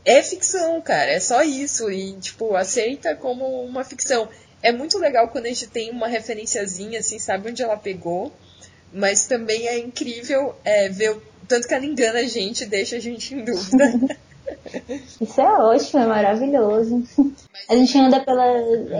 É 0.08 0.24
ficção, 0.24 0.82
cara, 0.82 1.12
é 1.12 1.20
só 1.20 1.44
isso. 1.44 1.92
E, 1.92 2.14
tipo, 2.14 2.56
aceita 2.56 3.16
como 3.16 3.46
uma 3.64 3.84
ficção. 3.84 4.28
É 4.64 4.72
muito 4.72 4.98
legal 4.98 5.28
quando 5.28 5.46
a 5.46 5.50
gente 5.50 5.68
tem 5.68 5.92
uma 5.92 6.08
referenciazinha, 6.08 7.00
assim, 7.00 7.20
sabe 7.20 7.50
onde 7.50 7.62
ela 7.62 7.78
pegou 7.78 8.32
mas 8.92 9.28
também 9.28 9.68
é 9.68 9.80
incrível 9.80 10.56
é, 10.64 10.90
ver 10.90 11.12
o 11.12 11.22
tanto 11.48 11.68
que 11.68 11.74
ela 11.74 11.86
engana 11.86 12.20
a 12.20 12.28
gente 12.28 12.64
e 12.64 12.68
deixa 12.68 12.98
a 12.98 13.00
gente 13.00 13.34
em 13.34 13.44
dúvida. 13.44 14.18
Isso 15.20 15.42
é 15.42 15.62
ótimo, 15.62 16.04
é 16.04 16.08
maravilhoso. 16.08 17.04
A 17.70 17.76
gente 17.76 17.98
anda 17.98 18.22
pela. 18.22 18.46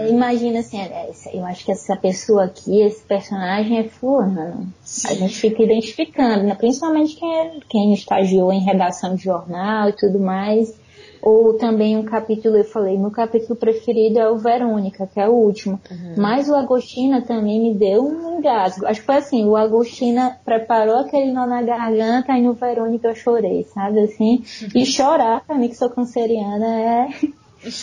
Imagina 0.08 0.60
assim, 0.60 0.78
é, 0.78 1.10
eu 1.32 1.44
acho 1.44 1.64
que 1.64 1.72
essa 1.72 1.96
pessoa 1.96 2.44
aqui, 2.44 2.82
esse 2.82 3.02
personagem 3.04 3.78
é 3.78 3.84
fulano. 3.84 4.70
A 5.06 5.14
gente 5.14 5.34
fica 5.36 5.62
identificando, 5.62 6.44
né? 6.44 6.54
principalmente 6.54 7.16
quem, 7.16 7.34
é, 7.34 7.52
quem 7.68 7.94
estagiou 7.94 8.52
em 8.52 8.62
redação 8.62 9.14
de 9.14 9.24
jornal 9.24 9.88
e 9.88 9.96
tudo 9.96 10.18
mais. 10.18 10.74
Ou 11.20 11.54
também 11.54 11.96
um 11.96 12.04
capítulo, 12.04 12.56
eu 12.56 12.64
falei, 12.64 12.96
meu 12.96 13.10
capítulo 13.10 13.56
preferido 13.56 14.18
é 14.18 14.30
o 14.30 14.38
Verônica, 14.38 15.06
que 15.06 15.18
é 15.18 15.28
o 15.28 15.32
último. 15.32 15.80
Uhum. 15.90 16.14
Mas 16.16 16.48
o 16.48 16.54
Agostina 16.54 17.22
também 17.22 17.60
me 17.60 17.74
deu 17.74 18.04
um 18.04 18.38
engasgo. 18.38 18.86
Acho 18.86 19.00
que 19.00 19.06
foi 19.06 19.16
assim, 19.16 19.44
o 19.44 19.56
Agostina 19.56 20.38
preparou 20.44 20.96
aquele 20.96 21.32
nó 21.32 21.46
na 21.46 21.62
garganta 21.62 22.32
e 22.32 22.42
no 22.42 22.54
Verônica 22.54 23.08
eu 23.08 23.14
chorei, 23.14 23.66
sabe 23.74 24.00
assim? 24.00 24.44
E 24.74 24.84
chorar, 24.86 25.44
pra 25.44 25.56
mim 25.56 25.68
que 25.68 25.76
sou 25.76 25.90
canceriana, 25.90 26.80
é, 26.80 27.08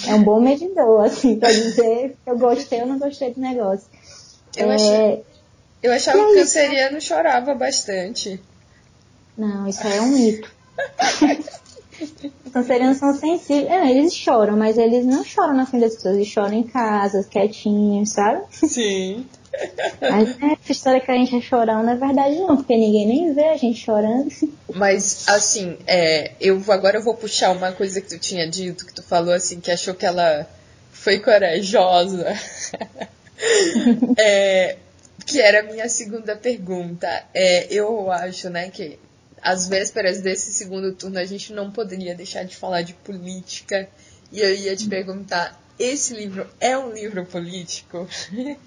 é 0.07 0.15
um 0.15 0.23
bom 0.23 0.39
medidor, 0.39 1.03
assim, 1.03 1.37
pra 1.37 1.51
dizer 1.51 2.15
que 2.23 2.29
eu 2.29 2.37
gostei 2.37 2.81
ou 2.81 2.87
não 2.87 2.99
gostei 2.99 3.33
do 3.33 3.41
negócio. 3.41 3.87
Eu, 4.55 4.71
é... 4.71 4.75
achei, 4.75 5.23
eu 5.83 5.93
achava 5.93 6.17
que 6.17 6.23
o 6.23 6.35
canceriano 6.35 7.01
chorava 7.01 7.53
bastante. 7.53 8.39
Não, 9.37 9.67
isso 9.67 9.85
aí 9.85 9.97
é 9.97 10.01
um 10.01 10.07
mito. 10.07 10.55
cancerianos 12.51 12.97
são 12.97 13.13
sensíveis. 13.13 13.69
É, 13.69 13.89
eles 13.91 14.13
choram, 14.13 14.57
mas 14.57 14.77
eles 14.77 15.05
não 15.05 15.23
choram 15.23 15.55
na 15.55 15.65
frente 15.65 15.83
das 15.83 15.95
pessoas, 15.95 16.15
eles 16.15 16.27
choram 16.27 16.53
em 16.53 16.63
casa, 16.63 17.23
quietinhos, 17.23 18.11
sabe? 18.11 18.43
Sim. 18.51 19.25
Mas 20.01 20.37
né, 20.37 20.57
essa 20.61 20.71
história 20.71 20.99
que 20.99 21.11
a 21.11 21.15
gente 21.15 21.35
é 21.35 21.41
chorão 21.41 21.83
não 21.83 21.93
é 21.93 21.95
verdade 21.95 22.35
não, 22.39 22.57
porque 22.57 22.75
ninguém 22.75 23.07
nem 23.07 23.33
vê 23.33 23.45
a 23.45 23.57
gente 23.57 23.79
chorando. 23.79 24.29
Mas, 24.73 25.27
assim, 25.27 25.77
é, 25.87 26.31
eu 26.41 26.61
agora 26.69 26.97
eu 26.97 27.03
vou 27.03 27.15
puxar 27.15 27.51
uma 27.51 27.71
coisa 27.71 28.01
que 28.01 28.09
tu 28.09 28.19
tinha 28.19 28.49
dito, 28.49 28.85
que 28.85 28.93
tu 28.93 29.03
falou 29.03 29.33
assim, 29.33 29.59
que 29.59 29.71
achou 29.71 29.93
que 29.93 30.05
ela 30.05 30.47
foi 30.91 31.19
corajosa. 31.19 32.37
é, 34.17 34.77
que 35.25 35.41
era 35.41 35.61
a 35.61 35.63
minha 35.63 35.87
segunda 35.89 36.35
pergunta. 36.35 37.07
É, 37.33 37.73
eu 37.73 38.11
acho, 38.11 38.49
né, 38.49 38.69
que 38.69 38.99
às 39.41 39.67
vésperas 39.67 40.21
desse 40.21 40.51
segundo 40.53 40.93
turno, 40.93 41.19
a 41.19 41.25
gente 41.25 41.53
não 41.53 41.71
poderia 41.71 42.15
deixar 42.15 42.43
de 42.43 42.55
falar 42.55 42.81
de 42.81 42.93
política. 42.93 43.87
E 44.31 44.39
eu 44.39 44.55
ia 44.55 44.75
te 44.75 44.87
perguntar: 44.87 45.59
esse 45.79 46.13
livro 46.13 46.47
é 46.59 46.77
um 46.77 46.91
livro 46.91 47.25
político? 47.25 48.07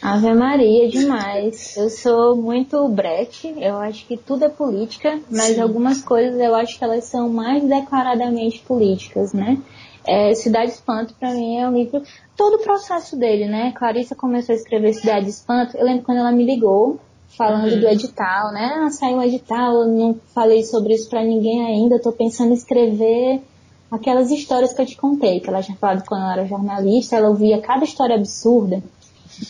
Ave 0.00 0.34
Maria, 0.34 0.88
demais. 0.88 1.76
Eu 1.76 1.90
sou 1.90 2.36
muito 2.36 2.86
brete, 2.88 3.54
eu 3.58 3.76
acho 3.76 4.06
que 4.06 4.16
tudo 4.16 4.44
é 4.44 4.48
política, 4.48 5.20
mas 5.30 5.54
Sim. 5.54 5.60
algumas 5.60 6.02
coisas 6.02 6.38
eu 6.38 6.54
acho 6.54 6.78
que 6.78 6.84
elas 6.84 7.04
são 7.04 7.28
mais 7.28 7.62
declaradamente 7.62 8.60
políticas, 8.60 9.32
né? 9.32 9.62
é, 10.06 10.34
Cidade 10.34 10.70
Espanto, 10.70 11.14
para 11.14 11.32
mim, 11.32 11.58
é 11.58 11.68
um 11.68 11.76
livro. 11.76 12.02
Todo 12.36 12.56
o 12.56 12.62
processo 12.62 13.16
dele, 13.16 13.46
né? 13.46 13.72
Clarissa 13.72 14.14
começou 14.14 14.52
a 14.52 14.56
escrever 14.56 14.94
Cidade 14.94 15.28
Espanto. 15.28 15.76
Eu 15.76 15.84
lembro 15.84 16.04
quando 16.04 16.18
ela 16.18 16.30
me 16.30 16.44
ligou, 16.44 17.00
falando 17.28 17.72
uhum. 17.72 17.80
do 17.80 17.88
edital, 17.88 18.52
né? 18.52 18.74
Ah, 18.78 18.90
saiu 18.90 19.16
um 19.16 19.22
edital, 19.22 19.82
eu 19.82 19.88
não 19.88 20.16
falei 20.34 20.64
sobre 20.64 20.94
isso 20.94 21.08
para 21.08 21.22
ninguém 21.22 21.64
ainda. 21.64 22.00
Tô 22.00 22.12
pensando 22.12 22.50
em 22.50 22.54
escrever 22.54 23.42
aquelas 23.90 24.30
histórias 24.30 24.72
que 24.72 24.80
eu 24.80 24.86
te 24.86 24.96
contei, 24.96 25.40
que 25.40 25.48
ela 25.48 25.60
já 25.60 25.74
falado 25.74 26.04
quando 26.06 26.22
ela 26.22 26.32
era 26.32 26.46
jornalista. 26.46 27.16
Ela 27.16 27.28
ouvia 27.28 27.60
cada 27.60 27.84
história 27.84 28.16
absurda. 28.16 28.82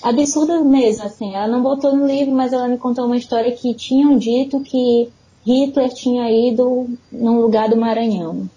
Absurda 0.02 0.60
mesmo, 0.62 1.04
assim. 1.04 1.34
Ela 1.34 1.48
não 1.48 1.62
botou 1.62 1.94
no 1.94 2.06
livro, 2.06 2.34
mas 2.34 2.52
ela 2.52 2.68
me 2.68 2.78
contou 2.78 3.06
uma 3.06 3.16
história 3.16 3.52
que 3.52 3.74
tinham 3.74 4.16
dito 4.18 4.60
que 4.60 5.10
Hitler 5.46 5.92
tinha 5.92 6.30
ido 6.30 6.88
num 7.12 7.40
lugar 7.40 7.68
do 7.68 7.76
Maranhão. 7.76 8.48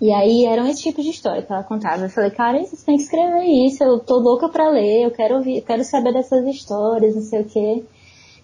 E 0.00 0.12
aí 0.12 0.44
eram 0.44 0.66
esse 0.66 0.82
tipo 0.82 1.02
de 1.02 1.10
história 1.10 1.42
que 1.42 1.52
ela 1.52 1.62
contava. 1.62 2.04
Eu 2.04 2.10
falei, 2.10 2.30
cara, 2.30 2.62
você 2.62 2.84
tem 2.84 2.96
que 2.96 3.02
escrever 3.02 3.44
isso, 3.44 3.82
eu 3.82 3.98
tô 3.98 4.18
louca 4.18 4.48
pra 4.48 4.68
ler, 4.68 5.04
eu 5.04 5.10
quero 5.10 5.36
ouvir, 5.36 5.58
eu 5.58 5.62
quero 5.62 5.82
saber 5.82 6.12
dessas 6.12 6.46
histórias, 6.46 7.14
não 7.14 7.22
sei 7.22 7.40
o 7.40 7.44
quê. 7.44 7.84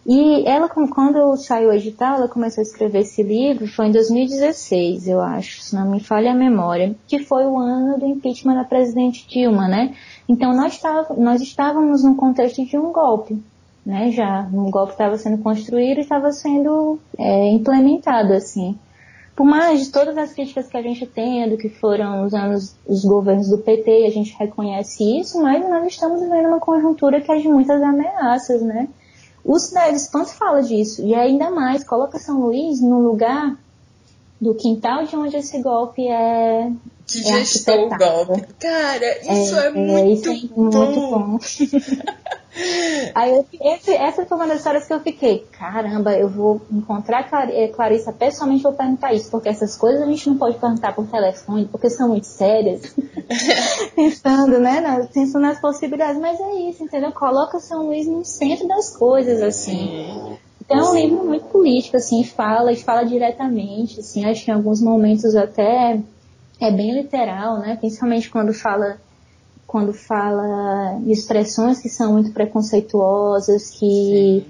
E 0.07 0.49
ela, 0.49 0.69
quando 0.69 1.37
saiu 1.37 1.69
o 1.69 1.73
edital, 1.73 2.17
ela 2.17 2.29
começou 2.29 2.63
a 2.63 2.65
escrever 2.65 3.01
esse 3.01 3.23
livro, 3.23 3.67
foi 3.69 3.87
em 3.87 3.93
2016, 3.93 5.07
eu 5.07 5.21
acho, 5.21 5.61
se 5.61 5.75
não 5.75 5.91
me 5.91 6.01
falha 6.01 6.33
a 6.33 6.35
memória, 6.35 6.97
que 7.07 7.19
foi 7.19 7.45
o 7.45 7.59
ano 7.59 7.99
do 7.99 8.07
impeachment 8.07 8.55
da 8.55 8.65
presidente 8.65 9.29
Dilma, 9.29 9.69
né? 9.69 9.95
Então 10.29 10.57
nós, 10.57 10.81
nós 11.19 11.43
estávamos 11.43 12.03
num 12.03 12.15
contexto 12.15 12.65
de 12.65 12.79
um 12.79 12.93
golpe, 12.93 13.39
né? 13.85 14.11
Já 14.11 14.49
um 14.53 14.71
golpe 14.71 14.93
estava 14.93 15.19
sendo 15.19 15.43
construído 15.43 15.99
e 15.99 16.03
estava 16.03 16.33
sendo 16.33 16.99
é, 17.19 17.51
implementado, 17.51 18.33
assim 18.33 18.79
por 19.41 19.47
mais 19.47 19.87
de 19.87 19.91
todas 19.91 20.19
as 20.19 20.35
críticas 20.35 20.67
que 20.67 20.77
a 20.77 20.83
gente 20.83 21.07
tem 21.07 21.49
do 21.49 21.57
que 21.57 21.71
foram 21.71 22.27
os 22.27 22.35
anos, 22.35 22.77
os 22.87 23.03
governos 23.07 23.49
do 23.49 23.57
PT, 23.57 24.05
a 24.05 24.11
gente 24.11 24.37
reconhece 24.39 25.03
isso, 25.19 25.41
mas 25.41 25.67
nós 25.67 25.87
estamos 25.87 26.21
vivendo 26.21 26.49
uma 26.49 26.61
conjuntura 26.61 27.23
que 27.23 27.33
é 27.33 27.39
de 27.39 27.49
muitas 27.49 27.83
ameaças, 27.83 28.61
né? 28.61 28.87
O 29.45 29.59
Cidade 29.59 29.97
Espanto 29.97 30.31
fala 30.31 30.63
disso, 30.63 31.03
e 31.05 31.15
ainda 31.15 31.51
mais, 31.51 31.83
coloca 31.85 32.19
São 32.19 32.41
Luís 32.41 32.81
no 32.81 33.01
lugar 33.01 33.57
do 34.41 34.55
quintal 34.55 35.05
de 35.05 35.17
onde 35.17 35.37
esse 35.37 35.61
golpe 35.61 36.07
é. 36.09 36.71
Que 37.07 37.19
é 37.21 37.45
gestou 37.45 37.87
o 37.87 37.89
golpe. 37.89 38.47
Cara, 38.59 39.21
isso 39.21 39.57
é, 39.57 39.65
é, 39.65 39.67
é 39.67 39.71
muito, 39.71 40.31
isso 40.31 40.47
é 40.47 40.61
muito 40.61 41.01
bom. 41.01 41.39
Aí 43.15 43.31
eu, 43.31 43.47
esse, 43.61 43.93
essa 43.93 44.25
foi 44.25 44.37
uma 44.37 44.47
das 44.47 44.59
histórias 44.59 44.87
que 44.87 44.93
eu 44.93 45.01
fiquei, 45.01 45.47
caramba, 45.53 46.13
eu 46.13 46.29
vou 46.29 46.61
encontrar 46.71 47.29
eh, 47.51 47.69
Clarissa 47.69 48.13
pessoalmente 48.13 48.63
vou 48.63 48.73
perguntar 48.73 49.13
isso, 49.13 49.31
porque 49.31 49.49
essas 49.49 49.77
coisas 49.77 50.03
a 50.03 50.07
gente 50.07 50.29
não 50.29 50.37
pode 50.37 50.59
perguntar 50.59 50.95
por 50.95 51.07
telefone, 51.07 51.67
porque 51.67 51.91
são 51.91 52.09
muito 52.09 52.27
sérias. 52.27 52.95
pensando, 53.95 54.59
né, 54.59 55.09
pensando 55.13 55.43
nas 55.43 55.61
possibilidades, 55.61 56.21
mas 56.21 56.41
é 56.41 56.55
isso, 56.69 56.85
entendeu? 56.85 57.13
Coloca 57.13 57.59
São 57.61 57.87
Luís 57.87 58.07
no 58.07 58.25
centro 58.25 58.67
das 58.69 58.97
coisas, 58.97 59.43
assim. 59.43 60.39
Então 60.61 60.79
é 60.79 60.91
um 60.91 60.95
livro 60.95 61.25
muito 61.25 61.47
político, 61.47 61.97
assim, 61.97 62.23
fala 62.23 62.73
e 62.73 62.77
fala 62.77 63.05
diretamente, 63.05 64.01
assim, 64.01 64.25
acho 64.25 64.45
que 64.45 64.51
em 64.51 64.55
alguns 64.55 64.81
momentos 64.81 65.35
até 65.35 66.01
é 66.61 66.71
bem 66.71 66.95
literal, 66.95 67.59
né? 67.59 67.77
Principalmente 67.77 68.31
quando 68.31 68.53
fala 68.53 68.99
quando 69.71 69.95
fala 69.95 70.99
de 70.99 71.13
expressões 71.13 71.79
que 71.79 71.89
são 71.89 72.15
muito 72.15 72.33
preconceituosas, 72.33 73.71
que, 73.71 74.45
sim. 74.45 74.47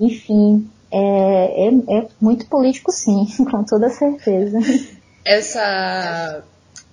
enfim, 0.00 0.70
é, 0.90 1.68
é, 1.68 1.98
é, 1.98 2.08
muito 2.20 2.44
político 2.46 2.90
sim, 2.90 3.24
com 3.48 3.62
toda 3.62 3.88
certeza. 3.88 4.58
Essa. 5.24 6.42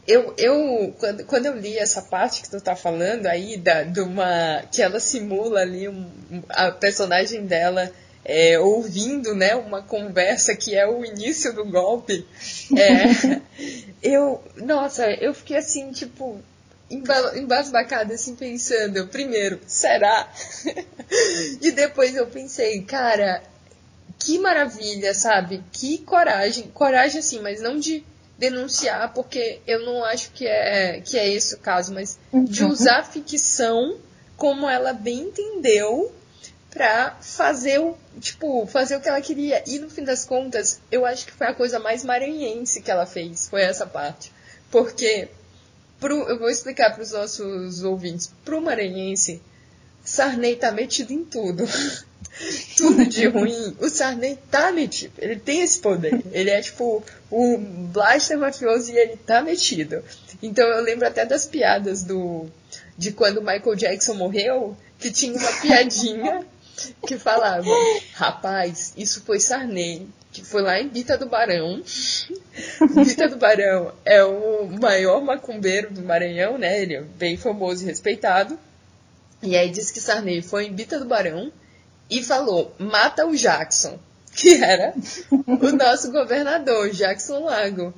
Eu, 0.08 0.36
eu 0.38 0.94
quando, 1.00 1.26
quando 1.26 1.48
eu 1.48 1.58
li 1.58 1.76
essa 1.76 2.04
parte 2.04 2.44
que 2.44 2.52
tu 2.52 2.62
tá 2.62 2.76
falando 2.76 3.26
aí, 3.26 3.58
da, 3.58 3.82
de 3.82 4.00
uma. 4.00 4.62
que 4.72 4.84
ela 4.84 5.00
simula 5.00 5.62
ali 5.62 5.90
um, 5.90 6.08
a 6.50 6.72
personagem 6.72 7.48
dela. 7.48 7.92
É, 8.28 8.58
ouvindo 8.58 9.36
né, 9.36 9.54
uma 9.54 9.84
conversa 9.84 10.56
que 10.56 10.76
é 10.76 10.88
o 10.88 11.06
início 11.06 11.54
do 11.54 11.64
golpe, 11.64 12.26
é, 12.76 13.40
eu, 14.02 14.42
nossa, 14.56 15.06
eu 15.12 15.32
fiquei 15.32 15.58
assim, 15.58 15.92
tipo, 15.92 16.42
embasbacada, 16.90 18.14
assim, 18.14 18.36
pensando, 18.36 19.08
primeiro, 19.08 19.60
será? 19.66 20.30
e 21.62 21.72
depois 21.72 22.16
eu 22.16 22.28
pensei, 22.28 22.82
cara, 22.84 23.42
que 24.20 24.40
maravilha, 24.40 25.14
sabe? 25.14 25.64
Que 25.72 26.00
coragem. 26.00 26.70
Coragem, 26.74 27.20
assim, 27.20 27.40
mas 27.40 27.62
não 27.62 27.78
de 27.80 28.04
denunciar, 28.38 29.14
porque 29.14 29.62
eu 29.66 29.86
não 29.86 30.04
acho 30.04 30.32
que 30.32 30.46
é, 30.46 31.02
que 31.02 31.18
é 31.18 31.30
esse 31.30 31.56
o 31.56 31.60
caso, 31.60 31.94
mas 31.94 32.20
de 32.34 32.64
uhum. 32.64 32.70
usar 32.70 33.00
a 33.00 33.04
ficção 33.04 33.98
como 34.36 34.70
ela 34.70 34.92
bem 34.94 35.22
entendeu 35.22 36.14
pra 36.70 37.16
fazer 37.22 37.80
o, 37.80 37.98
tipo, 38.20 38.68
fazer 38.68 38.98
o 38.98 39.02
que 39.02 39.08
ela 39.08 39.22
queria. 39.22 39.64
E 39.66 39.80
no 39.80 39.90
fim 39.90 40.04
das 40.04 40.26
contas, 40.26 40.82
eu 40.92 41.06
acho 41.06 41.26
que 41.26 41.32
foi 41.32 41.48
a 41.48 41.54
coisa 41.54 41.80
mais 41.80 42.04
maranhense 42.04 42.82
que 42.82 42.92
ela 42.92 43.06
fez, 43.06 43.48
foi 43.48 43.62
essa 43.62 43.88
parte. 43.88 44.32
Porque 44.70 45.30
pro, 46.00 46.28
eu 46.30 46.40
vou 46.40 46.50
explicar 46.50 46.92
para 46.94 47.04
os 47.04 47.12
nossos 47.12 47.84
ouvintes. 47.84 48.32
Para 48.44 48.58
o 48.58 48.62
maranhense, 48.62 49.42
Sarney 50.04 50.56
tá 50.56 50.72
metido 50.72 51.12
em 51.12 51.24
tudo. 51.24 51.66
tudo 52.78 53.06
de 53.06 53.26
ruim. 53.28 53.76
O 53.80 53.90
Sarney 53.90 54.38
tá 54.50 54.72
metido. 54.72 55.14
Ele 55.18 55.38
tem 55.38 55.62
esse 55.62 55.80
poder. 55.80 56.22
Ele 56.32 56.50
é 56.50 56.62
tipo 56.62 57.04
o 57.32 57.58
blaster 57.58 58.38
mafioso 58.38 58.92
e 58.92 58.98
ele 58.98 59.18
tá 59.18 59.42
metido. 59.42 60.04
Então 60.42 60.68
eu 60.68 60.84
lembro 60.84 61.08
até 61.08 61.26
das 61.26 61.46
piadas 61.46 62.04
do 62.04 62.48
de 62.98 63.12
quando 63.12 63.42
Michael 63.42 63.76
Jackson 63.76 64.14
morreu, 64.14 64.78
que 65.00 65.12
tinha 65.12 65.38
uma 65.38 65.52
piadinha 65.62 66.46
que 67.08 67.18
falava: 67.18 67.70
Rapaz, 68.14 68.94
isso 68.98 69.22
foi 69.24 69.40
Sarney 69.40 70.08
que 70.36 70.44
foi 70.44 70.62
lá 70.62 70.82
em 70.82 70.90
Bita 70.90 71.18
do 71.18 71.28
Barão. 71.28 71.82
Bita 73.06 73.30
do 73.30 73.38
Barão 73.38 73.94
é 74.04 74.22
o 74.26 74.68
maior 74.68 75.24
macumbeiro 75.24 75.94
do 75.94 76.02
Maranhão, 76.02 76.58
né? 76.58 76.82
Ele 76.82 76.96
é 76.96 77.02
bem 77.02 77.38
famoso 77.38 77.84
e 77.84 77.86
respeitado. 77.86 78.60
E 79.42 79.56
aí 79.56 79.70
diz 79.70 79.92
que 79.92 80.02
Sarney 80.02 80.42
foi 80.42 80.66
em 80.66 80.74
Bita 80.74 81.00
do 81.00 81.06
Barão 81.06 81.54
e 82.10 82.22
falou: 82.22 82.76
mata 82.78 83.26
o 83.26 83.34
Jackson, 83.34 83.98
que 84.36 84.62
era 84.62 84.94
o 85.48 85.72
nosso 85.72 86.12
governador, 86.12 86.90
Jackson 86.90 87.46
Lago. 87.46 87.94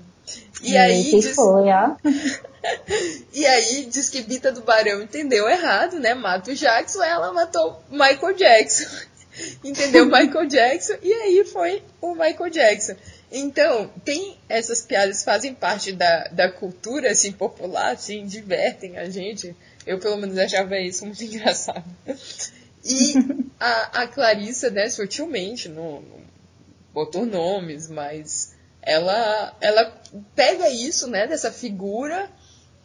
E 0.61 0.77
aí 0.77 1.11
diz... 1.11 1.35
foi, 1.35 1.69
ó. 1.69 1.95
e 3.33 3.45
aí 3.45 3.85
diz 3.85 4.09
que 4.09 4.21
Bita 4.21 4.51
do 4.51 4.61
Barão 4.61 5.01
entendeu 5.01 5.47
errado, 5.47 5.99
né? 5.99 6.13
Mata 6.13 6.51
o 6.51 6.55
Jackson, 6.55 7.03
ela 7.03 7.31
matou 7.31 7.81
Michael 7.89 8.33
Jackson 8.33 8.87
entendeu? 9.63 10.05
Michael 10.09 10.47
Jackson, 10.47 10.95
e 11.01 11.13
aí 11.13 11.43
foi 11.45 11.83
o 12.01 12.13
Michael 12.13 12.49
Jackson. 12.49 12.95
Então, 13.31 13.89
tem 14.05 14.37
essas 14.47 14.81
piadas 14.81 15.23
fazem 15.23 15.53
parte 15.53 15.91
da, 15.91 16.27
da 16.29 16.51
cultura, 16.51 17.11
assim, 17.11 17.31
popular, 17.31 17.91
assim, 17.91 18.25
divertem 18.25 18.97
a 18.97 19.09
gente. 19.09 19.55
Eu, 19.85 19.99
pelo 19.99 20.17
menos, 20.17 20.37
achava 20.37 20.79
isso 20.79 21.05
muito 21.05 21.23
engraçado. 21.23 21.85
E 22.85 23.13
a, 23.59 24.03
a 24.03 24.07
Clarissa, 24.07 24.69
né, 24.69 24.89
sutilmente, 24.89 25.67
não, 25.67 26.01
não 26.01 26.21
botou 26.93 27.25
nomes, 27.25 27.89
mas 27.89 28.55
ela, 28.81 29.55
ela 29.59 29.93
pega 30.35 30.69
isso, 30.69 31.07
né, 31.07 31.27
dessa 31.27 31.51
figura 31.51 32.29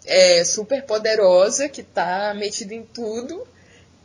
é, 0.05 0.45
super 0.45 0.83
poderosa 0.83 1.69
que 1.69 1.83
tá 1.83 2.35
metida 2.35 2.75
em 2.75 2.83
tudo 2.83 3.47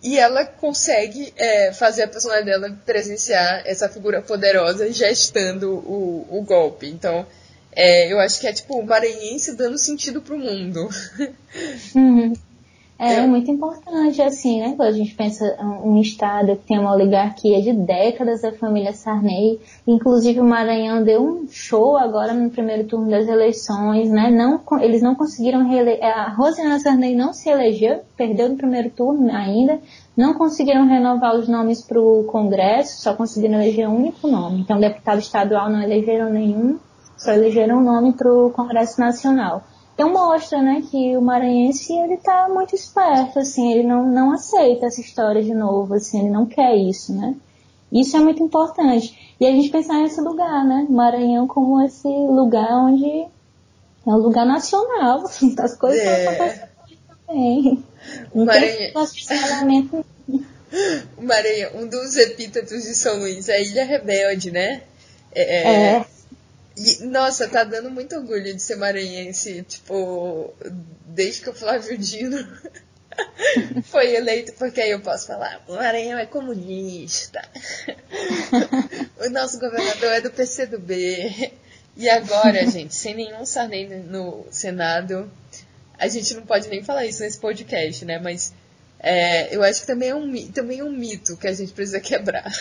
e 0.02 0.18
ela 0.20 0.46
consegue 0.46 1.34
é, 1.36 1.74
fazer 1.74 2.04
a 2.04 2.08
personagem 2.08 2.46
dela 2.46 2.78
presenciar 2.86 3.64
essa 3.66 3.90
figura 3.90 4.22
poderosa 4.22 4.92
gestando 4.94 5.74
o, 5.74 6.28
o 6.30 6.42
golpe. 6.44 6.88
Então, 6.88 7.26
é, 7.72 8.12
eu 8.12 8.20
acho 8.20 8.40
que 8.40 8.48
é 8.48 8.54
tipo 8.54 8.80
o 8.80 8.86
maranhense 8.86 9.56
dando 9.56 9.78
sentido 9.78 10.22
pro 10.22 10.38
mundo. 10.38 10.88
Uhum. 11.96 12.34
É, 13.00 13.14
é, 13.14 13.28
muito 13.28 13.52
importante, 13.52 14.22
assim, 14.22 14.60
né? 14.60 14.74
Quando 14.76 14.90
a 14.90 14.92
gente 14.92 15.14
pensa 15.14 15.56
um 15.84 16.00
estado 16.02 16.56
que 16.56 16.66
tem 16.66 16.80
uma 16.80 16.94
oligarquia 16.94 17.62
de 17.62 17.72
décadas 17.72 18.42
da 18.42 18.52
família 18.52 18.92
Sarney, 18.92 19.60
inclusive 19.86 20.40
o 20.40 20.44
Maranhão 20.44 21.04
deu 21.04 21.24
um 21.24 21.48
show 21.48 21.96
agora 21.96 22.34
no 22.34 22.50
primeiro 22.50 22.86
turno 22.86 23.12
das 23.12 23.28
eleições, 23.28 24.10
né? 24.10 24.32
Não, 24.32 24.62
eles 24.82 25.04
não 25.04 25.14
conseguiram 25.14 25.68
reeleger, 25.68 26.04
a 26.04 26.30
Rosiana 26.30 26.80
Sarney 26.80 27.16
não 27.16 27.34
se 27.34 27.50
elegeu, 27.50 28.02
perdeu 28.16 28.50
no 28.50 28.58
primeiro 28.58 28.90
turno 28.90 29.32
ainda, 29.32 29.80
não 30.16 30.34
conseguiram 30.34 30.88
renovar 30.88 31.36
os 31.36 31.48
nomes 31.48 31.84
para 31.84 32.02
o 32.02 32.24
Congresso, 32.24 33.04
só 33.04 33.14
conseguiram 33.14 33.62
eleger 33.62 33.88
um 33.88 33.96
único 33.96 34.28
nome. 34.28 34.62
Então, 34.62 34.80
deputado 34.80 35.20
estadual 35.20 35.70
não 35.70 35.84
elegeram 35.84 36.32
nenhum, 36.32 36.80
só 37.16 37.32
elegeram 37.32 37.78
um 37.78 37.84
nome 37.84 38.14
para 38.14 38.32
o 38.34 38.50
Congresso 38.50 39.00
Nacional. 39.00 39.62
Então 39.98 40.14
mostra, 40.14 40.62
né, 40.62 40.84
que 40.92 41.18
o 41.18 41.22
maranhense, 41.24 41.92
ele 41.92 42.18
tá 42.18 42.48
muito 42.48 42.76
esperto, 42.76 43.40
assim, 43.40 43.72
ele 43.74 43.82
não, 43.82 44.06
não 44.08 44.32
aceita 44.32 44.86
essa 44.86 45.02
história 45.02 45.42
de 45.42 45.56
novo, 45.56 45.96
assim, 45.96 46.20
ele 46.20 46.30
não 46.30 46.46
quer 46.46 46.76
isso, 46.76 47.16
né. 47.16 47.34
Isso 47.92 48.16
é 48.16 48.20
muito 48.20 48.44
importante. 48.44 49.34
E 49.40 49.46
a 49.48 49.50
gente 49.50 49.72
pensar 49.72 49.96
nesse 49.96 50.22
lugar, 50.22 50.64
né, 50.64 50.86
Maranhão 50.88 51.48
como 51.48 51.82
esse 51.84 52.08
lugar 52.08 52.72
onde 52.74 53.26
É 54.06 54.10
um 54.12 54.18
lugar 54.18 54.46
nacional, 54.46 55.22
assim, 55.26 55.56
as 55.58 55.76
coisas 55.76 56.00
é. 56.00 56.28
acontecem 56.28 56.70
também. 57.26 57.84
Não 58.36 58.46
Maranhão. 58.46 58.78
tem 58.78 58.94
Maranhão, 61.20 61.72
um 61.74 61.88
dos 61.88 62.16
epítetos 62.18 62.84
de 62.84 62.94
São 62.94 63.18
Luís 63.18 63.50
é 63.50 63.64
Ilha 63.64 63.84
Rebelde, 63.84 64.52
né? 64.52 64.84
É. 65.34 65.96
é. 65.96 66.06
E, 66.78 67.04
nossa, 67.06 67.48
tá 67.48 67.64
dando 67.64 67.90
muito 67.90 68.16
orgulho 68.16 68.54
de 68.54 68.62
ser 68.62 68.76
maranhense, 68.76 69.64
tipo, 69.64 70.54
desde 71.08 71.42
que 71.42 71.50
o 71.50 71.54
Flávio 71.54 71.98
Dino 71.98 72.48
foi 73.86 74.16
eleito, 74.16 74.54
porque 74.54 74.80
aí 74.80 74.92
eu 74.92 75.02
posso 75.02 75.26
falar, 75.26 75.64
o 75.68 75.74
Maranhão 75.74 76.20
é 76.20 76.28
comunista, 76.28 77.42
o 79.18 79.28
nosso 79.32 79.60
governador 79.60 80.12
é 80.12 80.22
do 80.22 80.30
PCdoB, 80.30 81.52
e 81.96 82.08
agora, 82.10 82.64
gente, 82.70 82.94
sem 82.94 83.16
nenhum 83.16 83.44
Sarney 83.44 83.88
no 83.88 84.46
Senado, 84.52 85.32
a 85.98 86.08
gente 86.08 86.36
não 86.36 86.44
pode 86.44 86.70
nem 86.70 86.84
falar 86.84 87.08
isso 87.08 87.24
nesse 87.24 87.40
podcast, 87.40 88.06
né, 88.06 88.20
mas 88.20 88.54
é, 89.00 89.56
eu 89.56 89.64
acho 89.64 89.82
que 89.82 89.88
também 89.88 90.10
é, 90.10 90.16
um, 90.16 90.52
também 90.52 90.80
é 90.80 90.84
um 90.84 90.92
mito 90.92 91.36
que 91.38 91.48
a 91.48 91.54
gente 91.54 91.74
precisa 91.74 92.00
quebrar. 92.00 92.54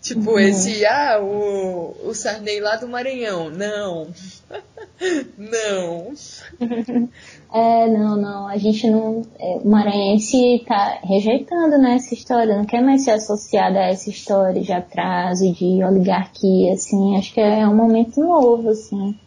Tipo, 0.00 0.32
uhum. 0.32 0.38
esse, 0.38 0.84
ah, 0.86 1.20
o, 1.20 1.94
o 2.08 2.14
Sarney 2.14 2.58
lá 2.60 2.76
do 2.76 2.88
Maranhão. 2.88 3.50
Não. 3.50 4.08
não. 5.36 6.12
É, 7.52 7.88
não, 7.88 8.16
não. 8.16 8.46
A 8.46 8.56
gente 8.58 8.88
não. 8.88 9.22
É, 9.36 9.56
o 9.56 9.68
maranhense 9.68 10.64
tá 10.68 11.00
rejeitando 11.02 11.78
né, 11.78 11.96
essa 11.96 12.14
história, 12.14 12.56
não 12.56 12.64
quer 12.64 12.80
mais 12.80 13.02
ser 13.02 13.10
associado 13.10 13.76
a 13.76 13.86
essa 13.86 14.08
história 14.08 14.62
de 14.62 14.72
atraso, 14.72 15.52
de 15.52 15.82
oligarquia, 15.82 16.74
assim. 16.74 17.18
Acho 17.18 17.34
que 17.34 17.40
é 17.40 17.66
um 17.66 17.74
momento 17.74 18.20
novo, 18.20 18.68
assim. 18.68 19.18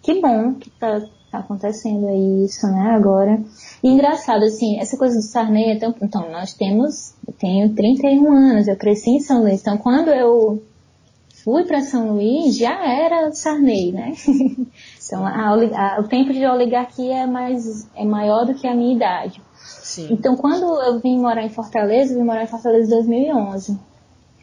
Que 0.00 0.22
bom 0.22 0.54
que 0.54 0.70
tá 0.70 1.02
tá 1.30 1.38
acontecendo 1.38 2.08
aí 2.08 2.44
isso, 2.44 2.66
né, 2.66 2.90
agora. 2.90 3.40
E 3.82 3.88
engraçado, 3.88 4.44
assim, 4.44 4.78
essa 4.78 4.96
coisa 4.96 5.16
do 5.16 5.22
Sarney, 5.22 5.72
então, 5.72 5.94
então 6.02 6.30
nós 6.30 6.52
temos, 6.52 7.14
eu 7.26 7.32
tenho 7.32 7.74
31 7.74 8.32
anos, 8.32 8.68
eu 8.68 8.76
cresci 8.76 9.10
em 9.10 9.20
São 9.20 9.40
Luís, 9.40 9.60
então 9.60 9.78
quando 9.78 10.10
eu 10.10 10.62
fui 11.42 11.64
para 11.64 11.80
São 11.80 12.12
Luís, 12.12 12.58
já 12.58 12.84
era 12.86 13.32
Sarney, 13.32 13.92
né? 13.92 14.12
então 15.06 15.26
a, 15.26 15.48
a, 15.48 16.00
o 16.00 16.08
tempo 16.08 16.32
de 16.32 16.46
oligarquia 16.46 17.20
é, 17.20 17.26
mais, 17.26 17.88
é 17.96 18.04
maior 18.04 18.44
do 18.44 18.54
que 18.54 18.66
a 18.66 18.74
minha 18.74 18.94
idade. 18.94 19.40
Sim. 19.56 20.08
Então 20.10 20.36
quando 20.36 20.66
eu 20.82 20.98
vim 21.00 21.18
morar 21.18 21.42
em 21.42 21.48
Fortaleza, 21.48 22.12
eu 22.12 22.18
vim 22.18 22.24
morar 22.24 22.44
em 22.44 22.48
Fortaleza 22.48 22.86
em 22.86 22.96
2011. 22.96 23.78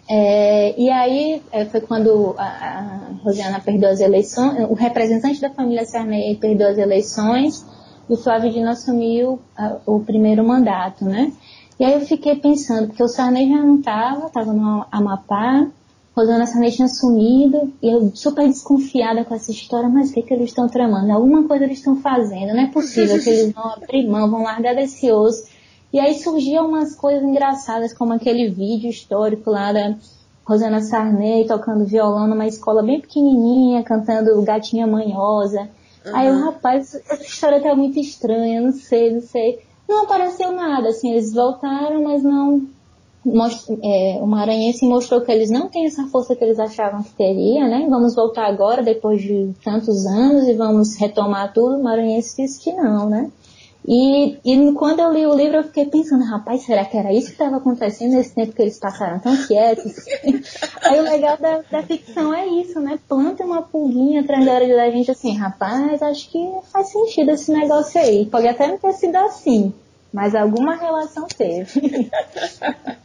É, 0.10 0.74
e 0.80 0.90
aí 0.90 1.44
é, 1.52 1.66
foi 1.66 1.82
quando 1.82 2.34
a, 2.38 2.44
a, 2.44 3.00
Rosiana 3.24 3.60
perdeu 3.60 3.90
as 3.90 4.00
eleições, 4.00 4.66
o 4.70 4.74
representante 4.74 5.40
da 5.42 5.50
família 5.50 5.86
Sarney 5.86 6.38
perdeu 6.38 6.70
as 6.70 6.78
eleições 6.78 7.66
e 8.10 8.14
o 8.14 8.18
Flávio 8.18 8.52
Dino 8.52 8.70
assumiu 8.70 9.40
a, 9.58 9.78
o 9.86 10.00
primeiro 10.00 10.46
mandato, 10.46 11.06
né? 11.06 11.32
E 11.80 11.86
aí 11.86 11.94
eu 11.94 12.02
fiquei 12.02 12.36
pensando, 12.36 12.88
porque 12.88 13.04
o 13.04 13.08
Sarney 13.08 13.50
já 13.50 13.58
não 13.58 13.80
estava, 13.80 14.28
estava 14.28 14.54
no 14.54 14.86
Amapá, 14.92 15.68
Rosana 16.16 16.48
Sarney 16.48 16.72
tinha 16.72 16.88
sumido, 16.88 17.72
e 17.82 17.94
eu 17.94 18.12
super 18.16 18.48
desconfiada 18.48 19.24
com 19.24 19.36
essa 19.36 19.52
história, 19.52 19.88
mas 19.88 20.10
o 20.10 20.14
que, 20.14 20.24
que 20.24 20.34
eles 20.34 20.50
estão 20.50 20.68
tramando? 20.68 21.12
Alguma 21.12 21.48
coisa 21.48 21.66
eles 21.66 21.78
estão 21.78 21.98
fazendo, 21.98 22.56
não 22.56 22.64
é 22.64 22.68
possível 22.68 23.22
que 23.22 23.30
eles 23.30 23.54
vão 23.54 23.74
abrir 23.74 24.08
mão, 24.08 24.30
vão 24.30 24.44
largar 24.44 24.74
desse 24.74 25.12
osso 25.12 25.44
e 25.92 26.00
aí 26.00 26.16
surgiam 26.16 26.68
umas 26.68 26.96
coisas 26.96 27.24
engraçadas, 27.24 27.94
como 27.94 28.14
aquele 28.14 28.50
vídeo 28.50 28.90
histórico 28.90 29.50
lá 29.50 29.72
da 29.72 29.96
Rosana 30.46 30.82
Sarney 30.82 31.48
tocando 31.48 31.86
violão 31.86 32.28
numa 32.28 32.46
escola 32.46 32.84
bem 32.84 33.00
pequenininha, 33.00 33.84
cantando 33.84 34.42
Gatinha 34.44 34.86
Manhosa. 34.86 35.70
Uhum. 36.06 36.16
Aí 36.16 36.32
o 36.32 36.46
rapaz, 36.46 36.96
essa 36.96 37.24
história 37.24 37.62
tá 37.62 37.76
muito 37.76 38.00
estranha, 38.00 38.62
não 38.62 38.72
sei, 38.72 39.14
não 39.14 39.22
sei. 39.22 39.60
Não 39.88 40.04
apareceu 40.04 40.52
nada, 40.52 40.90
assim, 40.90 41.12
eles 41.12 41.34
voltaram, 41.34 42.04
mas 42.04 42.24
não. 42.24 42.68
É, 43.84 44.20
o 44.22 44.28
Maranhense 44.28 44.86
mostrou 44.86 45.20
que 45.20 45.32
eles 45.32 45.50
não 45.50 45.68
têm 45.68 45.86
essa 45.86 46.08
força 46.08 46.34
que 46.34 46.44
eles 46.44 46.60
achavam 46.60 47.04
que 47.04 47.12
teria, 47.12 47.68
né? 47.68 47.86
Vamos 47.90 48.16
voltar 48.16 48.46
agora, 48.46 48.82
depois 48.82 49.22
de 49.22 49.54
tantos 49.64 50.06
anos, 50.06 50.48
e 50.48 50.54
vamos 50.54 50.96
retomar 50.96 51.52
tudo. 51.52 51.78
O 51.78 51.84
Maranhense 51.84 52.42
disse 52.42 52.64
que 52.64 52.72
não, 52.72 53.10
né? 53.10 53.30
E, 53.88 54.38
e 54.44 54.74
quando 54.74 55.00
eu 55.00 55.14
li 55.14 55.26
o 55.26 55.34
livro, 55.34 55.58
eu 55.58 55.64
fiquei 55.64 55.86
pensando, 55.86 56.26
rapaz, 56.26 56.64
será 56.64 56.84
que 56.84 56.98
era 56.98 57.14
isso 57.14 57.28
que 57.28 57.34
estava 57.34 57.56
acontecendo 57.56 58.16
nesse 58.16 58.36
tempo 58.36 58.54
que 58.54 58.62
eles 58.62 58.78
passaram 58.78 59.20
tão 59.20 59.36
quietos? 59.48 59.94
Aí 60.84 61.00
o 61.00 61.04
legal 61.04 61.38
da, 61.38 61.62
da 61.72 61.84
ficção 61.84 62.34
é 62.34 62.46
isso, 62.46 62.82
né? 62.82 63.00
Planta 63.08 63.46
uma 63.46 63.62
pulguinha 63.62 64.22
atrás 64.22 64.46
da 64.46 64.54
hora 64.54 64.68
da 64.68 64.90
gente 64.90 65.10
assim, 65.10 65.38
rapaz, 65.38 66.02
acho 66.02 66.30
que 66.30 66.38
faz 66.72 66.90
sentido 66.90 67.32
esse 67.32 67.50
negócio 67.52 68.02
aí. 68.02 68.26
Pode 68.26 68.48
até 68.48 68.68
não 68.68 68.78
ter 68.78 68.92
sido 68.92 69.16
assim, 69.16 69.74
mas 70.18 70.34
alguma 70.34 70.76
relação 70.76 71.28
teve. 71.28 72.10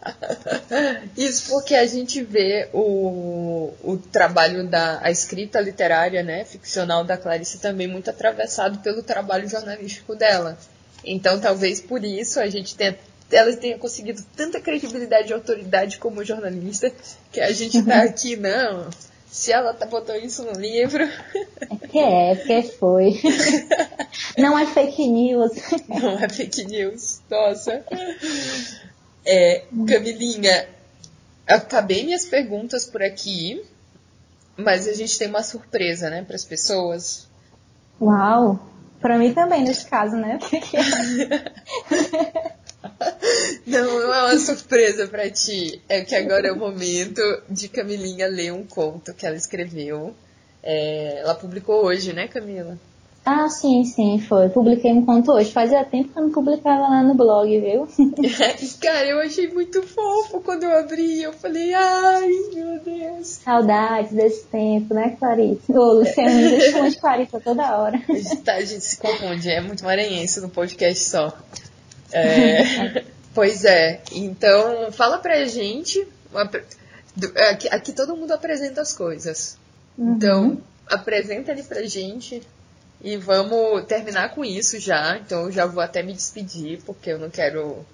Isso 1.14 1.50
porque 1.50 1.74
a 1.74 1.84
gente 1.84 2.22
vê 2.22 2.70
o, 2.72 3.70
o 3.84 3.98
trabalho 3.98 4.66
da 4.66 4.98
a 5.02 5.10
escrita 5.10 5.60
literária, 5.60 6.22
né, 6.22 6.42
ficcional 6.46 7.04
da 7.04 7.18
Clarice 7.18 7.58
também 7.58 7.86
muito 7.86 8.08
atravessado 8.08 8.78
pelo 8.78 9.02
trabalho 9.02 9.46
jornalístico 9.46 10.16
dela. 10.16 10.56
Então, 11.04 11.38
talvez 11.38 11.82
por 11.82 12.02
isso 12.02 12.40
a 12.40 12.48
gente 12.48 12.74
tenha, 12.74 12.96
ela 13.30 13.54
tenha 13.56 13.76
conseguido 13.76 14.24
tanta 14.34 14.58
credibilidade 14.58 15.28
e 15.28 15.34
autoridade 15.34 15.98
como 15.98 16.24
jornalista 16.24 16.90
que 17.30 17.42
a 17.42 17.52
gente 17.52 17.82
tá 17.82 18.04
aqui, 18.08 18.36
não. 18.36 18.88
Se 19.32 19.50
ela 19.50 19.72
tá 19.72 19.86
botou 19.86 20.14
isso 20.14 20.44
no 20.44 20.52
livro. 20.52 21.02
É 21.02 21.74
porque 21.74 21.98
é, 21.98 22.34
porque 22.34 22.62
foi. 22.64 23.18
Não 24.36 24.58
é 24.58 24.66
fake 24.66 25.08
news. 25.08 25.52
Não 25.88 26.18
é 26.18 26.28
fake 26.28 26.66
news. 26.66 27.22
Nossa. 27.30 27.82
É, 29.24 29.64
Camilinha, 29.88 30.68
acabei 31.46 32.04
minhas 32.04 32.26
perguntas 32.26 32.84
por 32.84 33.02
aqui, 33.02 33.64
mas 34.54 34.86
a 34.86 34.92
gente 34.92 35.18
tem 35.18 35.28
uma 35.28 35.42
surpresa, 35.42 36.10
né, 36.10 36.22
para 36.22 36.36
as 36.36 36.44
pessoas. 36.44 37.26
Uau! 37.98 38.60
Para 39.00 39.16
mim 39.16 39.32
também, 39.32 39.64
nesse 39.64 39.86
caso, 39.86 40.14
né? 40.14 40.38
Não, 40.42 40.50
não 43.80 44.14
é 44.14 44.24
uma 44.24 44.38
surpresa 44.38 45.06
para 45.06 45.30
ti. 45.30 45.80
É 45.88 46.02
que 46.02 46.14
agora 46.14 46.48
é 46.48 46.52
o 46.52 46.58
momento 46.58 47.20
de 47.48 47.68
Camilinha 47.68 48.26
ler 48.26 48.52
um 48.52 48.64
conto 48.64 49.14
que 49.14 49.26
ela 49.26 49.36
escreveu. 49.36 50.14
É, 50.62 51.20
ela 51.20 51.34
publicou 51.34 51.84
hoje, 51.84 52.12
né, 52.12 52.28
Camila? 52.28 52.78
Ah, 53.24 53.48
sim, 53.48 53.84
sim, 53.84 54.18
foi. 54.18 54.48
Publiquei 54.48 54.92
um 54.92 55.06
conto 55.06 55.30
hoje. 55.30 55.52
Fazia 55.52 55.84
tempo 55.84 56.12
que 56.12 56.18
eu 56.18 56.24
não 56.24 56.32
publicava 56.32 56.88
lá 56.88 57.02
no 57.04 57.14
blog, 57.14 57.48
viu? 57.60 57.86
Cara, 58.82 59.06
eu 59.06 59.20
achei 59.20 59.46
muito 59.48 59.80
fofo 59.82 60.40
quando 60.40 60.64
eu 60.64 60.76
abri. 60.76 61.22
Eu 61.22 61.32
falei, 61.32 61.72
ai, 61.72 62.28
meu 62.52 62.80
Deus. 62.80 63.28
Saudades 63.28 64.12
desse 64.12 64.44
tempo, 64.46 64.92
né, 64.92 65.16
Clarice? 65.20 65.70
Ô, 65.70 65.92
Luciano, 65.92 66.34
me 66.34 66.50
deixa 66.58 66.90
de 66.90 66.96
Clarice 66.96 67.40
toda 67.44 67.78
hora. 67.78 68.02
A 68.08 68.12
gente, 68.12 68.36
tá, 68.38 68.54
a 68.54 68.64
gente 68.64 68.84
se 68.84 68.98
confunde, 68.98 69.48
é 69.48 69.60
muito 69.60 69.84
maranhense 69.84 70.40
no 70.40 70.48
podcast 70.48 71.08
só. 71.08 71.32
É, 72.12 73.04
pois 73.34 73.64
é, 73.64 74.00
então 74.12 74.90
fala 74.92 75.18
pra 75.18 75.44
gente. 75.46 76.06
Aqui, 77.50 77.68
aqui 77.68 77.92
todo 77.92 78.16
mundo 78.16 78.32
apresenta 78.32 78.80
as 78.80 78.92
coisas. 78.92 79.58
Uhum. 79.98 80.14
Então, 80.14 80.62
apresenta 80.86 81.52
ali 81.52 81.62
pra 81.62 81.82
gente 81.82 82.42
e 83.02 83.16
vamos 83.16 83.84
terminar 83.84 84.34
com 84.34 84.44
isso 84.44 84.78
já. 84.78 85.18
Então 85.18 85.44
eu 85.44 85.52
já 85.52 85.66
vou 85.66 85.82
até 85.82 86.02
me 86.02 86.12
despedir, 86.12 86.80
porque 86.84 87.10
eu 87.10 87.18
não 87.18 87.30
quero 87.30 87.84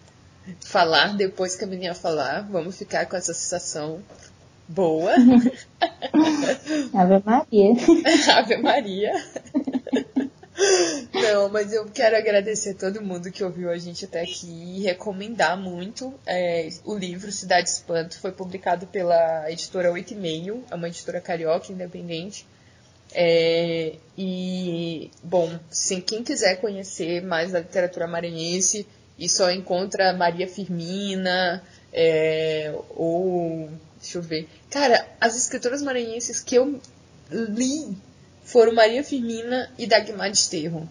falar 0.60 1.16
depois 1.16 1.56
que 1.56 1.64
a 1.64 1.66
menina 1.66 1.94
falar. 1.94 2.46
Vamos 2.50 2.76
ficar 2.76 3.06
com 3.06 3.16
essa 3.16 3.34
sensação 3.34 4.02
boa. 4.68 5.12
Ave 6.94 7.22
Maria. 7.24 7.72
Ave 8.36 8.56
Maria. 8.58 9.12
Não, 11.32 11.48
mas 11.48 11.72
eu 11.72 11.84
quero 11.86 12.16
agradecer 12.16 12.74
todo 12.74 13.02
mundo 13.02 13.30
que 13.30 13.44
ouviu 13.44 13.70
a 13.70 13.78
gente 13.78 14.04
até 14.04 14.22
aqui 14.22 14.46
e 14.46 14.82
recomendar 14.82 15.56
muito. 15.56 16.14
É, 16.26 16.68
o 16.84 16.96
livro 16.96 17.30
Cidade 17.30 17.68
Espanto 17.68 18.18
foi 18.18 18.32
publicado 18.32 18.86
pela 18.86 19.50
editora 19.50 19.92
Oito 19.92 20.14
e 20.14 20.16
Meio, 20.16 20.64
é 20.70 20.74
uma 20.74 20.88
editora 20.88 21.20
carioca 21.20 21.72
independente. 21.72 22.46
É, 23.12 23.94
e, 24.16 25.10
bom, 25.22 25.58
se 25.70 26.00
quem 26.00 26.22
quiser 26.22 26.56
conhecer 26.60 27.22
mais 27.22 27.52
da 27.52 27.60
literatura 27.60 28.06
maranhense 28.06 28.86
e 29.18 29.28
só 29.28 29.50
encontra 29.50 30.12
Maria 30.12 30.48
Firmina, 30.48 31.62
é, 31.92 32.74
ou. 32.90 33.70
Deixa 34.00 34.18
eu 34.18 34.22
ver. 34.22 34.48
Cara, 34.70 35.04
as 35.20 35.36
escritoras 35.36 35.82
maranhenses 35.82 36.40
que 36.40 36.54
eu 36.54 36.80
li 37.30 37.96
foram 38.44 38.72
Maria 38.72 39.02
Firmina 39.02 39.70
e 39.76 39.86
Dagmar 39.86 40.30
Desterro. 40.30 40.88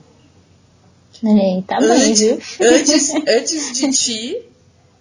Eita, 1.24 1.78
antes, 1.78 2.20
bem, 2.20 2.68
antes, 2.68 3.14
antes 3.28 3.78
de 3.78 3.92
ti 3.92 4.42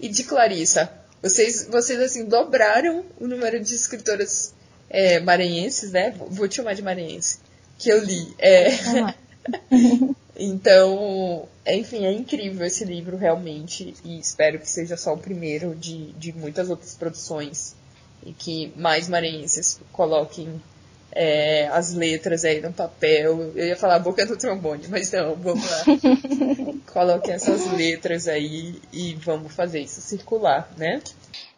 e 0.01 0.09
de 0.09 0.25
Clarissa. 0.25 0.91
Vocês, 1.23 1.67
vocês 1.71 2.01
assim, 2.01 2.25
dobraram 2.25 3.05
o 3.19 3.27
número 3.27 3.61
de 3.61 3.75
escritoras 3.75 4.55
é, 4.89 5.21
maranhenses, 5.21 5.93
né? 5.93 6.15
Vou 6.29 6.47
te 6.47 6.57
chamar 6.57 6.75
de 6.75 6.83
maranhense. 6.83 7.39
que 7.79 7.91
eu 7.91 8.03
li. 8.03 8.35
É. 8.39 8.69
então, 10.37 11.49
enfim, 11.67 12.05
é 12.05 12.13
incrível 12.13 12.67
esse 12.67 12.85
livro 12.85 13.17
realmente 13.17 13.95
e 14.05 14.19
espero 14.19 14.59
que 14.59 14.69
seja 14.69 14.97
só 14.97 15.15
o 15.15 15.19
primeiro 15.19 15.75
de, 15.75 16.13
de 16.13 16.33
muitas 16.33 16.71
outras 16.71 16.95
produções 16.95 17.75
e 18.25 18.33
que 18.33 18.73
mais 18.77 19.09
maranhenses 19.09 19.81
coloquem 19.93 20.61
é, 21.17 21.67
as 21.69 21.95
letras 21.95 22.45
aí 22.45 22.61
no 22.61 22.73
papel. 22.73 23.53
Eu 23.55 23.67
ia 23.67 23.77
falar 23.77 23.97
a 23.97 24.01
boca 24.01 24.27
do 24.27 24.37
trombone, 24.37 24.87
mas 24.89 25.11
não, 25.11 25.35
vamos 25.35 25.69
lá. 25.69 25.79
Coloquem 26.93 27.35
essas 27.35 27.73
letras 27.73 28.29
aí 28.29 28.77
e 28.93 29.15
vamos 29.15 29.53
fazer 29.55 29.81
isso 29.81 30.01
circular, 30.01 30.69
né? 30.77 31.01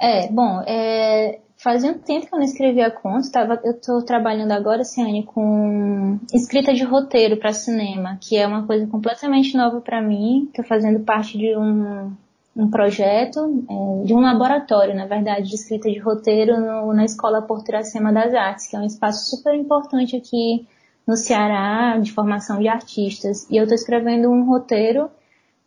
É, 0.01 0.29
bom, 0.29 0.63
é, 0.67 1.41
fazia 1.57 1.91
um 1.91 1.99
tempo 1.99 2.27
que 2.27 2.35
eu 2.35 2.39
não 2.39 2.47
escrevia 2.47 2.91
contos, 2.91 3.31
tava, 3.31 3.61
eu 3.65 3.73
estou 3.73 4.03
trabalhando 4.05 4.53
agora, 4.53 4.85
Ciane, 4.85 5.25
com 5.25 6.19
escrita 6.33 6.73
de 6.73 6.85
roteiro 6.85 7.37
para 7.37 7.53
cinema, 7.53 8.17
que 8.21 8.37
é 8.37 8.47
uma 8.47 8.65
coisa 8.65 8.87
completamente 8.87 9.57
nova 9.57 9.81
para 9.81 10.01
mim, 10.01 10.45
estou 10.47 10.65
fazendo 10.65 11.01
parte 11.01 11.37
de 11.37 11.57
um 11.57 12.13
um 12.59 12.69
projeto 12.69 13.65
é, 13.71 14.05
de 14.05 14.13
um 14.13 14.21
laboratório, 14.21 14.95
na 14.95 15.07
verdade, 15.07 15.49
de 15.49 15.55
escrita 15.55 15.89
de 15.89 16.01
roteiro 16.01 16.61
no, 16.61 16.93
na 16.93 17.05
Escola 17.05 17.41
Portiracema 17.41 18.13
das 18.13 18.35
Artes, 18.35 18.67
que 18.67 18.75
é 18.75 18.81
um 18.81 18.85
espaço 18.85 19.31
super 19.31 19.55
importante 19.55 20.17
aqui 20.17 20.67
no 21.07 21.17
Ceará 21.17 21.97
de 21.99 22.13
formação 22.13 22.59
de 22.59 22.67
artistas. 22.67 23.49
E 23.49 23.57
eu 23.57 23.63
estou 23.63 23.77
escrevendo 23.77 24.29
um 24.29 24.45
roteiro 24.45 25.09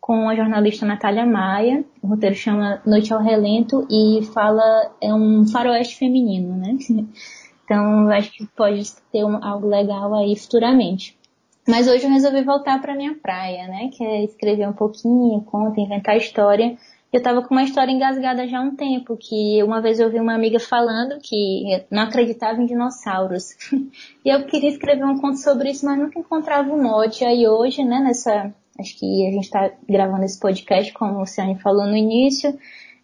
com 0.02 0.28
a 0.28 0.36
jornalista 0.36 0.86
Natália 0.86 1.26
Maia. 1.26 1.86
O 2.02 2.08
roteiro 2.08 2.36
chama 2.36 2.82
Noite 2.86 3.14
ao 3.14 3.22
Relento 3.22 3.88
e 3.90 4.26
fala 4.34 4.92
é 5.02 5.14
um 5.14 5.48
faroeste 5.48 5.98
feminino, 5.98 6.58
né? 6.58 6.78
Então 7.64 8.10
acho 8.10 8.34
que 8.34 8.46
pode 8.48 8.84
ter 9.14 9.24
um, 9.24 9.42
algo 9.42 9.66
legal 9.66 10.14
aí 10.14 10.36
futuramente. 10.36 11.18
Mas 11.72 11.88
hoje 11.88 12.04
eu 12.04 12.12
resolvi 12.12 12.44
voltar 12.44 12.82
para 12.82 12.94
minha 12.94 13.16
praia, 13.16 13.66
né? 13.66 13.90
Que 13.94 14.04
é 14.04 14.26
escrever 14.26 14.68
um 14.68 14.74
pouquinho, 14.74 15.40
conta, 15.44 15.80
inventar 15.80 16.18
história. 16.18 16.78
Eu 17.14 17.20
estava 17.20 17.42
com 17.42 17.56
uma 17.56 17.64
história 17.64 17.90
engasgada 17.90 18.46
já 18.46 18.60
há 18.60 18.62
um 18.62 18.76
tempo, 18.76 19.16
que 19.16 19.64
uma 19.64 19.82
vez 19.82 19.98
eu 19.98 20.08
ouvi 20.08 20.20
uma 20.20 20.36
amiga 20.36 20.60
falando 20.60 21.18
que 21.22 21.82
não 21.90 22.04
acreditava 22.04 22.62
em 22.62 22.66
dinossauros. 22.66 23.56
e 24.26 24.28
eu 24.28 24.44
queria 24.44 24.70
escrever 24.70 25.06
um 25.06 25.18
conto 25.18 25.38
sobre 25.38 25.70
isso, 25.72 25.86
mas 25.86 25.98
nunca 25.98 26.20
encontrava 26.20 26.70
um 26.70 26.84
mote. 26.84 27.24
Aí 27.24 27.48
hoje, 27.48 27.86
né, 27.86 28.02
nessa. 28.02 28.54
Acho 28.78 29.00
que 29.00 29.28
a 29.28 29.32
gente 29.32 29.46
está 29.46 29.72
gravando 29.88 30.26
esse 30.26 30.38
podcast, 30.42 30.92
como 30.92 31.22
o 31.22 31.26
Ciane 31.26 31.58
falou 31.58 31.86
no 31.86 31.96
início, 31.96 32.54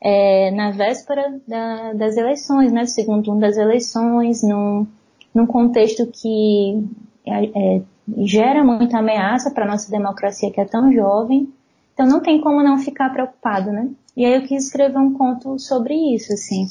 é, 0.01 0.51
na 0.51 0.71
véspera 0.71 1.39
da, 1.47 1.93
das 1.93 2.17
eleições, 2.17 2.73
né? 2.73 2.85
Segundo 2.85 3.23
turno 3.23 3.39
das 3.39 3.55
eleições, 3.55 4.43
num, 4.43 4.85
num 5.33 5.47
contexto 5.47 6.05
que 6.07 6.83
é, 7.25 7.45
é 7.77 7.81
gera 8.19 8.63
muita 8.63 8.99
ameaça 8.99 9.51
para 9.51 9.65
nossa 9.65 9.91
democracia 9.91 10.51
que 10.51 10.61
é 10.61 10.65
tão 10.65 10.91
jovem. 10.91 11.51
Então 11.93 12.05
não 12.05 12.21
tem 12.21 12.39
como 12.41 12.63
não 12.63 12.77
ficar 12.77 13.09
preocupado, 13.09 13.71
né? 13.71 13.89
E 14.15 14.25
aí 14.25 14.35
eu 14.35 14.47
quis 14.47 14.65
escrever 14.65 14.97
um 14.97 15.13
conto 15.13 15.59
sobre 15.59 15.93
isso, 16.15 16.33
assim. 16.33 16.67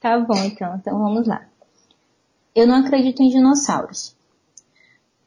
Tá 0.00 0.18
bom, 0.18 0.38
então, 0.44 0.76
então 0.76 0.98
vamos 0.98 1.26
lá. 1.26 1.42
Eu 2.54 2.66
não 2.66 2.76
acredito 2.76 3.22
em 3.22 3.28
dinossauros. 3.28 4.16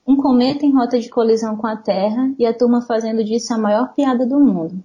Um 0.08 0.16
cometa 0.16 0.66
em 0.66 0.74
rota 0.74 1.00
de 1.00 1.10
colisão 1.10 1.56
com 1.56 1.68
a 1.68 1.76
Terra 1.76 2.34
e 2.38 2.46
a 2.46 2.54
turma 2.54 2.82
fazendo 2.82 3.24
disso 3.24 3.54
a 3.54 3.58
maior 3.58 3.94
piada 3.94 4.26
do 4.26 4.40
mundo. 4.40 4.84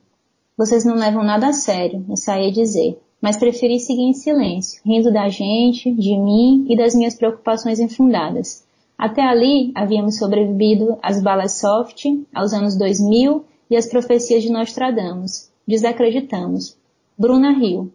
Vocês 0.56 0.84
não 0.84 0.94
levam 0.94 1.22
nada 1.22 1.48
a 1.48 1.52
sério, 1.52 2.04
ensaiei 2.08 2.50
dizer, 2.50 3.00
mas 3.20 3.36
preferi 3.36 3.78
seguir 3.78 4.02
em 4.02 4.12
silêncio, 4.12 4.80
rindo 4.84 5.12
da 5.12 5.28
gente, 5.28 5.92
de 5.92 6.18
mim 6.18 6.66
e 6.68 6.76
das 6.76 6.94
minhas 6.94 7.14
preocupações 7.14 7.78
infundadas. 7.78 8.65
Até 8.98 9.22
ali, 9.22 9.72
havíamos 9.74 10.18
sobrevivido 10.18 10.96
às 11.02 11.22
balas 11.22 11.60
soft, 11.60 12.06
aos 12.34 12.54
anos 12.54 12.78
2000 12.78 13.44
e 13.70 13.76
às 13.76 13.86
profecias 13.86 14.42
de 14.42 14.50
Nostradamus. 14.50 15.50
Desacreditamos. 15.68 16.78
Bruna 17.18 17.52
Rio. 17.52 17.92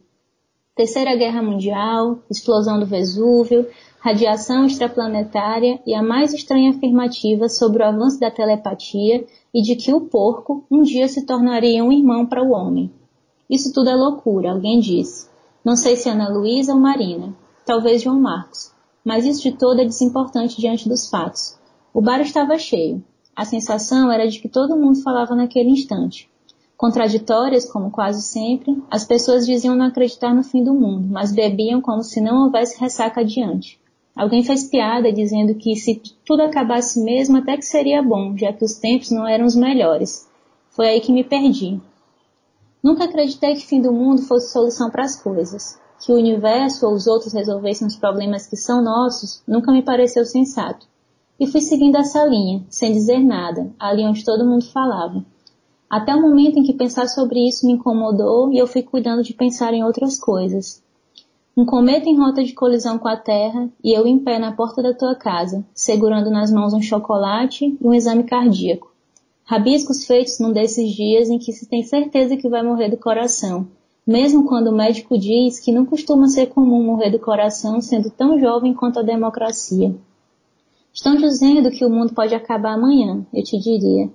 Terceira 0.76 1.16
Guerra 1.16 1.42
Mundial, 1.42 2.20
explosão 2.30 2.80
do 2.80 2.86
Vesúvio, 2.86 3.68
radiação 4.00 4.66
extraplanetária 4.66 5.80
e 5.86 5.94
a 5.94 6.04
mais 6.04 6.34
estranha 6.34 6.70
afirmativa 6.70 7.50
sobre 7.50 7.82
o 7.82 7.86
avanço 7.86 8.20
da 8.20 8.30
telepatia 8.30 9.26
e 9.54 9.62
de 9.62 9.76
que 9.76 9.94
o 9.94 10.02
porco 10.02 10.66
um 10.70 10.84
dia 10.84 11.08
se 11.08 11.26
tornaria 11.26 11.84
um 11.84 11.92
irmão 11.92 12.26
para 12.26 12.44
o 12.44 12.52
homem. 12.52 12.92
Isso 13.50 13.74
tudo 13.74 13.90
é 13.90 13.96
loucura, 13.96 14.52
alguém 14.52 14.80
disse. 14.80 15.30
Não 15.66 15.76
sei 15.76 15.96
se 15.96 16.10
Ana 16.10 16.30
Luísa 16.30 16.74
ou 16.74 16.80
Marina. 16.80 17.36
Talvez 17.66 18.02
João 18.02 18.20
Marcos 18.20 18.72
mas 19.04 19.26
isso 19.26 19.42
de 19.42 19.52
todo 19.52 19.82
é 19.82 19.86
desimportante 19.86 20.60
diante 20.60 20.88
dos 20.88 21.10
fatos. 21.10 21.58
O 21.94 22.02
bar 22.02 22.22
estava 22.22 22.58
cheio. 22.58 23.04
A 23.36 23.46
sensação 23.46 24.12
era 24.12 24.28
de 24.28 24.40
que 24.40 24.48
todo 24.48 24.78
mundo 24.78 25.02
falava 25.02 25.36
naquele 25.36 25.70
instante. 25.70 26.30
Contraditórias, 26.78 27.70
como 27.70 27.92
quase 27.92 28.22
sempre, 28.24 28.82
as 28.90 29.06
pessoas 29.06 29.46
diziam 29.46 29.76
não 29.76 29.86
acreditar 29.86 30.34
no 30.34 30.44
fim 30.44 30.64
do 30.64 30.74
mundo, 30.74 31.08
mas 31.10 31.32
bebiam 31.32 31.82
como 31.82 32.04
se 32.04 32.20
não 32.20 32.46
houvesse 32.46 32.80
ressaca 32.80 33.22
adiante. 33.22 33.80
Alguém 34.16 34.44
fez 34.44 34.64
piada 34.64 35.12
dizendo 35.12 35.56
que 35.56 35.76
se 35.76 36.02
tudo 36.26 36.42
acabasse 36.42 37.02
mesmo 37.02 37.38
até 37.38 37.56
que 37.56 37.66
seria 37.66 38.02
bom, 38.02 38.36
já 38.36 38.52
que 38.52 38.66
os 38.66 38.74
tempos 38.74 39.12
não 39.12 39.28
eram 39.28 39.46
os 39.46 39.56
melhores. 39.56 40.28
Foi 40.70 40.88
aí 40.88 41.02
que 41.02 41.12
me 41.12 41.24
perdi. 41.24 41.80
Nunca 42.84 43.06
acreditei 43.06 43.56
que 43.56 43.66
fim 43.66 43.82
do 43.82 43.94
mundo 43.94 44.24
fosse 44.24 44.52
solução 44.52 44.90
para 44.90 45.04
as 45.04 45.22
coisas 45.22 45.80
que 46.02 46.12
o 46.12 46.16
universo 46.16 46.88
ou 46.88 46.94
os 46.94 47.06
outros 47.06 47.32
resolvessem 47.32 47.86
os 47.86 47.96
problemas 47.96 48.48
que 48.48 48.58
são 48.58 48.82
nossos 48.82 49.44
nunca 49.48 49.72
me 49.72 49.84
pareceu 49.84 50.26
sensato. 50.26 50.88
E 51.40 51.46
fui 51.46 51.62
seguindo 51.62 51.96
essa 51.96 52.26
linha, 52.26 52.64
sem 52.70 52.92
dizer 52.92 53.20
nada, 53.20 53.72
ali 53.80 54.04
onde 54.04 54.26
todo 54.26 54.46
mundo 54.46 54.66
falava. 54.66 55.24
Até 55.88 56.16
o 56.16 56.22
momento 56.22 56.58
em 56.58 56.64
que 56.64 56.74
pensar 56.74 57.08
sobre 57.08 57.48
isso 57.48 57.68
me 57.68 57.74
incomodou 57.74 58.52
e 58.52 58.58
eu 58.58 58.66
fui 58.66 58.82
cuidando 58.82 59.22
de 59.22 59.34
pensar 59.34 59.74
em 59.74 59.84
outras 59.84 60.20
coisas. 60.20 60.82
Um 61.56 61.66
cometa 61.66 62.10
em 62.10 62.18
rota 62.18 62.44
de 62.44 62.54
colisão 62.54 62.98
com 62.98 63.08
a 63.08 63.18
Terra 63.18 63.70
e 63.84 63.96
eu 63.96 64.08
em 64.08 64.18
pé 64.18 64.40
na 64.40 64.54
porta 64.54 64.82
da 64.82 64.94
tua 64.94 65.14
casa, 65.14 65.64
segurando 65.74 66.32
nas 66.32 66.52
mãos 66.52 66.74
um 66.74 66.82
chocolate 66.82 67.78
e 67.80 67.88
um 67.88 67.94
exame 67.94 68.24
cardíaco. 68.24 68.92
Rabiscos 69.44 70.06
feitos 70.06 70.40
num 70.40 70.52
desses 70.52 70.90
dias 70.92 71.30
em 71.30 71.38
que 71.38 71.52
se 71.52 71.68
tem 71.68 71.84
certeza 71.84 72.38
que 72.38 72.50
vai 72.50 72.64
morrer 72.64 72.90
do 72.90 72.98
coração, 72.98 73.68
mesmo 74.12 74.46
quando 74.46 74.68
o 74.68 74.76
médico 74.76 75.18
diz 75.18 75.60
que 75.60 75.72
não 75.72 75.86
costuma 75.86 76.28
ser 76.28 76.48
comum 76.48 76.84
morrer 76.84 77.10
do 77.10 77.18
coração 77.18 77.80
sendo 77.80 78.10
tão 78.10 78.38
jovem 78.38 78.74
quanto 78.74 79.00
a 79.00 79.04
democracia. 79.04 79.96
Estão 80.94 81.16
dizendo 81.16 81.72
que 81.72 81.86
o 81.86 81.90
mundo 81.90 82.14
pode 82.14 82.36
acabar 82.36 82.74
amanhã, 82.74 83.26
eu 83.34 83.42
te 83.42 83.58
diria, 83.58 84.12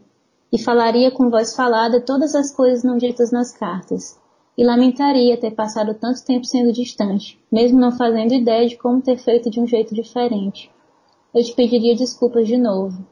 e 0.52 0.58
falaria 0.58 1.10
com 1.10 1.30
voz 1.30 1.56
falada 1.56 2.00
todas 2.00 2.34
as 2.34 2.54
coisas 2.54 2.84
não 2.84 2.98
ditas 2.98 3.32
nas 3.32 3.50
cartas, 3.50 4.20
e 4.58 4.62
lamentaria 4.62 5.36
ter 5.38 5.52
passado 5.52 5.94
tanto 5.94 6.22
tempo 6.22 6.44
sendo 6.44 6.72
distante, 6.72 7.38
mesmo 7.50 7.80
não 7.80 7.90
fazendo 7.90 8.34
ideia 8.34 8.68
de 8.68 8.76
como 8.76 9.00
ter 9.00 9.16
feito 9.16 9.48
de 9.48 9.58
um 9.58 9.66
jeito 9.66 9.94
diferente. 9.94 10.70
Eu 11.34 11.42
te 11.42 11.54
pediria 11.54 11.96
desculpas 11.96 12.46
de 12.46 12.58
novo. 12.58 13.04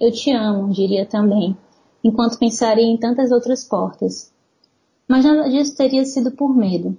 Eu 0.00 0.12
te 0.12 0.30
amo, 0.30 0.72
diria 0.72 1.04
também, 1.04 1.56
enquanto 2.02 2.38
pensaria 2.38 2.84
em 2.84 2.96
tantas 2.96 3.32
outras 3.32 3.64
portas, 3.64 4.32
mas 5.08 5.24
nada 5.24 5.48
disso 5.48 5.74
teria 5.74 6.04
sido 6.04 6.30
por 6.32 6.54
medo. 6.54 6.96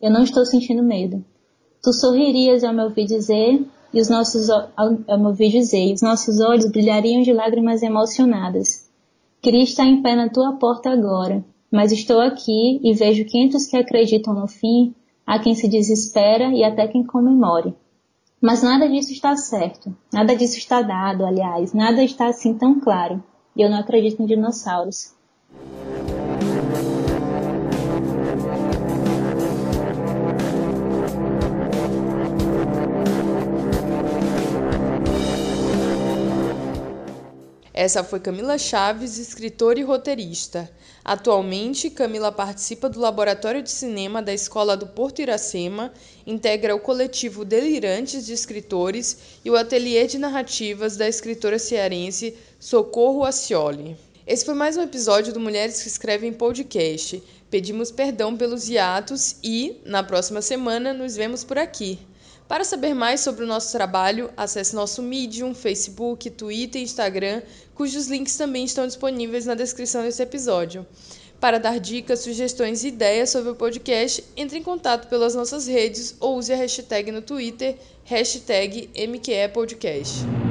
Eu 0.00 0.10
não 0.10 0.22
estou 0.22 0.46
sentindo 0.46 0.82
medo. 0.82 1.24
Tu 1.82 1.92
sorririas 1.92 2.62
ao 2.62 2.72
me 2.72 2.84
ouvir 2.84 3.06
dizer, 3.06 3.66
e 3.92 4.00
os 4.00 4.08
nossos 4.08 4.48
ao, 4.48 5.18
me 5.18 5.26
ouvir 5.26 5.50
dizer, 5.50 5.92
os 5.92 6.00
nossos 6.00 6.40
olhos 6.40 6.70
brilhariam 6.70 7.22
de 7.22 7.32
lágrimas 7.32 7.82
emocionadas. 7.82 8.88
Queria 9.42 9.64
estar 9.64 9.86
em 9.86 10.00
pé 10.02 10.14
na 10.14 10.28
tua 10.28 10.52
porta 10.52 10.90
agora, 10.90 11.44
mas 11.70 11.90
estou 11.90 12.20
aqui 12.20 12.80
e 12.82 12.94
vejo 12.94 13.24
que 13.24 13.38
entre 13.38 13.56
os 13.56 13.66
que 13.66 13.76
acreditam 13.76 14.34
no 14.34 14.46
fim, 14.46 14.94
há 15.26 15.38
quem 15.38 15.54
se 15.54 15.68
desespera 15.68 16.52
e 16.52 16.62
até 16.62 16.86
quem 16.86 17.04
comemore. 17.04 17.74
Mas 18.40 18.62
nada 18.62 18.88
disso 18.88 19.12
está 19.12 19.36
certo, 19.36 19.94
nada 20.12 20.34
disso 20.36 20.56
está 20.56 20.82
dado, 20.82 21.24
aliás, 21.24 21.72
nada 21.72 22.02
está 22.02 22.28
assim 22.28 22.54
tão 22.54 22.78
claro. 22.80 23.22
E 23.56 23.62
eu 23.62 23.68
não 23.68 23.78
acredito 23.78 24.22
em 24.22 24.26
dinossauros. 24.26 25.14
Essa 37.72 38.02
foi 38.02 38.18
Camila 38.18 38.58
Chaves, 38.58 39.16
escritora 39.16 39.78
e 39.78 39.84
roteirista. 39.84 40.68
Atualmente, 41.04 41.88
Camila 41.88 42.32
participa 42.32 42.88
do 42.88 42.98
Laboratório 42.98 43.62
de 43.62 43.70
Cinema 43.70 44.20
da 44.20 44.34
Escola 44.34 44.76
do 44.76 44.88
Porto 44.88 45.22
Iracema, 45.22 45.92
integra 46.26 46.74
o 46.74 46.80
coletivo 46.80 47.44
Delirantes 47.44 48.26
de 48.26 48.32
Escritores 48.32 49.16
e 49.44 49.50
o 49.50 49.56
ateliê 49.56 50.04
de 50.06 50.18
narrativas 50.18 50.96
da 50.96 51.08
escritora 51.08 51.60
cearense 51.60 52.36
Socorro 52.58 53.24
Acioli. 53.24 53.96
Esse 54.26 54.44
foi 54.44 54.54
mais 54.54 54.76
um 54.76 54.82
episódio 54.82 55.32
do 55.32 55.40
Mulheres 55.40 55.80
que 55.80 55.88
Escrevem 55.88 56.32
Podcast. 56.32 57.22
Pedimos 57.48 57.92
perdão 57.92 58.36
pelos 58.36 58.68
hiatos 58.68 59.36
e, 59.42 59.80
na 59.84 60.02
próxima 60.02 60.42
semana, 60.42 60.92
nos 60.92 61.14
vemos 61.16 61.44
por 61.44 61.56
aqui. 61.56 61.98
Para 62.50 62.64
saber 62.64 62.94
mais 62.94 63.20
sobre 63.20 63.44
o 63.44 63.46
nosso 63.46 63.70
trabalho, 63.70 64.28
acesse 64.36 64.74
nosso 64.74 65.00
Medium, 65.00 65.54
Facebook, 65.54 66.28
Twitter 66.30 66.80
e 66.80 66.84
Instagram, 66.84 67.42
cujos 67.76 68.08
links 68.08 68.36
também 68.36 68.64
estão 68.64 68.88
disponíveis 68.88 69.46
na 69.46 69.54
descrição 69.54 70.02
desse 70.02 70.20
episódio. 70.20 70.84
Para 71.38 71.60
dar 71.60 71.78
dicas, 71.78 72.18
sugestões 72.18 72.82
e 72.82 72.88
ideias 72.88 73.30
sobre 73.30 73.52
o 73.52 73.54
podcast, 73.54 74.24
entre 74.36 74.58
em 74.58 74.64
contato 74.64 75.06
pelas 75.06 75.32
nossas 75.32 75.68
redes 75.68 76.16
ou 76.18 76.38
use 76.38 76.52
a 76.52 76.56
hashtag 76.56 77.12
no 77.12 77.22
Twitter, 77.22 77.76
hashtag 78.02 78.90
MQEPodcast. 78.96 80.49